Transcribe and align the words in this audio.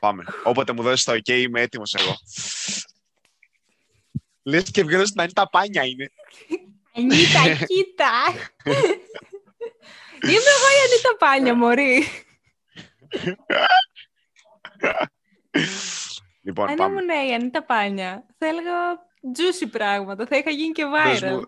Πάμε. 0.00 0.24
Όποτε 0.44 0.72
μου 0.72 0.82
δώσεις 0.82 1.04
το 1.04 1.12
OK, 1.12 1.28
είμαι 1.28 1.60
έτοιμος 1.60 1.94
εγώ. 1.94 2.16
Λες 4.42 4.70
και 4.70 4.84
βγαίνω 4.84 5.04
στην 5.04 5.20
Ανίτα 5.20 5.48
Πάνια 5.48 5.84
είναι. 5.84 6.10
Ανίτα, 6.96 7.64
κοίτα. 7.66 8.10
Είμαι 10.22 10.50
εγώ 10.56 10.68
η 10.70 10.80
Ανίτα 10.86 11.16
Πάνια, 11.18 11.54
μωρή. 11.54 12.06
λοιπόν, 16.42 16.68
Αν 16.68 16.76
πάμε. 16.76 17.00
ήμουν 17.02 17.28
η 17.28 17.34
Ανίτα 17.34 17.64
Πάνια, 17.64 18.26
θα 18.38 18.46
έλεγα 18.46 18.72
juicy 19.36 19.68
πράγματα. 19.70 20.26
Θα 20.26 20.36
είχα 20.36 20.50
γίνει 20.50 20.72
και 20.72 20.84
Δες 20.84 21.20
viral. 21.22 21.30
μου, 21.30 21.44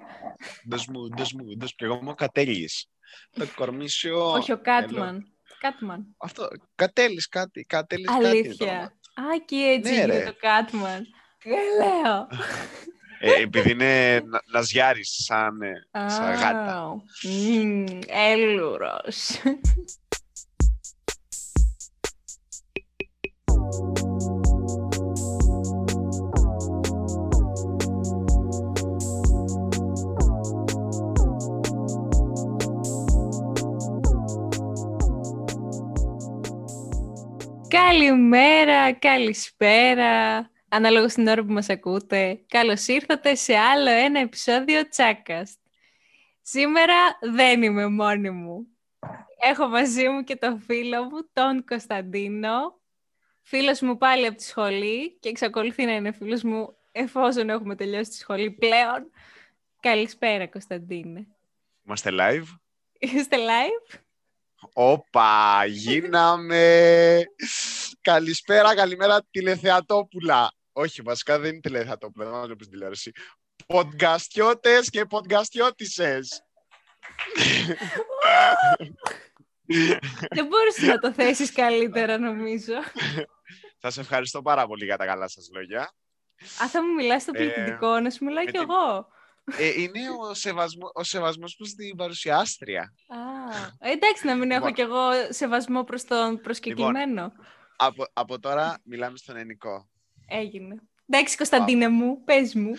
δες 0.64 0.86
μου, 0.86 1.08
δες 1.16 1.32
μου, 1.32 1.44
δες 1.44 1.70
μου. 1.70 1.74
Και 1.76 1.84
εγώ 1.84 1.98
είμαι 2.02 2.10
ο 2.10 2.14
Κατέλης. 2.14 2.86
Το 3.30 3.46
κορμίσιο... 3.54 4.32
Όχι, 4.32 4.52
ο 4.52 4.60
Κάτμαν. 4.60 5.32
Κάτμαν. 5.62 6.06
Αυτό, 6.18 6.48
Κατέλης 6.74 7.28
κάτι, 7.28 7.64
Κατέλης 7.64 8.06
κάτι 8.06 8.18
είναι 8.22 8.28
το 8.28 8.28
Αλήθεια. 8.28 8.72
όνομα. 9.16 9.32
Α, 9.34 9.38
και 9.44 9.56
έτσι 9.56 9.90
Ναι, 9.92 10.00
γίνεται 10.00 10.18
ρε. 10.18 10.24
το 10.24 10.34
Κάτμαν. 10.40 11.06
Γελαίο. 11.42 12.28
Ε, 13.20 13.42
επειδή 13.42 13.70
είναι 13.70 14.20
να, 14.30 14.40
ναζιάρης, 14.52 15.24
σαν, 15.24 15.62
ε, 15.62 15.72
σαν 16.08 16.34
γάτα. 16.34 16.80
Α, 16.82 16.94
μμμ, 17.22 17.84
Έλουρος. 18.06 19.30
Καλημέρα, 37.92 38.92
καλησπέρα, 38.92 40.50
ανάλογα 40.68 41.08
στην 41.08 41.26
ώρα 41.26 41.44
που 41.44 41.52
μας 41.52 41.68
ακούτε. 41.68 42.44
Καλώς 42.48 42.86
ήρθατε 42.86 43.34
σε 43.34 43.56
άλλο 43.56 43.90
ένα 43.90 44.20
επεισόδιο 44.20 44.88
Τσάκαστ. 44.88 45.58
Σήμερα 46.42 46.94
δεν 47.20 47.62
είμαι 47.62 47.86
μόνη 47.86 48.30
μου. 48.30 48.66
Έχω 49.40 49.66
μαζί 49.66 50.08
μου 50.08 50.24
και 50.24 50.36
τον 50.36 50.60
φίλο 50.60 51.04
μου, 51.04 51.28
τον 51.32 51.64
Κωνσταντίνο. 51.64 52.80
Φίλος 53.42 53.80
μου 53.80 53.96
πάλι 53.96 54.26
από 54.26 54.36
τη 54.36 54.44
σχολή 54.44 55.16
και 55.20 55.28
εξακολουθεί 55.28 55.84
να 55.84 55.94
είναι 55.94 56.12
φίλος 56.12 56.42
μου 56.42 56.76
εφόσον 56.92 57.50
έχουμε 57.50 57.74
τελειώσει 57.76 58.10
τη 58.10 58.16
σχολή 58.16 58.50
πλέον. 58.50 59.10
Καλησπέρα, 59.80 60.46
Κωνσταντίνε. 60.46 61.26
Είμαστε 61.86 62.10
live. 62.12 62.58
Είστε 62.98 63.36
live? 63.36 64.01
Όπα, 64.72 65.64
γίναμε. 65.66 67.22
Καλησπέρα, 68.00 68.74
καλημέρα 68.74 69.22
τηλεθεατόπουλα. 69.30 70.52
Όχι, 70.72 71.02
βασικά 71.02 71.38
δεν 71.38 71.50
είναι 71.50 71.60
τηλεθεατόπουλα, 71.60 72.24
δεν 72.24 72.34
μας 72.34 72.46
βλέπεις 72.46 72.68
τηλεόραση. 72.68 73.12
Podcastιώτες 73.66 74.88
και 74.90 75.04
podcastιώτησες. 75.10 76.26
δεν 80.30 80.46
μπορείς 80.46 80.78
να 80.78 80.98
το 80.98 81.12
θέσεις 81.12 81.52
καλύτερα, 81.52 82.18
νομίζω. 82.18 82.74
Σας 83.78 83.98
ευχαριστώ 83.98 84.42
πάρα 84.42 84.66
πολύ 84.66 84.84
για 84.84 84.96
τα 84.96 85.06
καλά 85.06 85.28
σας 85.28 85.48
λόγια. 85.54 85.80
Α, 86.62 86.68
θα 86.68 86.82
μου 86.82 86.92
μιλάς 86.94 87.22
στο 87.22 87.32
Ε, 87.34 87.38
πληθυντικό, 87.38 88.00
να 88.00 88.10
σου 88.10 88.24
μιλάω 88.24 88.44
με 88.44 88.50
κι 88.50 88.58
την- 88.58 88.70
εγώ. 88.70 89.06
Ε, 89.44 89.80
είναι 89.80 90.00
ο, 90.28 90.34
σεβασμό, 90.34 90.90
ο 90.94 91.02
σεβασμός 91.02 91.56
προς 91.56 91.74
την 91.74 91.96
παρουσιάστρια. 91.96 92.94
Α, 93.06 93.18
εντάξει, 93.78 94.26
να 94.26 94.34
μην 94.36 94.50
έχω 94.50 94.66
Λοιπόν. 94.66 94.72
κι 94.74 94.80
εγώ 94.80 95.32
σεβασμό 95.32 95.84
προς 95.84 96.04
τον 96.04 96.40
προσκεκλημένο. 96.40 97.32
Από, 97.76 98.06
από 98.12 98.38
τώρα 98.38 98.78
μιλάμε 98.84 99.16
στον 99.16 99.36
ενικό. 99.36 99.88
Έγινε. 100.28 100.82
Εντάξει, 101.06 101.36
Κωνσταντίνε 101.36 101.88
μου, 101.88 102.24
πες 102.24 102.54
μου. 102.54 102.70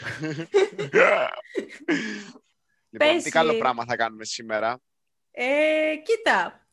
λοιπόν, 2.90 3.08
Πες, 3.14 3.24
τι 3.24 3.30
καλό 3.30 3.56
ε, 3.56 3.58
πράγμα 3.58 3.86
θα 3.86 3.96
κάνουμε 3.96 4.26
σήμερα. 4.26 4.82
Ε, 5.32 5.96
κοίτα, 6.04 6.68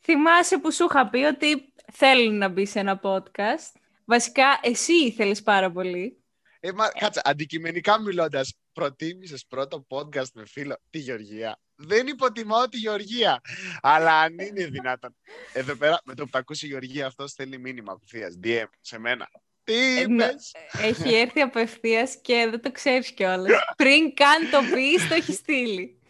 θυμάσαι 0.00 0.58
που 0.58 0.72
σου 0.72 0.84
είχα 0.84 1.08
πει 1.08 1.18
ότι 1.18 1.72
θέλω 1.92 2.30
να 2.30 2.48
μπει 2.48 2.66
σε 2.66 2.78
ένα 2.78 3.00
podcast. 3.02 3.80
Βασικά, 4.04 4.60
εσύ 4.62 4.92
ήθελες 4.92 5.42
πάρα 5.42 5.72
πολύ. 5.72 6.24
Ε, 6.60 6.72
μα, 6.72 6.88
κάτσε, 6.88 7.20
αντικειμενικά 7.24 8.00
μιλώντας, 8.00 8.58
προτίμησες 8.80 9.44
πρώτο 9.48 9.86
podcast 9.88 10.30
με 10.34 10.46
φίλο 10.46 10.76
τη 10.90 10.98
Γεωργία. 10.98 11.60
Δεν 11.74 12.06
υποτιμάω 12.06 12.68
τη 12.68 12.76
Γεωργία. 12.76 13.40
Αλλά 13.80 14.20
αν 14.20 14.38
είναι 14.38 14.66
δυνατόν. 14.66 15.16
Εδώ 15.52 15.74
πέρα, 15.76 16.00
με 16.04 16.14
το 16.14 16.24
που 16.24 16.30
τα 16.30 16.38
ακούσει 16.38 16.66
η 16.66 16.68
Γεωργία, 16.68 17.06
αυτός 17.06 17.30
στέλνει 17.30 17.58
μήνυμα 17.58 17.92
απευθείας. 17.92 18.38
DM 18.44 18.64
σε 18.80 18.98
μένα. 18.98 19.28
Τι 19.64 19.98
Ε, 20.00 20.06
να- 20.08 20.24
είπες; 20.26 20.54
Έχει 20.82 21.14
έρθει 21.14 21.40
απευθείας 21.40 22.20
και 22.20 22.46
δεν 22.50 22.62
το 22.62 22.72
ξέρεις 22.72 23.10
κιόλας. 23.12 23.52
Πριν 23.76 24.14
καν 24.14 24.50
το 24.50 24.60
πεις, 24.74 25.08
το 25.08 25.14
έχεις 25.14 25.34
στείλει. 25.36 26.00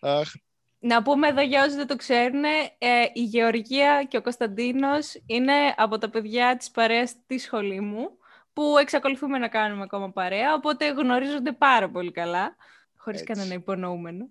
Αχ, 0.00 0.32
Να 0.78 1.02
πούμε 1.02 1.28
εδώ 1.28 1.40
για 1.40 1.64
όσοι 1.64 1.76
δεν 1.76 1.86
το 1.86 1.96
ξέρουν, 1.96 2.44
ε, 2.44 3.04
η 3.12 3.22
Γεωργία 3.22 4.04
και 4.08 4.16
ο 4.16 4.22
Κωνσταντίνος 4.22 5.14
είναι 5.26 5.74
από 5.76 5.98
τα 5.98 6.10
παιδιά 6.10 6.56
της 6.56 6.70
παρέας 6.70 7.10
στη 7.10 7.38
σχολή 7.38 7.80
μου, 7.80 8.18
που 8.54 8.78
εξακολουθούμε 8.78 9.38
να 9.38 9.48
κάνουμε 9.48 9.82
ακόμα 9.82 10.10
παρέα, 10.10 10.54
οπότε 10.54 10.88
γνωρίζονται 10.88 11.52
πάρα 11.52 11.90
πολύ 11.90 12.12
καλά, 12.12 12.56
χωρίς 12.96 13.20
Έτσι. 13.20 13.32
κανένα 13.32 13.54
υπονοούμενο. 13.54 14.30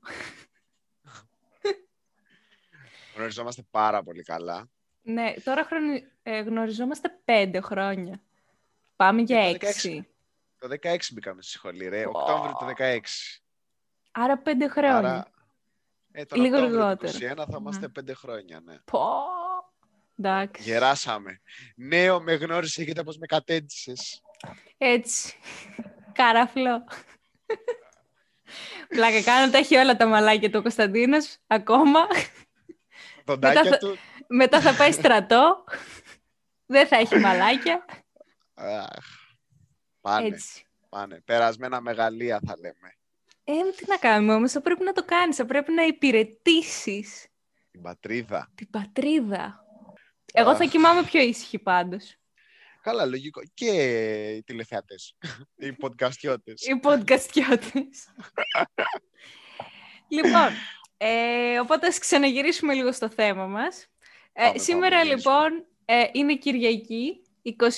γνωριζόμαστε 3.15 3.63
πάρα 3.71 4.03
πολύ 4.03 4.23
καλά. 4.23 4.69
Ναι, 5.01 5.33
τώρα 5.43 5.63
χρονι... 5.63 6.07
ε, 6.23 6.39
γνωριζόμαστε 6.39 7.19
πέντε 7.25 7.59
χρόνια. 7.59 8.21
Πάμε 8.95 9.21
για 9.21 9.57
το 9.59 9.67
έξι. 9.67 10.07
Το 10.59 10.67
16 10.81 10.97
μπήκαμε 11.13 11.41
στη 11.41 11.51
σχολή, 11.51 11.87
ρε. 11.87 12.05
Ω. 12.05 12.09
Οκτώβριο 12.13 12.55
το 12.59 12.65
16. 12.77 12.99
Άρα 14.11 14.37
πέντε 14.37 14.67
χρόνια. 14.67 14.97
Άρα, 14.97 15.27
ε, 16.11 16.25
τον 16.25 16.41
Λίγο 16.41 16.55
Οκτώβριο 16.57 16.97
του 16.97 17.05
λιγότερο. 17.05 17.43
21 17.43 17.47
θα 17.51 17.57
είμαστε 17.59 17.87
πέντε 17.87 18.13
χρόνια, 18.13 18.61
ναι. 18.65 18.75
Πω. 18.91 18.99
Εντάξει. 20.17 20.61
Γεράσαμε. 20.63 21.41
Νέο 21.75 22.21
με 22.21 22.33
γνώρισε, 22.33 22.83
κοίτα 22.85 23.03
πώς 23.03 23.17
με 23.17 23.25
κατέντησες. 23.25 24.21
Έτσι. 24.77 25.33
Καραφλό. 26.13 26.83
Πλάκα 28.87 29.23
κάνω, 29.23 29.51
τα 29.51 29.57
έχει 29.57 29.75
όλα 29.75 29.95
τα 29.97 30.05
μαλάκια 30.07 30.49
του 30.49 30.55
ο 30.57 30.61
Κωνσταντίνος, 30.61 31.37
ακόμα. 31.47 31.99
Δοντάκια 33.25 33.63
θα- 33.63 33.77
του. 33.77 33.97
Μετά 34.27 34.61
θα 34.61 34.73
πάει 34.75 34.91
στρατό. 34.91 35.63
Δεν 36.65 36.87
θα 36.87 36.95
έχει 36.97 37.15
μαλάκια. 37.17 37.85
Αχ, 38.53 39.05
πάνε, 40.01 40.27
Έτσι. 40.27 40.65
πάνε. 40.89 41.21
Περασμένα 41.25 41.81
μεγαλεία 41.81 42.39
θα 42.45 42.53
λέμε. 42.59 42.97
Ε, 43.43 43.71
τι 43.75 43.85
να 43.87 43.97
κάνουμε 43.97 44.33
όμως, 44.33 44.51
θα 44.51 44.61
πρέπει 44.61 44.83
να 44.83 44.93
το 44.93 45.05
κάνεις, 45.05 45.35
θα 45.35 45.45
πρέπει 45.45 45.71
να 45.71 45.83
υπηρετήσεις 45.83 47.27
Την 47.71 47.81
πατρίδα. 47.81 48.51
την 48.55 48.69
πατρίδα. 48.69 49.62
Εγώ 50.33 50.55
θα 50.55 50.63
Αχ. 50.63 50.69
κοιμάμαι 50.69 51.03
πιο 51.03 51.21
ήσυχη 51.21 51.59
πάντως. 51.59 52.15
Καλά, 52.81 53.05
λογικό. 53.05 53.41
Και 53.53 53.71
οι 54.35 54.43
τηλεθεατές. 54.43 55.17
οι 55.55 55.75
podcastιώτες. 55.81 56.61
Οι 56.61 56.79
podcastιώτες. 56.83 58.07
λοιπόν, 60.07 60.49
ε, 60.97 61.59
οπότε 61.59 61.87
ας 61.87 61.97
ξαναγυρίσουμε 61.97 62.73
λίγο 62.73 62.91
στο 62.91 63.09
θέμα 63.09 63.47
μας. 63.47 63.87
Ε, 64.33 64.43
Πάμε, 64.45 64.57
σήμερα 64.57 64.89
πάμε, 64.97 65.03
γυρίσουμε. 65.03 65.39
λοιπόν 65.39 65.65
ε, 65.85 66.03
είναι 66.11 66.35
Κυριακή, 66.35 67.21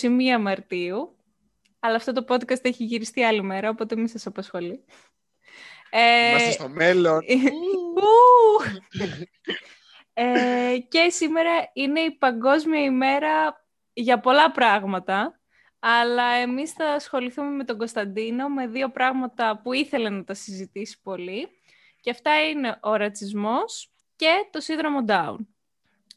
21 0.02 0.40
Μαρτίου, 0.40 1.16
αλλά 1.80 1.96
αυτό 1.96 2.12
το 2.12 2.26
podcast 2.28 2.66
έχει 2.66 2.84
γυριστεί 2.84 3.24
άλλη 3.24 3.42
μέρα, 3.44 3.70
οπότε 3.70 3.96
μην 3.96 4.08
σας 4.08 4.26
απασχολεί. 4.26 4.84
Ε, 5.90 6.30
Είμαστε 6.30 6.52
στο 6.52 6.70
μέλλον. 6.70 7.22
Ου! 10.16 10.22
ε, 10.24 10.78
και 10.88 11.10
σήμερα 11.10 11.70
είναι 11.74 12.00
η 12.00 12.12
Παγκόσμια 12.12 12.84
ημέρα 12.84 13.66
για 13.94 14.20
πολλά 14.20 14.52
πράγματα, 14.52 15.40
αλλά 15.80 16.24
εμείς 16.24 16.72
θα 16.72 16.86
ασχοληθούμε 16.86 17.50
με 17.50 17.64
τον 17.64 17.78
Κωνσταντίνο 17.78 18.50
με 18.50 18.68
δύο 18.68 18.92
πράγματα 18.92 19.60
που 19.64 19.74
ήθελε 19.74 20.10
να 20.10 20.24
τα 20.24 20.34
συζητήσει 20.34 21.02
πολύ. 21.02 21.48
Και 22.02 22.10
αυτά 22.10 22.48
είναι 22.50 22.80
ο 22.82 22.96
ρατσισμός 22.96 23.92
και 24.16 24.48
το 24.52 24.60
σύνδρομο 24.60 25.00
Down. 25.08 25.38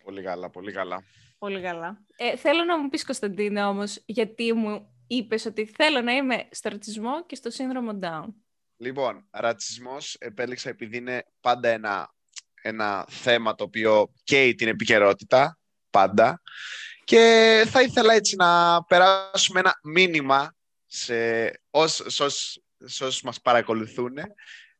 πολύ 0.05 0.23
καλά, 0.23 0.51
πολύ 0.51 0.73
καλά. 0.73 1.05
Πολύ 1.39 1.61
καλά. 1.61 2.05
Ε, 2.17 2.37
θέλω 2.37 2.65
να 2.65 2.79
μου 2.79 2.89
πεις, 2.89 3.05
Κωνσταντίνο, 3.05 3.69
όμως, 3.69 4.03
γιατί 4.07 4.53
μου 4.53 4.95
είπες 5.07 5.47
ότι 5.47 5.67
θέλω 5.67 6.01
να 6.01 6.13
είμαι 6.13 6.49
στο 6.51 6.69
ρατσισμό 6.69 7.27
και 7.27 7.35
στο 7.35 7.51
σύνδρομο 7.51 7.99
Down. 8.03 8.27
Λοιπόν, 8.77 9.29
ρατσισμός 9.31 10.17
επέλεξα 10.21 10.69
επειδή 10.69 10.97
είναι 10.97 11.25
πάντα 11.41 11.69
ένα, 11.69 12.15
ένα 12.69 13.07
θέμα 13.09 13.55
το 13.55 13.65
οποίο 13.65 14.13
καίει 14.25 14.55
την 14.55 14.69
επικαιρότητα, 14.69 15.59
πάντα. 15.91 16.43
Και 17.05 17.65
θα 17.71 17.83
ήθελα 17.83 18.15
έτσι 18.15 18.37
να 18.37 18.83
περάσουμε 18.85 19.61
ένα 19.61 19.75
μήνυμα 19.83 20.55
σε, 20.87 21.15
ως, 21.71 22.03
σε, 22.07 22.23
όσ- 22.23 22.61
σε 22.85 23.05
όσους 23.05 23.23
μας 23.23 23.41
παρακολουθούν 23.41 24.15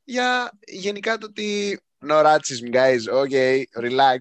για 0.05 0.51
γενικά 0.67 1.19
το 1.19 1.27
ότι 1.27 1.81
no 2.09 2.25
racism 2.25 2.75
guys, 2.75 3.23
okay, 3.23 3.63
relax. 3.81 4.19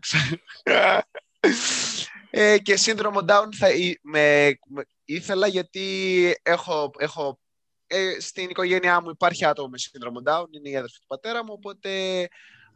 Ε, 2.29 2.57
και 2.57 2.75
σύνδρομο 2.75 3.19
Down 3.27 3.47
θα, 3.57 3.67
με, 4.01 4.57
με, 4.67 4.83
ήθελα 5.05 5.47
γιατί 5.47 6.35
έχω, 6.43 6.91
έχω 6.97 7.39
ε, 7.87 8.19
στην 8.19 8.49
οικογένειά 8.49 9.01
μου 9.01 9.09
υπάρχει 9.09 9.45
άτομο 9.45 9.67
με 9.67 9.77
σύνδρομο 9.77 10.21
Down, 10.25 10.45
είναι 10.51 10.69
η 10.69 10.77
αδερφή 10.77 10.99
του 10.99 11.07
πατέρα 11.07 11.43
μου, 11.43 11.53
οπότε 11.53 11.89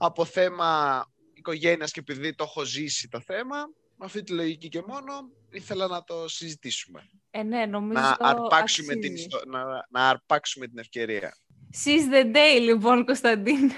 από 0.04 0.26
θέμα 0.26 1.06
οικογένειας 1.34 1.92
και 1.92 2.00
επειδή 2.00 2.36
το 2.36 2.44
έχω 2.44 2.64
ζήσει 2.64 3.08
το 3.08 3.22
θέμα, 3.22 3.58
με 3.96 4.06
αυτή 4.06 4.24
τη 4.24 4.32
λογική 4.32 4.70
και 4.70 4.84
μόνο, 4.88 5.30
ήθελα 5.50 5.88
να 5.88 6.04
το 6.04 6.28
συζητήσουμε. 6.28 7.10
Ε, 7.32 7.44
ναι, 7.44 7.66
νομίζω 7.66 8.02
να, 8.02 8.18
αρπάξουμε 8.20 8.96
την, 8.96 9.16
να, 9.48 9.64
να 9.90 10.10
αρπάξουμε 10.10 10.68
την 10.68 10.78
ευκαιρία. 10.78 11.38
Seize 11.86 12.14
the 12.14 12.36
day, 12.36 12.60
λοιπόν, 12.60 13.06
Κωνσταντίνε. 13.06 13.74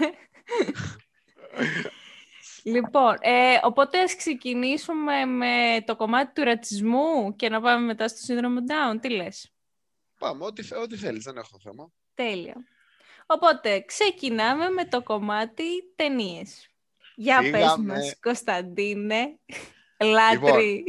λοιπόν, 2.64 3.16
ε, 3.20 3.60
οπότε 3.64 4.00
ας 4.00 4.16
ξεκινήσουμε 4.16 5.26
με 5.26 5.84
το 5.86 5.96
κομμάτι 5.96 6.34
του 6.34 6.44
ρατσισμού 6.44 7.36
και 7.36 7.50
να 7.50 7.62
πάμε 7.62 7.86
μετά 7.86 8.08
στο 8.08 8.20
σύνδρομο 8.20 8.60
Down. 8.68 9.02
Τι 9.02 9.10
λες; 9.10 9.54
Πάμε, 10.20 10.46
ό,τι, 10.46 10.76
ό,τι 10.76 10.96
θέλεις, 10.98 11.24
δεν 11.24 11.38
έχω 11.38 11.60
θέμα. 11.64 11.92
Τέλεια. 12.14 12.56
Οπότε, 13.26 13.80
ξεκινάμε 13.82 14.70
με 14.70 14.86
το 14.86 15.04
κομμάτι 15.04 15.64
ταινίες. 15.96 16.68
Για 17.16 17.40
Φύγαμε. 17.40 17.94
πες 17.94 17.98
μας, 17.98 18.20
Κωνσταντίνε, 18.20 19.40
λάτρη 20.00 20.84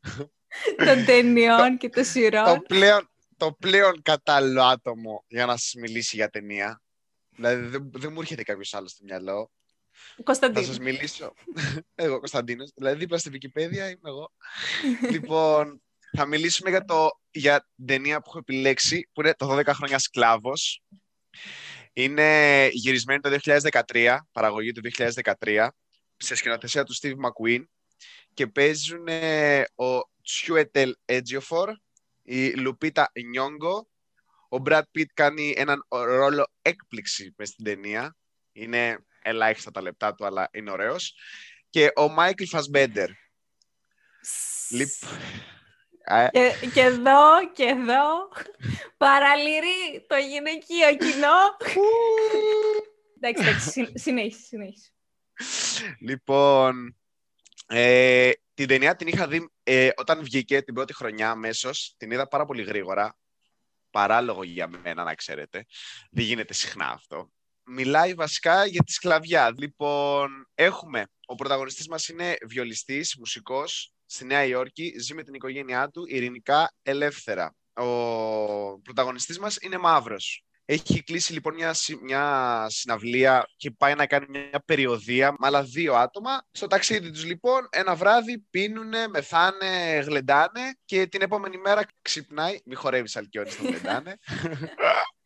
λοιπόν. 0.00 0.32
των 0.76 1.04
ταινιών 1.04 1.78
και 1.78 1.88
των 1.88 2.04
σειρών. 2.04 2.44
Το 2.44 2.60
πλέον, 2.60 3.10
το 3.36 3.52
πλέον 3.52 4.02
κατάλληλο 4.02 4.62
άτομο 4.62 5.24
για 5.28 5.46
να 5.46 5.56
σας 5.56 5.74
μιλήσει 5.74 6.16
για 6.16 6.28
ταινία. 6.28 6.82
Δηλαδή 7.36 7.66
δεν, 7.66 7.90
δεν 7.94 8.12
μου 8.12 8.20
έρχεται 8.20 8.42
κάποιος 8.42 8.74
άλλος 8.74 8.90
στο 8.90 9.04
μυαλό. 9.04 9.50
Κωνσταντίνο. 10.22 10.60
Θα 10.60 10.66
σας 10.66 10.78
μιλήσω. 10.78 11.32
εγώ, 11.94 12.18
Κωνσταντίνος. 12.18 12.70
Δηλαδή 12.74 12.98
δίπλα 12.98 13.18
στη 13.18 13.30
Wikipedia 13.32 13.72
είμαι 13.72 13.98
εγώ. 14.02 14.32
λοιπόν, 15.10 15.82
θα 16.16 16.26
μιλήσουμε 16.26 16.70
για, 16.70 16.84
το, 16.84 17.08
για 17.30 17.68
την 17.76 17.86
ταινία 17.86 18.20
που 18.20 18.24
έχω 18.28 18.38
επιλέξει, 18.38 19.08
που 19.12 19.20
είναι 19.20 19.34
το 19.34 19.58
12 19.58 19.66
χρόνια 19.66 19.98
σκλάβος. 19.98 20.82
Είναι 21.92 22.68
γυρισμένη 22.72 23.20
το 23.20 23.38
2013, 23.92 24.18
παραγωγή 24.32 24.72
του 24.72 24.80
2013, 25.42 25.68
σε 26.16 26.34
σκηνοθεσία 26.34 26.84
του 26.84 26.94
Steve 26.94 27.14
McQueen 27.14 27.64
και 28.34 28.46
παίζουν 28.46 29.08
ο 29.74 30.00
Τσιουετελ 30.22 30.94
Έτζιοφορ, 31.04 31.70
η 32.22 32.50
Λουπίτα 32.50 33.10
Νιόγκο, 33.30 33.88
ο 34.48 34.62
Brad 34.66 34.82
Pitt 34.98 35.06
κάνει 35.14 35.54
έναν 35.56 35.86
ρόλο 35.88 36.52
έκπληξη 36.62 37.34
μες 37.36 37.48
στην 37.48 37.64
ταινία. 37.64 38.16
Είναι 38.52 38.98
ελάχιστα 39.22 39.70
τα 39.70 39.82
λεπτά 39.82 40.14
του, 40.14 40.26
αλλά 40.26 40.48
είναι 40.52 40.70
ωραίος. 40.70 41.14
Και 41.70 41.92
ο 41.94 42.08
Μάικλ 42.08 42.44
Φασμπέντερ. 42.44 43.10
Και, 46.30 46.52
και 46.74 46.80
εδώ, 46.80 47.50
και 47.52 47.64
εδώ, 47.64 48.28
παραλυρεί 48.96 50.06
το 50.06 50.16
γυναικείο 50.16 50.96
κοινό. 50.96 51.56
εντάξει, 53.20 53.44
εντάξει, 53.44 53.92
συνέχισε, 53.94 54.46
συνέχισε. 54.46 54.90
Λοιπόν, 56.00 56.96
ε, 57.66 58.30
την 58.54 58.68
ταινία 58.68 58.96
την 58.96 59.08
είχα 59.08 59.28
δει 59.28 59.50
ε, 59.62 59.90
όταν 59.96 60.22
βγήκε 60.22 60.62
την 60.62 60.74
πρώτη 60.74 60.94
χρονιά 60.94 61.30
αμέσως. 61.30 61.94
Την 61.96 62.10
είδα 62.10 62.28
πάρα 62.28 62.44
πολύ 62.44 62.62
γρήγορα. 62.62 63.18
Παράλογο 63.90 64.42
για 64.42 64.68
μένα, 64.68 65.04
να 65.04 65.14
ξέρετε. 65.14 65.64
Δεν 66.10 66.24
γίνεται 66.24 66.52
συχνά 66.52 66.86
αυτό. 66.86 67.30
Μιλάει 67.64 68.14
βασικά 68.14 68.66
για 68.66 68.82
τη 68.82 68.92
σκλαβιά. 68.92 69.54
Λοιπόν, 69.58 70.50
έχουμε, 70.54 71.06
ο 71.26 71.34
πρωταγωνιστής 71.34 71.88
μας 71.88 72.08
είναι 72.08 72.36
βιολιστής, 72.46 73.16
μουσικός, 73.18 73.93
στη 74.06 74.24
Νέα 74.24 74.44
Υόρκη, 74.44 74.94
ζει 74.98 75.14
με 75.14 75.22
την 75.22 75.34
οικογένειά 75.34 75.88
του 75.88 76.04
ειρηνικά, 76.06 76.72
ελεύθερα. 76.82 77.54
Ο 77.74 78.80
πρωταγωνιστής 78.80 79.38
μας 79.38 79.56
είναι 79.60 79.78
μαύρος. 79.78 80.44
Έχει 80.66 81.02
κλείσει 81.02 81.32
λοιπόν 81.32 81.54
μια, 81.54 81.74
μια 82.02 82.66
συναυλία 82.68 83.46
και 83.56 83.70
πάει 83.70 83.94
να 83.94 84.06
κάνει 84.06 84.26
μια 84.28 84.62
περιοδία 84.64 85.30
με 85.30 85.46
άλλα 85.46 85.62
δύο 85.62 85.94
άτομα. 85.94 86.42
Στο 86.50 86.66
ταξίδι 86.66 87.10
τους 87.10 87.24
λοιπόν 87.24 87.68
ένα 87.70 87.94
βράδυ 87.94 88.38
πίνουνε, 88.50 89.08
μεθάνε, 89.08 89.98
γλεντάνε 90.06 90.60
και 90.84 91.06
την 91.06 91.22
επόμενη 91.22 91.58
μέρα 91.58 91.82
ξυπνάει. 92.02 92.58
Μη 92.64 92.74
χορεύεις 92.74 93.16
Αλκιόνι 93.16 93.50
στο 93.50 93.62
γλεντάνε. 93.62 94.16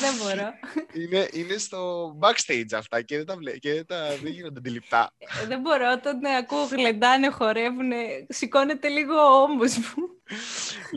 δεν 0.00 0.14
μπορώ. 0.18 0.50
Είναι, 0.92 1.28
είναι 1.32 1.56
στο 1.56 2.12
backstage 2.20 2.74
αυτά 2.74 3.02
και 3.02 3.16
δεν 3.16 3.26
τα, 3.26 3.36
βλέ, 3.36 3.58
και 3.58 3.72
δεν, 3.74 3.86
τα, 3.86 4.16
δεν 4.16 4.32
γίνονται 4.32 4.58
αντιληπτά. 4.58 5.12
Ε, 5.18 5.46
δεν 5.46 5.60
μπορώ, 5.60 5.92
όταν 5.92 6.18
ναι, 6.18 6.36
ακούω 6.36 6.64
γλεντάνε, 6.64 7.30
χορεύουν, 7.30 7.90
σηκώνεται 8.28 8.88
λίγο 8.88 9.14
ο 9.14 9.42
ώμος 9.42 9.76
μου. 9.76 9.94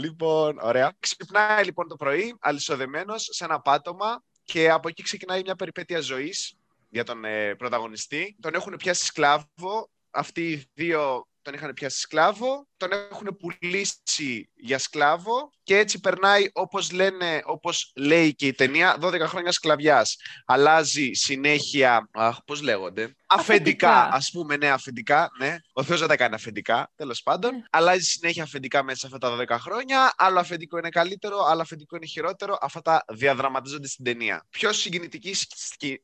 λοιπόν, 0.04 0.58
ωραία. 0.62 0.94
Ξυπνάει 1.00 1.64
λοιπόν 1.64 1.88
το 1.88 1.96
πρωί, 1.96 2.36
αλυσοδεμένος, 2.40 3.28
σε 3.32 3.44
ένα 3.44 3.62
πάτωμα 3.62 4.24
και 4.44 4.70
από 4.70 4.88
εκεί 4.88 5.04
ξεκινάει 5.04 5.42
μια 5.42 5.56
περιπέτεια 5.56 6.00
ζωής 6.00 6.56
για 6.90 7.04
τον 7.04 7.26
ε, 7.26 7.56
πρωταγωνιστή. 7.56 8.36
Τον 8.40 8.54
έχουν 8.54 8.76
πιάσει 8.78 9.06
σκλάβο. 9.06 9.90
Αυτοί 10.12 10.52
οι 10.52 10.70
δύο 10.74 11.28
τον 11.46 11.54
είχαν 11.54 11.74
πιάσει 11.74 12.00
σκλάβο, 12.00 12.68
τον 12.78 12.92
έχουν 12.92 13.38
πουλήσει 13.40 14.50
για 14.56 14.78
σκλάβο 14.78 15.50
και 15.64 15.78
έτσι 15.78 16.00
περνάει 16.00 16.50
όπως, 16.54 16.92
λένε, 16.92 17.42
όπως 17.46 17.92
λέει 17.96 18.36
και 18.36 18.48
η 18.48 18.54
ταινία 18.54 18.98
12 19.02 19.20
χρόνια 19.20 19.52
σκλαβιάς. 19.52 20.16
Αλλάζει 20.46 21.12
συνέχεια, 21.14 22.10
αχ, 22.12 22.38
πώς 22.46 22.62
λέγονται, 22.62 23.16
αφεντικά, 23.28 23.90
αφεντικά 23.90 24.16
ας 24.16 24.32
πούμε, 24.32 24.58
ναι, 24.58 24.70
αφεντικά, 24.70 25.30
ναι. 25.40 25.58
Ο 25.74 25.84
Θεός 25.84 26.00
δεν 26.00 26.08
τα 26.08 26.16
κάνει 26.16 26.36
αφεντικά, 26.36 26.92
τέλος 26.96 27.22
πάντων. 27.22 27.56
Ναι. 27.56 27.62
Αλλάζει 27.70 28.04
συνέχεια 28.04 28.44
αφεντικά 28.44 28.84
μέσα 28.84 29.00
σε 29.00 29.06
αυτά 29.06 29.18
τα 29.18 29.58
12 29.58 29.60
χρόνια, 29.60 30.14
άλλο 30.18 30.40
αφεντικό 30.40 30.78
είναι 30.78 30.90
καλύτερο, 30.90 31.44
άλλο 31.44 31.62
αφεντικό 31.62 31.96
είναι 31.96 32.06
χειρότερο. 32.06 32.58
Αυτά 32.62 32.82
τα 32.82 33.06
διαδραματίζονται 33.08 33.88
στην 33.88 34.06
ταινία. 34.06 34.46
Πιο 34.50 34.74
συγκινητική 34.74 35.36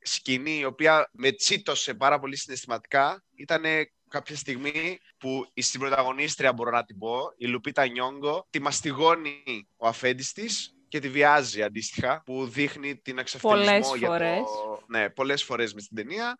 σκηνή, 0.02 0.58
η 0.60 0.66
οποία 0.66 1.10
με 1.12 1.32
τσίτωσε 1.32 1.94
πάρα 1.94 2.20
πολύ 2.20 2.36
συναισθηματικά, 2.36 3.24
ήταν 3.36 3.64
κάποια 4.12 4.36
στιγμή 4.36 5.00
που 5.18 5.46
στην 5.56 5.80
πρωταγωνίστρια 5.80 6.54
μπορώ 6.54 6.72
να 6.72 6.84
την 6.84 6.98
πω, 6.98 7.18
η 7.38 7.46
Λουπίτα 7.46 7.88
Νιόγκο, 7.88 8.48
τη 8.50 8.60
μαστιγώνει 8.60 9.68
ο 9.78 9.88
αφέντης 9.88 10.32
της 10.32 10.76
και 10.88 11.00
τη 11.00 11.10
βιάζει 11.10 11.64
αντίστοιχα, 11.64 12.22
που 12.26 12.48
δείχνει 12.48 12.98
την 12.98 13.18
εξευτελισμό 13.18 13.96
για 13.96 14.08
φορές. 14.08 14.40
το... 14.40 14.84
Ναι, 14.88 15.10
πολλές 15.10 15.44
φορές 15.44 15.74
μες 15.74 15.84
στην 15.84 15.96
ταινία, 15.96 16.36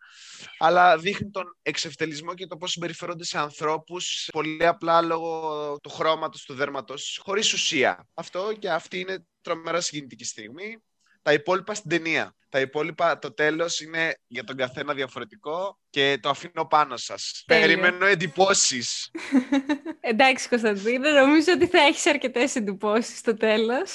αλλά 0.58 0.98
δείχνει 0.98 1.30
τον 1.30 1.56
εξευτελισμό 1.62 2.34
και 2.34 2.46
το 2.46 2.56
πώς 2.56 2.70
συμπεριφέρονται 2.70 3.24
σε 3.24 3.38
ανθρώπους 3.38 4.28
πολύ 4.32 4.66
απλά 4.66 5.02
λόγω 5.02 5.78
του 5.82 5.90
χρώματος 5.90 6.44
του 6.44 6.54
δέρματος, 6.54 7.20
χωρίς 7.24 7.52
ουσία. 7.52 8.08
Αυτό 8.14 8.52
και 8.58 8.70
αυτή 8.70 8.98
είναι 8.98 9.26
τρομερά 9.40 9.80
συγκινητική 9.80 10.24
στιγμή. 10.24 10.76
Τα 11.22 11.32
υπόλοιπα 11.32 11.74
στην 11.74 11.90
ταινία. 11.90 12.36
Τα 12.48 12.60
υπόλοιπα, 12.60 13.18
το 13.18 13.32
τέλος 13.34 13.80
είναι 13.80 14.14
για 14.26 14.44
τον 14.44 14.56
καθένα 14.56 14.94
διαφορετικό 14.94 15.78
και 15.90 16.18
το 16.22 16.28
αφήνω 16.28 16.66
πάνω 16.66 16.96
σας. 16.96 17.42
Περιμένω 17.46 18.06
εντυπώσεις. 18.06 19.10
Εντάξει 20.00 20.48
Κωνσταντίνο, 20.48 21.10
νομίζω 21.10 21.52
ότι 21.52 21.66
θα 21.66 21.78
έχεις 21.78 22.06
αρκετές 22.06 22.56
εντυπώσεις 22.56 23.18
στο 23.18 23.36
τέλος. 23.36 23.94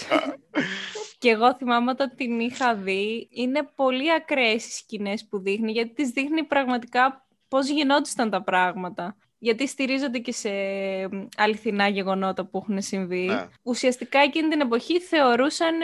και 1.20 1.30
εγώ 1.30 1.56
θυμάμαι 1.56 1.92
όταν 1.92 2.14
την 2.16 2.40
είχα 2.40 2.76
δει, 2.76 3.28
είναι 3.32 3.70
πολύ 3.76 4.14
ακραίες 4.14 4.66
οι 4.66 4.72
σκηνές 4.72 5.28
που 5.30 5.40
δείχνει, 5.40 5.72
γιατί 5.72 5.94
τις 5.94 6.10
δείχνει 6.10 6.44
πραγματικά 6.44 7.28
πώς 7.48 7.68
γινόντουσαν 7.68 8.30
τα 8.30 8.44
πράγματα 8.44 9.18
γιατί 9.40 9.68
στηρίζονται 9.68 10.20
και 10.20 10.32
σε 10.32 10.50
αληθινά 11.38 11.88
γεγονότα 11.88 12.46
που 12.46 12.58
έχουν 12.58 12.82
συμβεί. 12.82 13.26
Ναι. 13.26 13.48
Ουσιαστικά 13.64 14.20
εκείνη 14.20 14.50
την 14.50 14.60
εποχή 14.60 15.00
θεωρούσαν 15.00 15.76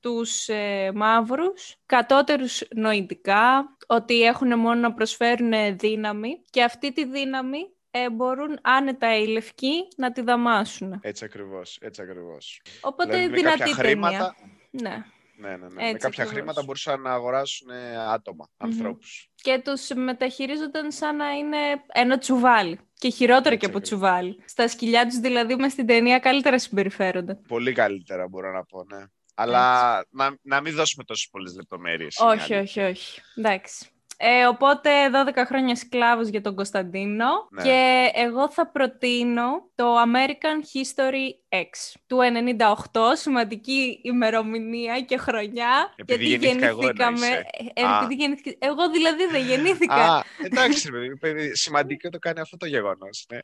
τους 0.00 0.48
ε, 0.48 0.92
μαύρους, 0.94 1.76
κατώτερους 1.86 2.62
νοητικά, 2.74 3.76
ότι 3.86 4.22
έχουν 4.22 4.58
μόνο 4.58 4.80
να 4.80 4.94
προσφέρουν 4.94 5.52
δύναμη 5.78 6.42
και 6.50 6.62
αυτή 6.62 6.92
τη 6.92 7.04
δύναμη 7.04 7.58
ε, 7.90 8.10
μπορούν 8.10 8.58
άνετα 8.62 9.18
οι 9.18 9.26
λευκοί 9.26 9.88
να 9.96 10.12
τη 10.12 10.20
δαμάσουν. 10.20 10.98
Έτσι 11.02 11.24
ακριβώς, 11.24 11.78
έτσι 11.80 12.02
ακριβώς. 12.02 12.62
Οπότε 12.80 13.16
δηλαδή, 13.16 13.34
δυνατή 13.34 13.74
χρήματα... 13.74 14.36
Ναι. 14.70 15.04
Ναι, 15.38 15.48
ναι, 15.48 15.56
ναι. 15.56 15.92
με 15.92 15.98
κάποια 15.98 16.24
χρήματα 16.24 16.62
μπορούσαν 16.62 17.00
να 17.00 17.12
αγοράσουν 17.12 17.70
άτομα, 18.12 18.48
ανθρώπους. 18.56 19.30
Και 19.34 19.60
τους 19.64 19.88
μεταχειρίζονταν 19.94 20.92
σαν 20.92 21.16
να 21.16 21.30
είναι 21.30 21.56
ένα 21.92 22.18
τσουβάλι. 22.18 22.80
Και 22.94 23.08
χειρότερο 23.08 23.56
και 23.56 23.66
από 23.66 23.80
τσουβάλι. 23.80 24.42
Στα 24.44 24.68
σκυλιά 24.68 25.06
τους 25.06 25.18
δηλαδή 25.18 25.56
μες 25.56 25.72
στην 25.72 25.86
ταινία 25.86 26.18
καλύτερα 26.18 26.58
συμπεριφέρονται. 26.58 27.34
Πολύ 27.34 27.72
καλύτερα 27.72 28.28
μπορώ 28.28 28.52
να 28.52 28.64
πω, 28.64 28.84
ναι. 28.84 29.04
Αλλά 29.38 30.04
να, 30.10 30.36
να 30.42 30.60
μην 30.60 30.74
δώσουμε 30.74 31.04
τόσες 31.04 31.28
πολλές 31.30 31.54
λεπτομέρειες. 31.56 32.16
Όχι, 32.18 32.54
όχι, 32.54 32.80
όχι. 32.80 33.20
Εντάξει. 33.36 33.86
Ε, 34.18 34.46
οπότε 34.46 34.90
12 35.36 35.42
χρόνια 35.46 35.76
σκλάβος 35.76 36.28
για 36.28 36.40
τον 36.40 36.54
Κωνσταντίνο 36.54 37.26
Ναι. 37.50 37.62
και 37.62 38.10
εγώ 38.14 38.50
θα 38.50 38.66
προτείνω 38.70 39.70
το 39.74 39.94
American 40.02 40.60
History 40.76 41.56
X 41.62 41.94
του 42.06 42.18
98, 42.58 43.16
σημαντική 43.16 44.00
ημερομηνία 44.02 45.00
και 45.00 45.16
χρονιά. 45.16 45.92
Επειδή 45.96 46.24
γιατί 46.26 46.44
γεννήθηκα 46.46 46.66
εγώ 46.70 46.80
γεννηθήκαμε. 46.80 47.26
εννοείσαι. 47.26 47.46
ε, 47.74 47.82
Α. 47.82 47.96
επειδή 47.98 48.14
γεννηθήκα- 48.14 48.66
Εγώ 48.68 48.90
δηλαδή 48.90 49.26
δεν 49.26 49.44
γεννήθηκα. 49.46 49.94
Α, 49.94 50.22
εντάξει, 50.44 50.90
ρε 50.90 50.98
παιδί, 50.98 51.16
παιδί, 51.18 51.56
σημαντικό 51.56 52.08
το 52.08 52.18
κάνει 52.18 52.40
αυτό 52.40 52.56
το 52.56 52.66
γεγονός. 52.66 53.26
Ναι. 53.32 53.38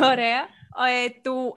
Ωραία. 0.10 0.48
Ε, 0.86 1.20
του 1.22 1.54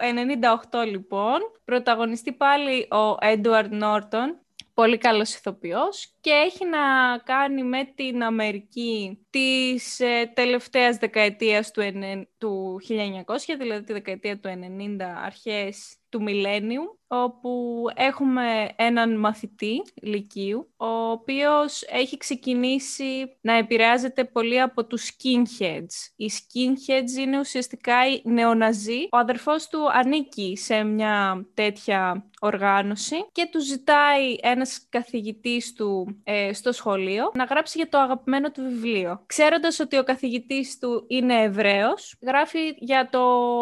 98 0.72 0.86
λοιπόν. 0.86 1.39
Πρωταγωνιστεί 1.65 2.34
πάλι 2.34 2.88
ο 2.92 3.18
Έντουαρντ 3.20 3.74
Νόρτον. 3.74 4.38
Πολύ 4.74 4.98
καλός 4.98 5.36
ηθοποιός 5.36 6.13
και 6.22 6.30
έχει 6.32 6.65
να 6.65 7.18
κάνει 7.18 7.63
με 7.63 7.84
την 7.96 8.24
Αμερική 8.24 9.25
της 9.30 10.00
ε, 10.00 10.32
τελευταίας 10.34 10.98
δεκαετίας 10.98 11.72
του, 11.72 11.82
ενε- 11.82 12.27
του 12.38 12.80
1900, 12.88 13.56
δηλαδή 13.58 13.84
τη 13.84 13.94
δεκαετία 13.94 14.39
του 14.39 14.50
90, 14.50 15.01
αρχές 15.25 15.98
του 16.13 16.22
μιλένιου, 16.22 17.00
όπου 17.08 17.86
έχουμε 17.96 18.70
έναν 18.75 19.20
μαθητή 19.20 19.82
λυκείου, 20.01 20.74
ο 20.77 21.10
οποίος 21.12 21.82
έχει 21.82 22.17
ξεκινήσει 22.17 23.38
να 23.41 23.53
επηρεάζεται 23.53 24.24
πολύ 24.24 24.62
από 24.62 24.86
τους 24.86 25.12
skinheads. 25.12 26.12
Οι 26.15 26.32
skinheads 26.34 27.20
είναι 27.20 27.39
ουσιαστικά 27.39 28.08
οι 28.08 28.22
νεοναζί. 28.24 29.08
Ο 29.12 29.17
αδερφός 29.17 29.67
του 29.67 29.91
ανήκει 29.91 30.58
σε 30.58 30.84
μια 30.84 31.46
τέτοια 31.53 32.29
οργάνωση 32.44 33.16
και 33.32 33.48
του 33.52 33.60
ζητάει 33.60 34.36
ένας 34.42 34.86
καθηγητής 34.90 35.74
του 35.74 36.22
ε, 36.24 36.54
στο 36.54 36.72
σχολείο 36.72 37.32
να 37.34 37.44
γράψει 37.44 37.78
για 37.78 37.90
το 37.90 37.98
αγαπημένο 37.98 38.52
του 38.52 38.62
βιβλίο. 38.62 39.24
Ξέροντας 39.26 39.80
ότι 39.80 39.98
ο 39.98 40.04
καθηγητής 40.04 40.78
του 40.80 41.06
είναι 41.08 41.42
Εβραίος, 41.42 42.16
γράφει 42.22 42.76
για 42.78 43.10
το 43.10 43.20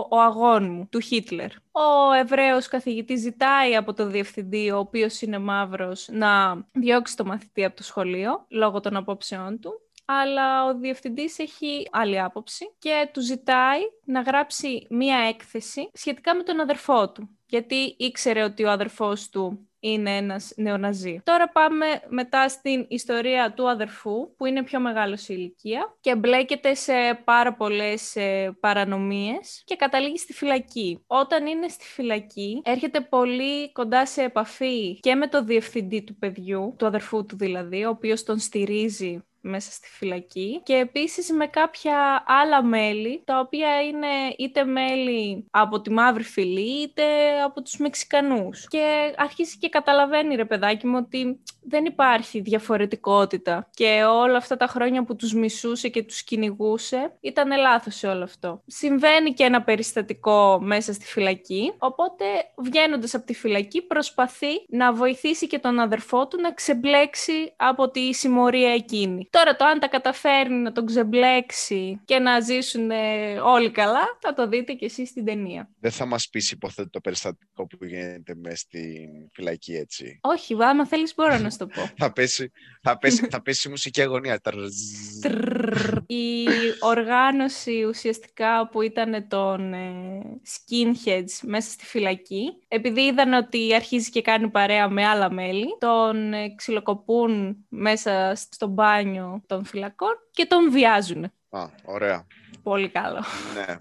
«Ο 0.10 0.22
αγών 0.22 0.72
μου» 0.72 0.88
του 0.92 1.00
Χίτλερ. 1.00 1.50
Ο 1.72 2.14
Εβραίος 2.20 2.68
καθηγητής 2.68 3.20
ζητάει 3.20 3.76
από 3.76 3.94
το 3.94 4.06
διευθυντή, 4.06 4.72
ο 4.72 4.78
οποίος 4.78 5.22
είναι 5.22 5.40
μαύρος, 5.40 6.08
να 6.12 6.62
διώξει 6.72 7.16
το 7.16 7.26
μαθητή 7.26 7.64
από 7.64 7.76
το 7.76 7.84
σχολείο, 7.84 8.46
λόγω 8.50 8.80
των 8.80 8.96
απόψεών 8.96 9.60
του. 9.60 9.82
Αλλά 10.22 10.66
ο 10.66 10.78
διευθυντής 10.78 11.40
έχει 11.40 11.88
άλλη 11.92 12.20
άποψη 12.20 12.76
και 12.80 13.10
του 13.14 13.22
ζητάει 13.22 13.80
να 14.06 14.22
γράψει 14.22 14.88
μία 14.90 15.18
έκθεση 15.18 15.90
σχετικά 15.94 16.36
με 16.36 16.44
τον 16.44 16.60
αδερφό 16.60 17.12
του. 17.12 17.30
Γιατί 17.46 17.96
ήξερε 17.98 18.44
ότι 18.44 18.64
ο 18.64 18.72
αδερφός 18.72 19.30
του 19.30 19.72
είναι 19.82 20.18
ένας 20.18 20.54
νεοναζί. 20.56 21.22
Τώρα 21.24 21.50
πάμε 21.50 21.86
μετά 22.08 22.50
στην 22.50 22.86
ιστορία 22.88 23.54
του 23.54 23.70
αδερφού, 23.70 24.36
που 24.36 24.46
είναι 24.46 24.64
πιο 24.64 24.80
μεγάλος 24.80 25.22
σε 25.22 25.34
ηλικία 25.34 25.96
και 26.02 26.16
μπλέκεται 26.16 26.74
σε 26.74 27.22
πάρα 27.24 27.54
πολλές 27.54 28.16
ε, 28.16 28.58
παρανομίες 28.60 29.62
και 29.66 29.76
καταλήγει 29.76 30.18
στη 30.18 30.34
φυλακή. 30.34 31.04
Όταν 31.08 31.46
είναι 31.46 31.68
στη 31.68 31.86
φυλακή, 31.86 32.62
έρχεται 32.64 33.02
πολύ 33.02 33.72
κοντά 33.72 34.06
σε 34.06 34.22
επαφή 34.22 35.00
και 35.00 35.16
με 35.16 35.28
το 35.28 35.44
διευθυντή 35.44 36.04
του 36.04 36.16
παιδιού, 36.16 36.76
του 36.78 36.86
αδερφού 36.86 37.26
του 37.26 37.38
δηλαδή, 37.38 37.84
ο 37.86 37.90
οποίος 37.90 38.24
τον 38.24 38.40
στηρίζει 38.40 39.24
μέσα 39.42 39.72
στη 39.72 39.88
φυλακή 39.88 40.62
και 40.64 40.74
επίσης 40.76 41.32
με 41.32 41.48
κάποια 41.48 42.24
άλλα 42.28 42.64
μέλη 42.64 43.22
τα 43.26 43.40
οποία 43.40 43.82
είναι 43.82 44.08
είτε 44.38 44.64
μέλη 44.64 45.46
από 45.52 45.82
τη 45.82 45.92
μαύρη 45.92 46.24
φυλή 46.24 46.82
είτε 46.82 47.04
από 47.46 47.62
τους 47.62 47.78
Μεξικανούς 47.78 48.68
και 48.68 49.14
αρχίζει 49.18 49.58
και 49.58 49.70
καταλαβαίνει 49.70 50.36
ρε 50.36 50.46
παιδάκι 50.46 50.88
μου 50.88 50.98
ότι 50.98 51.40
δεν 51.64 51.86
υπάρχει 51.86 52.40
διαφορετικότητα 52.40 53.70
και 53.74 54.04
όλα 54.04 54.38
αυτά 54.38 54.58
τα 54.58 54.68
χρόνια 54.68 55.04
που 55.04 55.16
τους 55.16 55.34
μισούσε 55.34 55.90
και 55.90 56.04
τους 56.04 56.24
κυνηγούσε 56.24 57.18
ήταν 57.20 57.58
λάθος 57.58 57.96
σε 57.96 58.08
όλο 58.08 58.24
αυτό. 58.24 58.62
Συμβαίνει 58.68 59.34
και 59.34 59.44
ένα 59.44 59.62
περιστατικό 59.62 60.60
μέσα 60.62 60.94
στη 60.94 61.06
φυλακή 61.06 61.74
οπότε 61.78 62.26
βγαίνοντας 62.58 63.14
από 63.14 63.26
τη 63.26 63.34
φυλακή 63.34 63.82
προσπαθεί 63.82 64.66
να 64.70 64.94
βοηθήσει 64.94 65.48
και 65.48 65.60
τον 65.60 65.80
αδερφό 65.80 66.28
του 66.28 66.42
να 66.42 66.54
ξεμπλέξει 66.54 67.54
από 67.56 67.90
τη 67.90 68.14
συμμορία 68.14 68.74
εκείνη. 68.74 69.28
Τώρα 69.32 69.56
το 69.56 69.66
αν 69.66 69.80
τα 69.80 69.88
καταφέρνει 69.88 70.58
να 70.58 70.72
τον 70.72 70.86
ξεμπλέξει 70.86 72.02
και 72.06 72.20
να 72.20 72.40
ζήσουν 72.40 72.92
ε, 72.92 73.40
όλοι 73.40 73.72
καλά, 73.72 74.18
θα 74.20 74.34
το 74.34 74.48
δείτε 74.48 74.74
και 74.74 74.86
εσείς 74.86 75.10
στην 75.10 75.26
ταινία. 75.26 75.70
Δεν 75.80 75.92
θα 75.92 76.06
μας 76.06 76.30
πεις 76.30 76.52
υποθέτω 76.52 76.90
το 76.90 77.00
περιστατικό 77.00 77.68
που 77.68 77.86
γίνεται 77.86 78.36
μέσα 78.36 78.56
στην 78.56 79.30
φυλακή 79.34 79.74
έτσι. 79.74 80.20
Όχι, 80.22 80.56
άμα 80.60 80.88
θέλεις 80.88 81.14
μπορώ 81.16 81.38
να 81.38 81.50
σου 81.50 81.58
το 81.58 81.68
πω. 81.68 81.90
θα, 81.98 82.14
πέσει, 82.14 82.52
θα, 82.82 82.98
πέσει, 82.98 83.28
θα 83.30 83.42
πέσει 83.42 83.68
η 83.68 83.72
μουσική 83.72 84.02
αγωνία. 84.02 84.40
Τρζζ. 84.40 85.20
Τρρρρ. 85.22 85.98
Η 86.08 86.48
οργάνωση 86.80 87.84
ουσιαστικά 87.84 88.70
που 88.72 88.82
ήταν 88.82 89.28
των 89.28 89.74
ε, 89.74 90.22
skinheads 90.48 91.40
μέσα 91.42 91.72
στη 91.72 91.86
φυλακή, 91.86 92.54
επειδή 92.68 93.02
είδαν 93.02 93.34
ότι 93.34 93.76
αρχίζει 93.76 94.10
και 94.10 94.22
κάνει 94.22 94.50
παρέα 94.50 94.90
με 94.90 95.06
άλλα 95.06 95.32
μέλη, 95.32 95.66
τον 95.80 96.34
ε, 96.34 96.54
ξυλοκοπούν 96.56 97.66
μέσα 97.70 98.34
στο 98.36 98.68
μπάνιο 98.68 99.21
των 99.48 99.66
φυλακών 99.66 100.14
και 100.32 100.46
τον 100.46 100.72
βιάζουν. 100.72 101.24
Α, 101.50 101.66
ωραία. 101.86 102.28
Πολύ 102.64 102.90
καλό. 102.90 103.24
Ναι. 103.56 103.78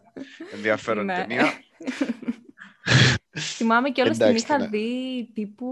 Ενδιαφέρον 0.53 1.05
Ναι. 1.05 1.15
ταινία. 1.15 1.53
Θυμάμαι 3.39 3.91
και 3.91 4.01
όλα 4.03 4.11
την 4.11 4.21
Εντάξει, 4.23 4.45
είχα 4.45 4.59
ναι. 4.59 4.67
δει 4.67 5.31
τύπου 5.35 5.69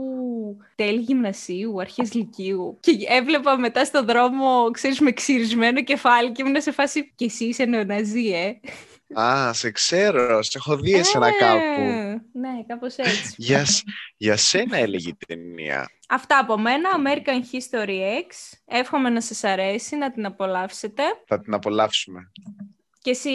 τέλη 0.74 1.00
γυμνασίου, 1.00 1.80
αρχές 1.80 2.14
λυκείου. 2.14 2.78
Και 2.80 2.92
έβλεπα 3.08 3.58
μετά 3.58 3.84
στον 3.84 4.06
δρόμο, 4.06 4.70
ξέρεις, 4.70 5.00
με 5.00 5.12
ξυρισμένο 5.12 5.82
κεφάλι 5.82 6.32
και 6.32 6.42
ήμουν 6.42 6.60
σε 6.60 6.70
φάση 6.72 7.12
«Και 7.14 7.24
εσύ 7.24 7.44
είσαι 7.44 7.64
νεοναζί, 7.64 8.26
ε». 8.26 8.60
Α, 9.14 9.52
σε 9.52 9.70
ξέρω. 9.70 10.42
Σε 10.42 10.50
έχω 10.58 10.76
δει 10.76 10.92
εσένα 10.92 11.30
κάπου. 11.32 11.80
Ε, 11.80 12.22
Ναι, 12.32 12.50
κάπως 12.66 12.96
έτσι. 12.96 13.34
Για, 13.48 13.64
σ- 13.64 13.84
για 14.16 14.36
σένα 14.36 14.76
έλεγε 14.76 15.08
η 15.08 15.16
ταινία. 15.26 15.86
Αυτά 16.08 16.38
από 16.38 16.58
μένα, 16.58 16.88
American 16.96 17.54
History 17.54 17.98
X. 18.00 18.58
Εύχομαι 18.64 19.08
να 19.08 19.20
σας 19.20 19.44
αρέσει, 19.44 19.96
να 19.96 20.12
την 20.12 20.26
απολαύσετε. 20.26 21.02
Θα 21.26 21.40
την 21.40 21.54
απολαύσουμε. 21.54 22.20
Και 23.02 23.10
εσύ, 23.10 23.30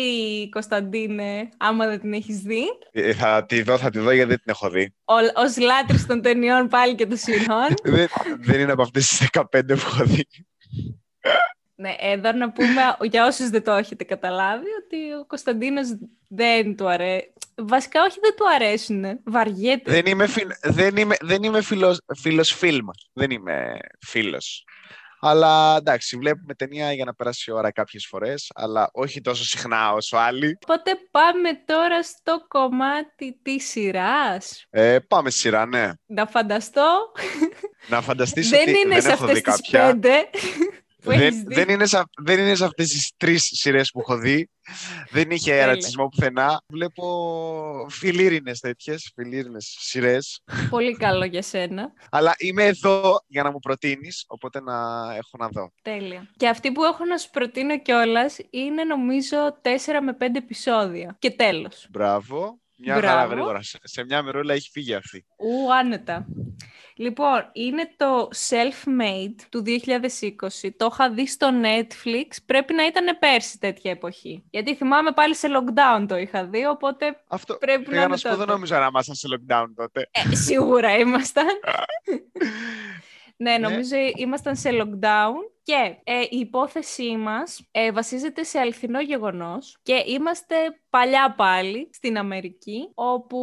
Κωνσταντίνε, 0.49 1.49
άμα 1.57 1.87
δεν 1.87 1.99
την 1.99 2.13
έχεις 2.13 2.37
δει, 2.39 2.63
Ε, 2.91 3.13
θα 3.13 3.45
τη 3.45 3.61
δω, 3.61 3.77
θα 3.77 3.89
τη 3.89 3.99
δω 3.99 4.11
γιατί 4.11 4.29
δεν 4.29 4.37
την 4.37 4.49
έχω 4.51 4.69
δει. 4.69 4.93
ο- 5.03 5.41
ως 5.41 5.57
λάτρης 5.57 6.05
των 6.05 6.21
ταινιών 6.21 6.67
πάλι 6.67 6.95
και 6.95 7.05
των 7.05 7.17
σειρών. 7.17 7.67
δεν, 7.83 8.07
δεν 8.39 8.59
είναι 8.59 8.71
από 8.71 8.81
αυτές 8.81 9.07
τις 9.07 9.27
15 9.31 9.41
που 9.67 9.71
έχω 9.73 10.03
δει. 10.03 10.25
Ναι, 11.75 11.95
εδώ 11.99 12.31
να 12.31 12.51
πούμε 12.51 12.95
για 13.01 13.25
όσους 13.25 13.49
δεν 13.49 13.63
το 13.63 13.71
έχετε 13.71 14.03
καταλάβει 14.03 14.65
ότι 14.83 15.13
ο 15.21 15.25
Κωνσταντίνος 15.25 15.87
δεν 16.27 16.75
του 16.75 16.89
αρέσει. 16.89 17.33
Βασικά 17.57 18.03
όχι 18.03 18.17
δεν 18.21 18.35
του 18.35 18.49
αρέσουν, 18.55 19.19
βαριέται. 19.25 19.91
δεν 19.91 20.05
είμαι, 20.05 20.27
φι- 20.27 20.57
δεν 20.61 20.97
είμαι, 20.97 21.15
δεν 21.21 21.43
είμαι 21.43 21.61
φίλος, 21.61 21.99
φίλος 22.19 22.53
φιλμ. 22.53 22.85
Δεν 23.13 23.31
είμαι 23.31 23.77
φίλος. 24.05 24.63
Αλλά 25.25 25.75
εντάξει, 25.77 26.17
βλέπουμε 26.17 26.53
ταινία 26.53 26.93
για 26.93 27.05
να 27.05 27.13
περάσει 27.15 27.51
η 27.51 27.53
ώρα 27.53 27.71
κάποιες 27.71 28.05
φορές, 28.09 28.51
αλλά 28.55 28.89
όχι 28.93 29.21
τόσο 29.21 29.43
συχνά 29.43 29.91
όσο 29.93 30.17
άλλοι. 30.17 30.57
Οπότε 30.63 30.91
πάμε 31.11 31.49
τώρα 31.65 32.03
στο 32.03 32.45
κομμάτι 32.47 33.39
της 33.41 33.69
σειράς. 33.69 34.65
Ε, 34.69 34.99
πάμε 34.99 35.29
στη 35.29 35.39
σειρά, 35.39 35.65
ναι. 35.65 35.89
Να 36.05 36.25
φανταστώ, 36.25 37.11
Να 37.87 38.01
φανταστείς 38.01 38.49
δεν 38.49 38.61
ότι 38.61 38.69
είναι 38.69 38.93
δεν 38.93 39.01
σε 39.01 39.11
έχω 39.11 39.23
αυτές 39.23 39.35
δει 39.35 39.41
τις 39.43 39.53
κάποια. 39.55 39.85
πέντε 39.85 40.29
που 40.31 40.37
έχεις 40.37 40.57
Δεν, 41.03 41.33
δει. 41.47 41.53
δεν, 41.55 41.69
είναι 41.69 41.85
σε, 41.85 41.97
αυ- 41.97 42.21
δεν 42.21 42.39
είναι 42.39 42.55
σε 42.55 42.65
αυτές 42.65 42.89
τις 42.89 43.11
τρεις 43.17 43.43
σειρές 43.53 43.89
που 43.91 43.99
έχω 43.99 44.17
δει. 44.17 44.49
Δεν 45.09 45.31
είχε 45.31 45.49
Τέλεια. 45.51 45.65
ρατσισμό 45.65 46.07
πουθενά. 46.07 46.61
Βλέπω 46.67 47.87
φιλήρινες 47.89 48.59
τέτοιες, 48.59 49.11
φιλήρινες 49.15 49.75
σειρές. 49.79 50.41
Πολύ 50.69 50.95
καλό 50.97 51.25
για 51.25 51.41
σένα. 51.41 51.91
Αλλά 52.11 52.33
είμαι 52.37 52.63
εδώ 52.65 53.19
για 53.27 53.43
να 53.43 53.51
μου 53.51 53.59
προτείνεις, 53.59 54.23
οπότε 54.27 54.61
να 54.61 54.73
έχω 55.15 55.37
να 55.39 55.47
δω. 55.47 55.71
Τέλεια. 55.81 56.29
Και 56.37 56.47
αυτή 56.47 56.71
που 56.71 56.83
έχω 56.83 57.05
να 57.05 57.17
σου 57.17 57.29
προτείνω 57.29 57.79
κιόλας 57.81 58.37
είναι 58.49 58.83
νομίζω 58.83 59.37
4 59.61 60.01
με 60.03 60.17
5 60.19 60.37
επεισόδια. 60.37 61.15
Και 61.19 61.31
τέλος. 61.31 61.87
Μπράβο. 61.89 62.57
Μια 62.83 62.97
Μπράβο. 62.97 63.15
χαρά 63.17 63.25
γρήγορα. 63.25 63.61
Σε, 63.61 63.79
σε 63.83 64.03
μια 64.03 64.21
μερούλα 64.23 64.53
έχει 64.53 64.69
φύγει 64.71 64.93
αυτή. 64.93 65.25
Ου, 65.37 65.73
άνετα. 65.73 66.25
Λοιπόν, 66.95 67.49
είναι 67.53 67.89
το 67.97 68.29
Self-Made 68.49 69.35
του 69.49 69.63
2020. 69.65 70.69
Το 70.77 70.89
είχα 70.91 71.09
δει 71.11 71.27
στο 71.27 71.49
Netflix. 71.63 72.27
Πρέπει 72.45 72.73
να 72.73 72.85
ήταν 72.85 73.17
πέρσι 73.19 73.57
τέτοια 73.59 73.91
εποχή. 73.91 74.43
Γιατί 74.49 74.75
θυμάμαι 74.75 75.11
πάλι 75.11 75.35
σε 75.35 75.47
lockdown 75.51 76.05
το 76.07 76.17
είχα 76.17 76.45
δει, 76.45 76.65
οπότε 76.65 77.23
Αυτό 77.27 77.55
Πρέπει 77.57 77.81
να 77.81 77.87
πήγα 77.89 77.99
να 77.99 78.05
είναι 78.05 78.17
σου 78.17 78.23
πω, 78.23 78.29
δεν 78.29 78.39
τότε. 78.39 78.51
νόμιζα 78.51 78.79
να 78.79 78.85
ήμασταν 78.85 79.15
σε 79.15 79.27
lockdown 79.35 79.65
τότε. 79.75 80.09
ε, 80.11 80.35
σίγουρα 80.35 80.97
ήμασταν. 80.97 81.45
Ναι, 83.37 83.51
Ναι. 83.51 83.57
νομίζω 83.57 83.95
ήμασταν 84.15 84.55
σε 84.55 84.69
lockdown 84.73 85.33
και 85.63 85.97
ε, 86.03 86.19
η 86.29 86.37
υπόθεσή 86.39 87.17
μας 87.17 87.67
ε, 87.71 87.91
βασίζεται 87.91 88.43
σε 88.43 88.59
αληθινό 88.59 89.01
γεγονός 89.01 89.77
και 89.83 90.03
είμαστε 90.07 90.55
παλιά 90.89 91.33
πάλι 91.37 91.89
στην 91.93 92.17
Αμερική 92.17 92.89
όπου 92.93 93.39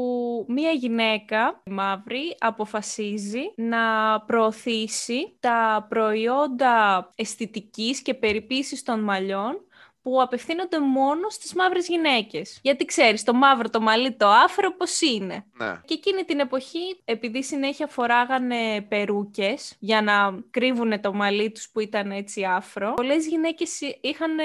μία 0.48 0.70
γυναίκα 0.70 1.62
μαύρη 1.64 2.36
αποφασίζει 2.38 3.52
να 3.56 4.20
προωθήσει 4.20 5.36
τα 5.40 5.86
προϊόντα 5.88 7.12
αισθητικής 7.14 8.02
και 8.02 8.14
περιποίησης 8.14 8.82
των 8.82 9.00
μαλλιών 9.00 9.64
που 10.02 10.22
απευθύνονται 10.22 10.80
μόνο 10.80 11.28
στις 11.28 11.54
μαύρες 11.54 11.88
γυναίκες. 11.88 12.58
Γιατί 12.62 12.84
ξέρεις, 12.84 13.24
το 13.24 13.34
μαύρο, 13.34 13.70
το 13.70 13.80
μαλλί, 13.80 14.16
το 14.16 14.28
άφρο 14.28 14.76
πώς 14.76 15.00
είναι. 15.00 15.44
Ναι. 15.52 15.80
Και 15.84 15.94
εκείνη 15.94 16.24
την 16.24 16.40
εποχή, 16.40 17.00
επειδή 17.04 17.42
συνέχεια 17.42 17.86
φοράγανε 17.86 18.82
περούκες 18.88 19.76
για 19.78 20.02
να 20.02 20.44
κρύβουν 20.50 21.00
το 21.00 21.12
μαλλί 21.12 21.50
τους 21.52 21.70
που 21.70 21.80
ήταν 21.80 22.10
έτσι 22.10 22.44
άφρο, 22.44 22.94
πολλές 22.94 23.26
γυναίκες 23.26 23.80
είχαν 24.00 24.38
ε, 24.38 24.44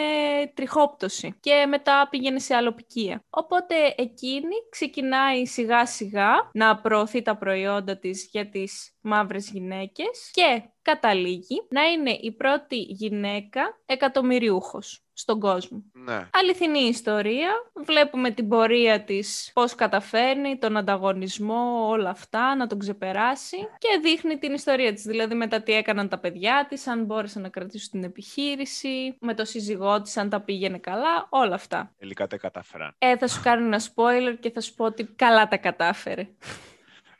τριχόπτωση 0.54 1.38
και 1.40 1.66
μετά 1.70 2.08
πήγαινε 2.10 2.40
σε 2.40 2.56
αλοπικία. 2.56 3.24
Οπότε 3.30 3.76
εκείνη 3.98 4.56
ξεκινάει 4.70 5.46
σιγά 5.46 5.86
σιγά 5.86 6.50
να 6.54 6.78
προωθεί 6.78 7.22
τα 7.22 7.38
προϊόντα 7.38 7.98
της 7.98 8.30
για 8.32 8.50
τις 8.50 8.96
μαύρες 9.02 9.50
γυναίκες 9.50 10.32
και 10.32 10.64
καταλήγει 10.82 11.66
να 11.70 11.84
είναι 11.84 12.12
η 12.22 12.32
πρώτη 12.32 12.76
γυναίκα 12.76 13.80
εκατομμυριούχος 13.86 15.05
στον 15.18 15.40
κόσμο. 15.40 15.84
Ναι. 15.94 16.28
Αληθινή 16.32 16.80
ιστορία. 16.80 17.50
Βλέπουμε 17.86 18.32
την 18.32 18.48
πορεία 18.48 19.04
της, 19.04 19.52
πώς 19.54 19.76
καταφέρνει, 19.76 20.58
τον 20.58 20.78
ανταγωνισμό, 20.78 21.88
όλα 21.88 22.10
αυτά, 22.10 22.56
να 22.56 22.68
τον 22.68 22.80
ξεπεράσει 22.80 23.58
και 23.58 24.00
δείχνει 24.02 24.38
την 24.38 24.54
ιστορία 24.54 24.94
της. 24.94 25.04
Δηλαδή 25.04 25.36
μετά 25.36 25.62
τι 25.62 25.74
έκαναν 25.74 26.10
τα 26.10 26.20
παιδιά 26.20 26.66
της, 26.70 26.88
αν 26.88 27.06
μπόρεσαν 27.06 27.42
να 27.42 27.50
κρατήσουν 27.50 27.92
την 27.92 28.04
επιχείρηση, 28.04 29.18
με 29.20 29.34
το 29.34 29.46
σύζυγό 29.46 30.02
της, 30.02 30.18
αν 30.18 30.30
τα 30.30 30.42
πήγαινε 30.42 30.78
καλά, 30.78 31.28
όλα 31.30 31.56
αυτά. 31.56 31.94
Τελικά 31.98 32.28
τα 32.28 32.38
κατάφεραν. 32.38 32.96
Ε, 32.98 33.18
θα 33.18 33.28
σου 33.28 33.42
κάνω 33.42 33.66
ένα 33.66 33.82
spoiler 33.82 34.38
και 34.40 34.52
θα 34.52 34.62
σου 34.62 34.74
πω 34.74 34.86
ότι 34.86 35.04
καλά 35.04 35.48
τα 35.48 35.58
κατάφερε. 35.58 36.28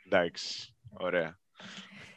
Εντάξει. 0.06 0.76
Ωραία. 0.98 1.38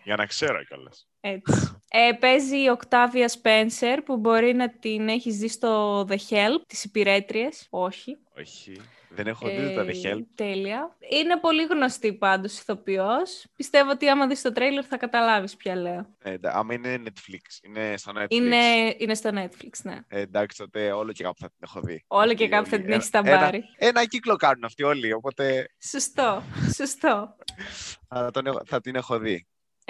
Για 0.04 0.16
να 0.16 0.26
ξέρω 0.26 0.64
κιόλας. 0.64 1.09
Έτσι. 1.22 1.78
Ε, 1.90 2.12
παίζει 2.20 2.58
η 2.58 2.78
Octavia 2.80 3.26
Spencer 3.42 3.98
που 4.06 4.18
μπορεί 4.18 4.54
να 4.54 4.70
την 4.70 5.10
έχεις 5.10 5.38
δει 5.38 5.48
στο 5.48 6.02
The 6.10 6.16
Help, 6.30 6.62
τις 6.68 6.84
υπηρέτριες. 6.84 7.68
Όχι. 7.70 8.18
Όχι. 8.38 8.82
Δεν 9.12 9.28
έχω 9.28 9.48
δει 9.48 9.74
τα 9.76 9.84
The 9.86 10.06
Ε, 10.06 10.14
Help. 10.14 10.22
Τέλεια. 10.36 10.96
Είναι 11.10 11.38
πολύ 11.40 11.64
γνωστή 11.64 12.14
πάντως 12.14 12.60
ηθοποιός. 12.60 13.46
Πιστεύω 13.56 13.90
ότι 13.92 14.10
άμα 14.10 14.28
δεις 14.28 14.42
το 14.42 14.52
τρέιλερ 14.52 14.84
θα 14.88 14.98
καταλάβεις 14.98 15.56
ποια 15.56 15.76
λέω. 15.76 16.06
Ε, 16.24 16.32
εντά- 16.32 16.56
άμα 16.56 16.74
είναι 16.74 17.02
Netflix. 17.06 17.66
Είναι 17.68 17.98
στο 17.98 18.12
Netflix. 18.16 18.26
Είναι, 18.30 18.58
είναι 18.98 19.14
στο 19.16 19.30
Netflix, 19.34 19.70
ναι. 19.84 19.98
Ε, 20.08 20.20
εντάξει, 20.20 20.58
τότε 20.58 20.92
όλο 20.92 21.12
και 21.12 21.24
κάπου 21.24 21.38
θα 21.40 21.48
την 21.48 21.58
έχω 21.60 21.80
δει. 21.82 22.04
Όλο 22.08 22.34
και 22.34 22.44
Αυτοί 22.44 22.48
κάπου 22.48 22.70
θα 22.70 22.76
όλοι. 22.76 22.84
την 22.84 22.92
Ένα- 22.94 22.96
έχεις 22.96 23.10
ταμπάρει. 23.10 23.58
Ένα, 23.58 23.68
ένα 23.78 24.06
κύκλο 24.06 24.36
κάνουν 24.36 24.64
αυτοί 24.64 24.84
όλοι, 24.84 25.14
οπότε 25.14 25.70
Σωστό, 25.90 26.44
σωστό. 26.76 27.36
θα, 28.10 28.32
τον 28.32 28.46
έχω- 28.46 28.62
θα 28.66 28.82
την 28.82 28.96
έχω 28.96 29.20
δει. 29.20 29.48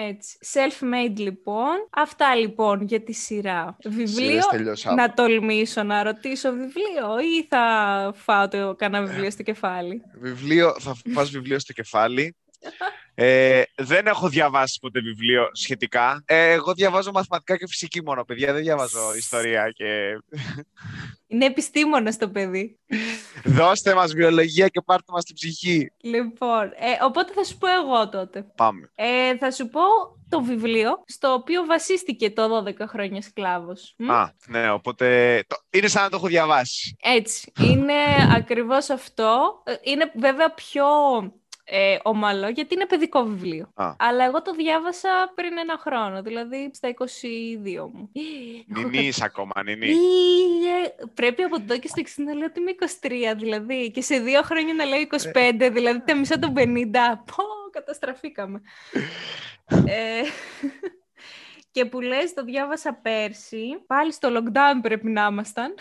Έτσι. 0.08 0.38
Self-made 0.52 1.16
λοιπόν. 1.16 1.88
Αυτά 1.90 2.34
λοιπόν 2.34 2.82
για 2.82 3.02
τη 3.02 3.12
σειρά. 3.12 3.76
Βιβλίο. 3.84 4.26
Σειρές 4.28 4.46
τελειώσαμε. 4.46 5.02
Να 5.02 5.12
τολμήσω 5.12 5.82
να 5.82 6.02
ρωτήσω 6.02 6.50
βιβλίο 6.50 7.18
ή 7.18 7.46
θα 7.48 8.12
φάω 8.16 8.48
το 8.48 8.74
κανένα 8.78 9.06
βιβλίο 9.06 9.30
στο 9.30 9.42
κεφάλι; 9.42 10.02
Βιβλίο, 10.20 10.76
θα 10.80 10.96
πας 11.14 11.30
βιβλίο 11.30 11.58
στο 11.58 11.72
κεφάλι. 11.72 12.36
Ε, 13.22 13.62
δεν 13.76 14.06
έχω 14.06 14.28
διαβάσει 14.28 14.78
ποτέ 14.80 15.00
βιβλίο 15.00 15.48
σχετικά. 15.52 16.22
Ε, 16.26 16.50
εγώ 16.50 16.74
διαβάζω 16.74 17.10
μαθηματικά 17.12 17.56
και 17.56 17.66
φυσική 17.66 18.02
μόνο, 18.02 18.24
παιδιά. 18.24 18.52
Δεν 18.52 18.62
διαβάζω 18.62 19.14
ιστορία 19.16 19.70
και... 19.70 20.18
Είναι 21.26 21.44
επιστήμονας 21.44 22.16
το 22.16 22.28
παιδί. 22.28 22.78
Δώστε 23.44 23.94
μας 23.94 24.12
βιολογία 24.12 24.68
και 24.68 24.80
πάρτε 24.80 25.12
μας 25.12 25.24
την 25.24 25.34
ψυχή. 25.34 25.92
Λοιπόν, 26.00 26.64
ε, 26.64 27.04
οπότε 27.04 27.32
θα 27.32 27.44
σου 27.44 27.58
πω 27.58 27.66
εγώ 27.66 28.08
τότε. 28.08 28.46
Πάμε. 28.56 28.90
Ε, 28.94 29.36
θα 29.36 29.50
σου 29.50 29.68
πω 29.68 29.80
το 30.28 30.42
βιβλίο 30.42 31.02
στο 31.06 31.32
οποίο 31.32 31.64
βασίστηκε 31.64 32.30
το 32.30 32.64
12 32.66 32.74
χρόνια 32.88 33.22
σκλάβος. 33.22 33.94
Μ; 33.96 34.10
Α, 34.10 34.34
ναι, 34.48 34.70
οπότε 34.70 35.38
το... 35.46 35.56
είναι 35.70 35.88
σαν 35.88 36.02
να 36.02 36.10
το 36.10 36.16
έχω 36.16 36.26
διαβάσει. 36.26 36.96
Έτσι, 37.02 37.52
είναι 37.60 37.94
ακριβώς 38.36 38.90
αυτό. 38.90 39.62
Ε, 39.64 39.74
Είναι 39.82 40.12
βέβαια 40.18 40.54
πιο 40.54 40.84
ε, 41.72 41.96
ομαλό 42.02 42.48
γιατί 42.48 42.74
είναι 42.74 42.86
παιδικό 42.86 43.22
βιβλίο. 43.24 43.70
Α. 43.74 43.94
Αλλά 43.98 44.24
εγώ 44.24 44.42
το 44.42 44.52
διάβασα 44.52 45.32
πριν 45.34 45.58
ένα 45.58 45.78
χρόνο, 45.78 46.22
δηλαδή 46.22 46.70
στα 46.74 46.94
22 46.98 47.90
μου. 47.92 48.10
Έχω 48.76 48.88
Νινής 48.88 49.22
ακόμα, 49.22 49.52
νινή. 49.64 49.86
Ε, 49.88 51.04
Πρέπει 51.14 51.42
από 51.42 51.56
εδώ 51.60 51.78
και 51.78 51.88
στο 51.88 52.02
60 52.04 52.08
να 52.16 52.34
λέω 52.34 52.46
ότι 52.46 52.60
είμαι 52.60 52.74
23, 53.32 53.36
δηλαδή. 53.38 53.90
Και 53.90 54.02
σε 54.02 54.18
δύο 54.18 54.42
χρόνια 54.42 54.74
να 54.74 54.84
λέω 54.84 55.00
25, 55.34 55.70
δηλαδή 55.72 56.02
τα 56.04 56.16
μισά 56.16 56.38
των 56.38 56.52
50. 56.56 56.62
Πω, 57.24 57.44
καταστραφήκαμε. 57.70 58.60
ε, 59.86 60.22
και 61.72 61.84
που 61.84 62.00
λες, 62.00 62.34
το 62.34 62.44
διάβασα 62.44 62.94
πέρσι. 62.94 63.82
Πάλι 63.86 64.12
στο 64.12 64.28
lockdown 64.32 64.78
πρέπει 64.82 65.08
να 65.08 65.26
ήμασταν. 65.30 65.74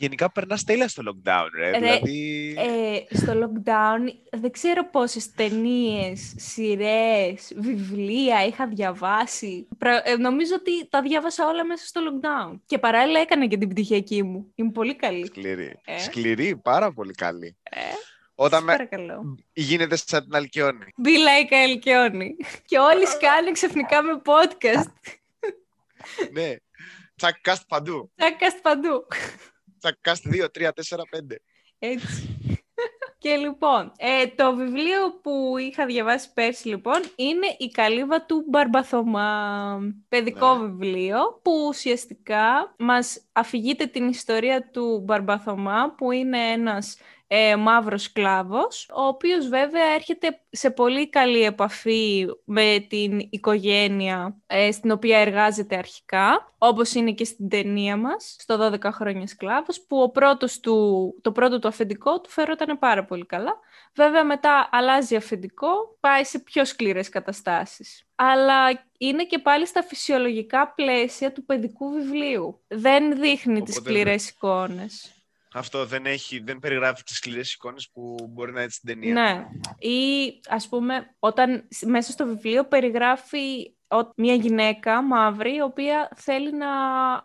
Γενικά 0.00 0.32
περνάς 0.32 0.64
τέλεια 0.64 0.88
στο 0.88 1.02
lockdown, 1.06 1.46
ρε. 1.58 1.70
Ρε, 1.70 1.78
δηλαδή... 1.78 2.54
Ε, 2.58 3.16
στο 3.16 3.32
lockdown 3.32 4.12
δεν 4.30 4.50
ξέρω 4.50 4.90
πόσες 4.90 5.32
ταινίες, 5.32 6.34
σειρές, 6.36 7.52
βιβλία 7.56 8.44
είχα 8.46 8.66
διαβάσει. 8.68 9.68
Πρα- 9.78 10.08
ε, 10.08 10.16
νομίζω 10.16 10.54
ότι 10.54 10.88
τα 10.88 11.02
διάβασα 11.02 11.46
όλα 11.46 11.64
μέσα 11.64 11.86
στο 11.86 12.00
lockdown. 12.00 12.60
Και 12.66 12.78
παράλληλα 12.78 13.20
έκανα 13.20 13.46
και 13.46 13.56
την 13.56 13.68
πτυχιακή 13.68 14.22
μου. 14.22 14.52
Είμαι 14.54 14.70
πολύ 14.70 14.96
καλή. 14.96 15.26
Σκληρή. 15.26 15.80
Ε. 15.84 15.98
Σκληρή, 15.98 16.56
πάρα 16.56 16.92
πολύ 16.92 17.12
καλή. 17.12 17.56
Ε, 17.62 17.78
Όταν 18.34 18.58
σε 18.58 18.64
με... 18.64 18.72
παρακαλώ. 18.72 19.36
γίνεται 19.52 19.96
σαν 19.96 20.22
την 20.24 20.34
Αλκιόνη. 20.34 20.86
Be 21.04 21.08
like 21.08 21.54
Αλκιόνι. 21.64 22.36
και 22.66 22.78
όλοι 22.78 23.06
σκάνε 23.06 23.50
ξαφνικά 23.50 24.02
με 24.02 24.20
podcast. 24.24 24.92
ναι. 26.32 26.56
Τσακκάστ 27.16 27.62
παντού. 27.68 28.10
Τσάκαστ 28.16 28.58
παντού. 28.60 29.06
Τσακκάστ 29.80 30.24
2, 30.28 30.44
3, 30.50 30.68
4, 30.72 31.04
5. 31.10 31.36
Έτσι. 31.78 32.38
Και 33.18 33.36
λοιπόν, 33.36 33.92
ε, 33.96 34.26
το 34.26 34.54
βιβλίο 34.54 35.12
που 35.22 35.54
είχα 35.58 35.86
διαβάσει 35.86 36.32
πέρσι 36.32 36.68
λοιπόν 36.68 37.00
είναι 37.16 37.46
«Η 37.58 37.68
καλύβα 37.68 38.24
του 38.26 38.44
Μπαρμπαθωμά». 38.48 39.78
Παιδικό 40.08 40.54
Ναι. 40.58 40.66
βιβλίο 40.66 41.40
που 41.42 41.52
ουσιαστικά 41.68 42.74
μας 42.78 43.28
αφηγείται 43.32 43.86
την 43.86 44.08
ιστορία 44.08 44.70
του 44.70 45.00
Μπαρμπαθωμά 45.04 45.94
που 45.96 46.12
είναι 46.12 46.38
ένας 46.38 46.96
ε, 47.32 47.56
μαύρος 47.56 48.02
σκλάβος 48.02 48.90
ο 48.94 49.02
οποίος 49.02 49.48
βέβαια 49.48 49.84
έρχεται 49.94 50.40
σε 50.50 50.70
πολύ 50.70 51.08
καλή 51.08 51.42
επαφή 51.42 52.26
με 52.44 52.86
την 52.88 53.18
οικογένεια 53.30 54.36
ε, 54.46 54.72
στην 54.72 54.90
οποία 54.90 55.18
εργάζεται 55.18 55.76
αρχικά 55.76 56.52
όπως 56.58 56.94
είναι 56.94 57.12
και 57.12 57.24
στην 57.24 57.48
ταινία 57.48 57.96
μας 57.96 58.36
στο 58.38 58.70
12 58.72 58.90
χρόνια 58.92 59.26
σκλάβος 59.26 59.80
που 59.80 60.02
ο 60.02 60.10
πρώτος 60.10 60.60
του, 60.60 61.14
το 61.22 61.32
πρώτο 61.32 61.58
του 61.58 61.68
αφεντικό 61.68 62.20
του 62.20 62.30
φερόταν 62.30 62.78
πάρα 62.78 63.04
πολύ 63.04 63.26
καλά 63.26 63.58
Βέβαια 63.94 64.24
μετά 64.24 64.68
αλλάζει 64.72 65.16
αφεντικό, 65.16 65.96
πάει 66.00 66.24
σε 66.24 66.38
πιο 66.38 66.64
σκληρές 66.64 67.08
καταστάσεις. 67.08 68.04
Αλλά 68.14 68.84
είναι 68.98 69.24
και 69.24 69.38
πάλι 69.38 69.66
στα 69.66 69.82
φυσιολογικά 69.82 70.72
πλαίσια 70.74 71.32
του 71.32 71.44
παιδικού 71.44 71.90
βιβλίου. 71.90 72.60
Δεν 72.68 73.20
δείχνει 73.20 73.62
τις 73.62 73.76
Οπότε 73.76 73.90
σκληρές 73.90 74.28
εικόνες. 74.28 75.19
Αυτό 75.54 75.86
δεν, 75.86 76.06
έχει, 76.06 76.38
δεν 76.40 76.58
περιγράφει 76.58 77.02
τις 77.02 77.16
σκληρές 77.16 77.52
εικόνες 77.52 77.90
που 77.92 78.16
μπορεί 78.28 78.52
να 78.52 78.60
είναι 78.60 78.70
στην 78.70 78.88
ταινία. 78.88 79.12
Ναι. 79.14 79.46
Ή 79.88 80.40
ας 80.48 80.68
πούμε 80.68 81.14
όταν 81.18 81.66
σ- 81.70 81.84
μέσα 81.86 82.12
στο 82.12 82.26
βιβλίο 82.26 82.64
περιγράφει 82.64 83.38
ο- 83.68 83.79
μια 84.16 84.34
γυναίκα 84.34 85.02
μαύρη 85.02 85.54
η 85.54 85.60
οποία 85.60 86.10
θέλει 86.16 86.52
να 86.52 86.68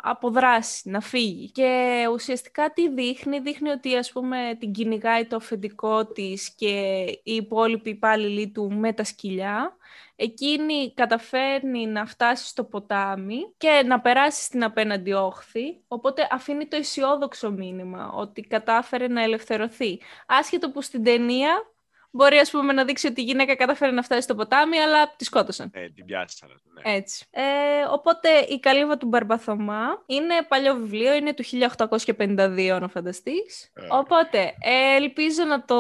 αποδράσει, 0.01 0.89
να 0.89 0.99
φύγει. 0.99 1.51
Και 1.51 1.93
ουσιαστικά 2.12 2.73
τι 2.73 2.89
δείχνει, 2.89 3.39
δείχνει 3.39 3.69
ότι 3.69 3.95
ας 3.95 4.12
πούμε 4.12 4.58
την 4.60 4.71
κυνηγάει 4.71 5.25
το 5.25 5.36
αφεντικό 5.36 6.06
της 6.06 6.56
και 6.56 7.04
οι 7.23 7.36
υπόλοιποι 7.36 7.89
υπάλληλοι 7.89 8.51
του 8.51 8.71
με 8.71 8.93
τα 8.93 9.04
σκυλιά. 9.04 9.78
Εκείνη 10.15 10.93
καταφέρνει 10.93 11.88
να 11.88 12.06
φτάσει 12.06 12.47
στο 12.47 12.63
ποτάμι 12.63 13.54
και 13.58 13.84
να 13.86 14.01
περάσει 14.01 14.43
στην 14.43 14.63
απέναντι 14.63 15.13
όχθη, 15.13 15.82
οπότε 15.88 16.28
αφήνει 16.32 16.67
το 16.67 16.75
αισιόδοξο 16.75 17.51
μήνυμα 17.51 18.12
ότι 18.12 18.41
κατάφερε 18.41 19.08
να 19.08 19.23
ελευθερωθεί. 19.23 19.99
Άσχετο 20.28 20.71
που 20.71 20.82
στην 20.82 21.04
ταινία 21.04 21.74
Μπορεί 22.15 22.38
ας 22.38 22.51
πούμε 22.51 22.73
να 22.73 22.86
δείξει 22.86 23.08
ότι 23.08 23.21
η 23.21 23.23
γυναίκα 23.23 23.56
κατάφερε 23.56 23.91
να 23.91 24.01
φτάσει 24.01 24.21
στο 24.21 24.36
ποτάμι, 24.36 24.78
αλλά 24.78 25.15
τη 25.15 25.23
σκότωσαν. 25.23 25.71
Ε, 25.73 25.89
την 25.89 26.06
πιάσανε. 26.06 26.54
Ναι. 26.73 26.95
Έτσι. 26.95 27.25
Ε, 27.32 27.43
οπότε 27.91 28.30
η 28.39 28.60
καλύβα 28.60 28.97
του 28.97 29.08
Μπαρμπαθωμά 29.08 30.04
είναι 30.06 30.34
παλιό 30.47 30.75
βιβλίο, 30.75 31.13
είναι 31.13 31.34
του 31.34 31.43
1852 31.45 32.78
να 32.82 32.88
φανταστείς. 32.88 33.71
Ε. 33.73 33.88
Οπότε 33.89 34.56
ε, 34.60 34.95
ελπίζω 34.95 35.43
να 35.43 35.65
το 35.65 35.75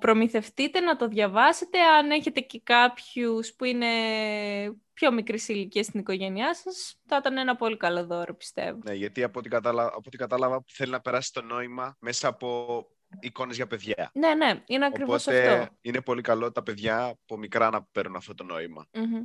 προμηθευτείτε, 0.00 0.80
να 0.80 0.96
το 0.96 1.08
διαβάσετε. 1.08 1.78
Αν 1.80 2.10
έχετε 2.10 2.40
και 2.40 2.60
κάποιους 2.64 3.52
που 3.52 3.64
είναι 3.64 3.86
πιο 4.92 5.12
μικρής 5.12 5.48
ηλικίας 5.48 5.86
στην 5.86 6.00
οικογένειά 6.00 6.54
σας, 6.54 6.96
θα 7.06 7.16
ήταν 7.16 7.38
ένα 7.38 7.56
πολύ 7.56 7.76
καλό 7.76 8.06
δώρο, 8.06 8.34
πιστεύω. 8.34 8.78
Ναι, 8.84 8.94
γιατί 8.94 9.22
από 9.22 9.38
ό,τι, 9.38 9.48
κατάλα... 9.48 9.84
από 9.84 10.02
ό,τι 10.06 10.16
κατάλαβα 10.16 10.64
θέλει 10.66 10.90
να 10.90 11.00
περάσει 11.00 11.32
το 11.32 11.42
νόημα 11.42 11.96
μέσα 12.00 12.28
από 12.28 12.86
εικόνες 13.20 13.56
για 13.56 13.66
παιδιά. 13.66 14.10
Ναι, 14.14 14.34
ναι, 14.34 14.62
είναι 14.66 14.86
ακριβώς 14.86 15.26
Οπότε 15.26 15.48
αυτό. 15.48 15.74
είναι 15.80 16.00
πολύ 16.00 16.20
καλό 16.22 16.52
τα 16.52 16.62
παιδιά 16.62 17.04
από 17.04 17.36
μικρά 17.36 17.70
να 17.70 17.82
παίρνουν 17.82 18.16
αυτό 18.16 18.34
το 18.34 18.44
νόημα. 18.44 18.86
Μμμ. 18.92 19.22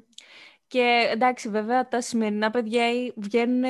Και 0.67 1.09
εντάξει, 1.11 1.49
βέβαια 1.49 1.87
τα 1.87 2.01
σημερινά 2.01 2.49
παιδιά 2.49 2.85
βγαίνουν 3.15 3.63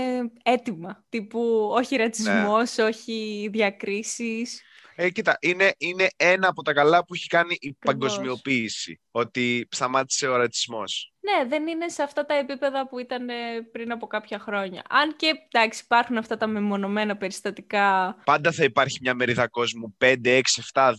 έτοιμα. 0.44 1.06
Τύπου 1.10 1.70
όχι 1.72 1.96
ρατσισμός, 1.96 2.78
όχι 2.78 3.48
διακρίσεις. 3.52 4.62
Ε, 4.96 5.10
κοίτα, 5.10 5.38
είναι, 5.42 5.74
είναι 5.78 6.08
ένα 6.16 6.48
από 6.48 6.62
τα 6.64 6.74
καλά 6.74 7.06
που 7.06 7.14
έχει 7.14 7.28
κάνει 7.28 7.58
η 7.60 7.76
Ακριβώς. 7.80 8.10
παγκοσμιοποίηση. 8.16 9.02
Ότι 9.12 9.68
σταμάτησε 9.72 10.28
ο 10.28 10.36
ρατσισμός. 10.36 11.14
Ναι, 11.20 11.48
δεν 11.48 11.68
είναι 11.68 11.90
σε 11.90 12.04
αυτά 12.04 12.26
τα 12.26 12.34
επίπεδα 12.34 12.88
που 12.88 13.00
ήταν 13.00 13.30
ε, 13.30 13.34
πριν 13.72 13.92
από 13.92 14.08
κάποια 14.08 14.40
χρόνια. 14.40 14.84
Αν 14.90 15.16
και, 15.16 15.34
εντάξει, 15.52 15.82
υπάρχουν 15.84 16.18
αυτά 16.18 16.38
τα 16.38 16.48
μεμονωμένα 16.48 17.18
περιστατικά. 17.18 18.18
Πάντα 18.26 18.52
θα 18.52 18.64
υπάρχει 18.64 18.98
μια 19.02 19.14
μερίδα 19.14 19.48
κόσμου 19.48 19.98
5, 20.00 20.16
6, 20.26 20.42
7, 20.74 20.94